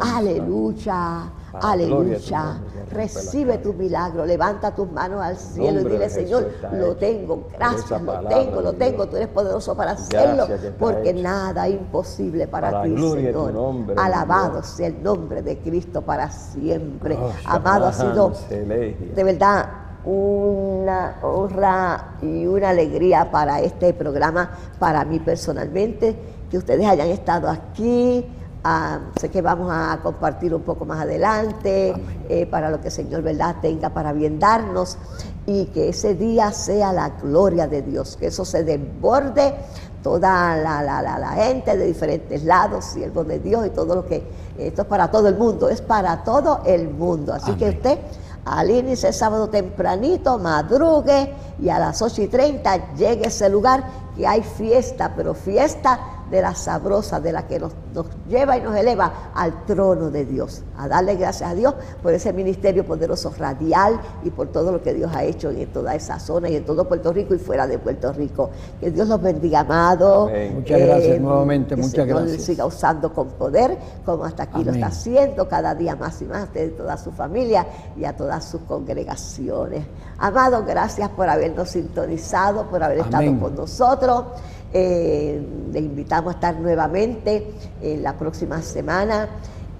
Aleluya. 0.00 1.32
Para 1.52 1.60
tu 1.60 1.66
Aleluya. 1.66 2.60
Recibe 2.90 3.58
tu 3.58 3.72
milagro. 3.72 4.24
Levanta 4.26 4.74
tus 4.74 4.90
manos 4.90 5.20
al 5.22 5.36
cielo 5.36 5.80
y 5.80 5.84
dile, 5.84 6.08
Señor, 6.08 6.50
lo 6.72 6.96
tengo. 6.96 7.48
Gracias, 7.56 8.02
lo 8.02 8.20
tengo, 8.20 8.60
lo 8.60 8.72
tengo. 8.74 9.06
Tú 9.06 9.16
eres 9.16 9.28
poderoso 9.28 9.76
para 9.76 9.92
hacerlo. 9.92 10.46
Porque 10.78 11.10
hecho. 11.10 11.22
nada 11.22 11.66
es 11.66 11.74
imposible 11.74 12.46
para, 12.46 12.82
ti, 12.82 12.90
Señor. 12.96 13.52
nombre, 13.52 13.94
Alabado 13.98 14.54
Dios. 14.54 14.66
sea 14.66 14.88
el 14.88 15.02
nombre 15.02 15.42
de 15.42 15.58
Cristo 15.58 16.02
para 16.02 16.30
siempre. 16.30 17.18
Oh, 17.20 17.32
Amado, 17.46 17.86
ha 17.86 17.92
sido 17.92 18.32
de 18.48 19.24
verdad 19.24 19.68
una 20.04 21.18
honra 21.22 22.16
y 22.22 22.46
una 22.46 22.70
alegría 22.70 23.30
para 23.30 23.60
este 23.60 23.92
programa, 23.92 24.50
para 24.78 25.04
mí 25.04 25.18
personalmente, 25.18 26.16
que 26.50 26.56
ustedes 26.58 26.86
hayan 26.86 27.08
estado 27.08 27.48
aquí. 27.48 28.24
Ah, 28.70 28.98
sé 29.18 29.30
que 29.30 29.40
vamos 29.40 29.70
a 29.72 29.98
compartir 30.02 30.54
un 30.54 30.60
poco 30.60 30.84
más 30.84 31.00
adelante 31.00 31.94
eh, 32.28 32.44
para 32.44 32.68
lo 32.68 32.82
que 32.82 32.88
el 32.88 32.92
Señor 32.92 33.22
verdad 33.22 33.56
tenga 33.62 33.88
para 33.88 34.12
bien 34.12 34.38
darnos 34.38 34.98
y 35.46 35.64
que 35.66 35.88
ese 35.88 36.14
día 36.14 36.52
sea 36.52 36.92
la 36.92 37.08
gloria 37.22 37.66
de 37.66 37.80
Dios, 37.80 38.18
que 38.18 38.26
eso 38.26 38.44
se 38.44 38.64
desborde 38.64 39.54
toda 40.02 40.54
la, 40.58 40.82
la- 40.82 41.00
la- 41.00 41.18
la 41.18 41.28
gente 41.30 41.78
de 41.78 41.86
diferentes 41.86 42.44
lados, 42.44 42.84
siervos 42.84 43.26
de 43.26 43.38
Dios 43.38 43.66
y 43.66 43.70
todo 43.70 43.94
lo 43.94 44.04
que 44.06 44.22
esto 44.58 44.82
es 44.82 44.88
para 44.88 45.10
todo 45.10 45.28
el 45.28 45.36
mundo, 45.38 45.70
es 45.70 45.80
para 45.80 46.22
todo 46.22 46.60
el 46.66 46.90
mundo. 46.90 47.32
Así 47.32 47.52
que 47.54 47.70
usted 47.70 47.98
al 48.44 48.70
inicio 48.70 49.08
el 49.08 49.14
sábado 49.14 49.48
tempranito, 49.48 50.38
madrugue 50.38 51.32
y 51.58 51.70
a 51.70 51.78
las 51.78 52.02
8 52.02 52.20
y 52.22 52.26
30 52.28 52.94
llegue 52.96 53.24
a 53.24 53.28
ese 53.28 53.48
lugar 53.48 53.82
que 54.14 54.26
hay 54.26 54.42
fiesta, 54.42 55.14
pero 55.16 55.32
fiesta 55.32 55.98
de 56.30 56.42
la 56.42 56.54
sabrosa, 56.54 57.20
de 57.20 57.32
la 57.32 57.46
que 57.46 57.58
nos, 57.58 57.72
nos 57.94 58.06
lleva 58.28 58.56
y 58.56 58.60
nos 58.60 58.76
eleva 58.76 59.30
al 59.34 59.64
trono 59.64 60.10
de 60.10 60.24
Dios. 60.24 60.62
A 60.76 60.88
darle 60.88 61.16
gracias 61.16 61.50
a 61.50 61.54
Dios 61.54 61.74
por 62.02 62.12
ese 62.12 62.32
ministerio 62.32 62.84
poderoso 62.84 63.32
radial 63.36 64.00
y 64.22 64.30
por 64.30 64.48
todo 64.48 64.72
lo 64.72 64.82
que 64.82 64.94
Dios 64.94 65.10
ha 65.14 65.24
hecho 65.24 65.50
en 65.50 65.66
toda 65.68 65.94
esa 65.94 66.18
zona 66.18 66.48
y 66.48 66.56
en 66.56 66.64
todo 66.64 66.86
Puerto 66.86 67.12
Rico 67.12 67.34
y 67.34 67.38
fuera 67.38 67.66
de 67.66 67.78
Puerto 67.78 68.12
Rico. 68.12 68.50
Que 68.80 68.90
Dios 68.90 69.08
los 69.08 69.20
bendiga, 69.20 69.60
amado. 69.60 70.28
Amén. 70.28 70.54
Muchas 70.56 70.80
gracias 70.80 71.20
nuevamente, 71.20 71.74
que 71.74 71.82
muchas 71.82 72.04
Señor 72.06 72.22
gracias. 72.22 72.42
siga 72.42 72.66
usando 72.66 73.12
con 73.12 73.28
poder, 73.28 73.78
como 74.04 74.24
hasta 74.24 74.44
aquí 74.44 74.64
lo 74.64 74.72
está 74.72 74.86
haciendo 74.86 75.48
cada 75.48 75.74
día 75.74 75.96
más 75.96 76.20
y 76.22 76.24
más, 76.24 76.42
a 76.42 76.44
usted 76.44 76.68
y 76.68 76.70
toda 76.76 76.96
su 76.96 77.10
familia 77.12 77.66
y 77.96 78.04
a 78.04 78.16
todas 78.16 78.44
sus 78.44 78.60
congregaciones. 78.62 79.84
Amado, 80.18 80.64
gracias 80.66 81.08
por 81.10 81.28
habernos 81.28 81.70
sintonizado, 81.70 82.64
por 82.66 82.82
haber 82.82 82.98
estado 82.98 83.38
con 83.38 83.54
nosotros. 83.54 84.24
Eh, 84.72 85.40
les 85.72 85.82
invitamos 85.82 86.32
a 86.32 86.34
estar 86.36 86.58
nuevamente 86.60 87.50
en 87.82 88.02
la 88.02 88.16
próxima 88.18 88.60
semana 88.60 89.28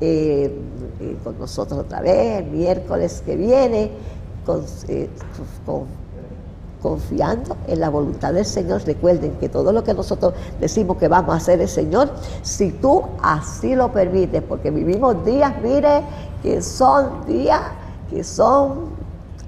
eh, 0.00 0.50
eh, 1.00 1.16
con 1.22 1.38
nosotros 1.38 1.80
otra 1.80 2.00
vez, 2.00 2.38
el 2.42 2.50
miércoles 2.50 3.22
que 3.26 3.36
viene, 3.36 3.90
con- 4.46 4.64
eh, 4.88 5.08
con 5.66 5.84
confiando 6.80 7.56
en 7.66 7.80
la 7.80 7.88
voluntad 7.88 8.32
del 8.32 8.44
Señor. 8.44 8.82
Recuerden 8.86 9.32
que 9.40 9.48
todo 9.48 9.72
lo 9.72 9.82
que 9.82 9.92
nosotros 9.94 10.32
decimos 10.60 10.96
que 10.96 11.08
vamos 11.08 11.34
a 11.34 11.38
hacer 11.38 11.60
el 11.60 11.66
Señor, 11.68 12.10
si 12.42 12.70
tú 12.70 13.02
así 13.20 13.74
lo 13.74 13.92
permites, 13.92 14.42
porque 14.42 14.70
vivimos 14.70 15.24
días, 15.24 15.52
mire, 15.60 16.02
que 16.40 16.62
son 16.62 17.26
días 17.26 17.60
que 18.08 18.22
son, 18.22 18.90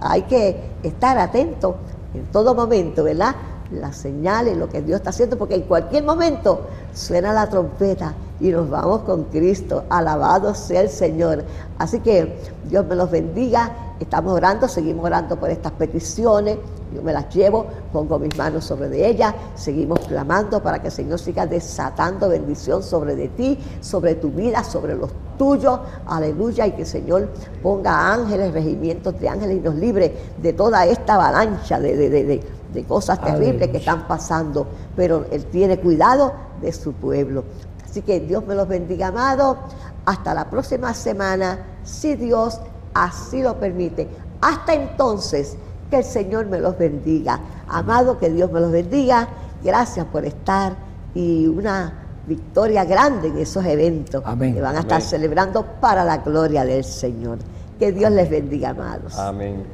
hay 0.00 0.22
que 0.22 0.60
estar 0.82 1.16
atentos 1.18 1.76
en 2.14 2.24
todo 2.32 2.52
momento, 2.52 3.04
¿verdad? 3.04 3.36
Las 3.72 3.96
señales, 3.96 4.56
lo 4.56 4.68
que 4.68 4.82
Dios 4.82 4.98
está 4.98 5.10
haciendo, 5.10 5.38
porque 5.38 5.54
en 5.54 5.62
cualquier 5.62 6.02
momento 6.04 6.66
suena 6.92 7.32
la 7.32 7.48
trompeta 7.48 8.14
y 8.40 8.48
nos 8.48 8.68
vamos 8.68 9.02
con 9.02 9.24
Cristo. 9.24 9.84
Alabado 9.88 10.54
sea 10.54 10.80
el 10.80 10.88
Señor. 10.90 11.44
Así 11.78 12.00
que 12.00 12.36
Dios 12.68 12.84
me 12.86 12.96
los 12.96 13.10
bendiga. 13.10 13.94
Estamos 14.00 14.32
orando, 14.32 14.66
seguimos 14.66 15.04
orando 15.04 15.36
por 15.36 15.50
estas 15.50 15.72
peticiones. 15.72 16.58
Yo 16.92 17.02
me 17.02 17.12
las 17.12 17.32
llevo, 17.32 17.66
pongo 17.92 18.18
mis 18.18 18.36
manos 18.36 18.64
sobre 18.64 18.88
de 18.88 19.08
ellas, 19.08 19.32
seguimos 19.54 20.00
clamando 20.00 20.60
para 20.60 20.80
que 20.80 20.88
el 20.88 20.92
Señor 20.92 21.20
siga 21.20 21.46
desatando 21.46 22.28
bendición 22.28 22.82
sobre 22.82 23.14
de 23.14 23.28
ti, 23.28 23.56
sobre 23.80 24.16
tu 24.16 24.30
vida, 24.30 24.64
sobre 24.64 24.96
los 24.96 25.10
tuyos. 25.38 25.78
Aleluya. 26.06 26.66
Y 26.66 26.72
que 26.72 26.80
el 26.82 26.88
Señor 26.88 27.28
ponga 27.62 28.12
ángeles, 28.12 28.52
regimientos 28.52 29.20
de 29.20 29.28
ángeles 29.28 29.58
y 29.58 29.60
nos 29.60 29.76
libre 29.76 30.12
de 30.42 30.52
toda 30.54 30.84
esta 30.86 31.14
avalancha 31.14 31.78
de, 31.78 31.96
de- 31.96 32.10
de- 32.10 32.24
de- 32.24 32.59
de 32.72 32.84
cosas 32.84 33.20
terribles 33.20 33.68
que 33.68 33.78
están 33.78 34.06
pasando. 34.06 34.66
Pero 34.96 35.26
Él 35.30 35.44
tiene 35.46 35.78
cuidado 35.78 36.32
de 36.60 36.72
su 36.72 36.92
pueblo. 36.92 37.44
Así 37.84 38.02
que 38.02 38.20
Dios 38.20 38.46
me 38.46 38.54
los 38.54 38.68
bendiga, 38.68 39.08
amado. 39.08 39.58
Hasta 40.04 40.32
la 40.34 40.48
próxima 40.48 40.94
semana, 40.94 41.58
si 41.84 42.14
Dios 42.14 42.60
así 42.94 43.42
lo 43.42 43.56
permite. 43.56 44.08
Hasta 44.40 44.74
entonces, 44.74 45.56
que 45.90 45.98
el 45.98 46.04
Señor 46.04 46.46
me 46.46 46.58
los 46.58 46.78
bendiga. 46.78 47.40
Amado, 47.68 48.18
que 48.18 48.30
Dios 48.30 48.50
me 48.50 48.60
los 48.60 48.70
bendiga. 48.70 49.28
Gracias 49.62 50.06
por 50.06 50.24
estar 50.24 50.74
y 51.14 51.46
una 51.46 51.92
victoria 52.26 52.84
grande 52.84 53.28
en 53.28 53.38
esos 53.38 53.64
eventos 53.64 54.22
Amén. 54.24 54.54
que 54.54 54.60
van 54.60 54.76
a 54.76 54.80
estar 54.80 54.98
Amén. 54.98 55.08
celebrando 55.08 55.64
para 55.80 56.04
la 56.04 56.18
gloria 56.18 56.64
del 56.64 56.84
Señor. 56.84 57.38
Que 57.78 57.92
Dios 57.92 58.10
les 58.12 58.30
bendiga, 58.30 58.70
amados. 58.70 59.18
Amén. 59.18 59.64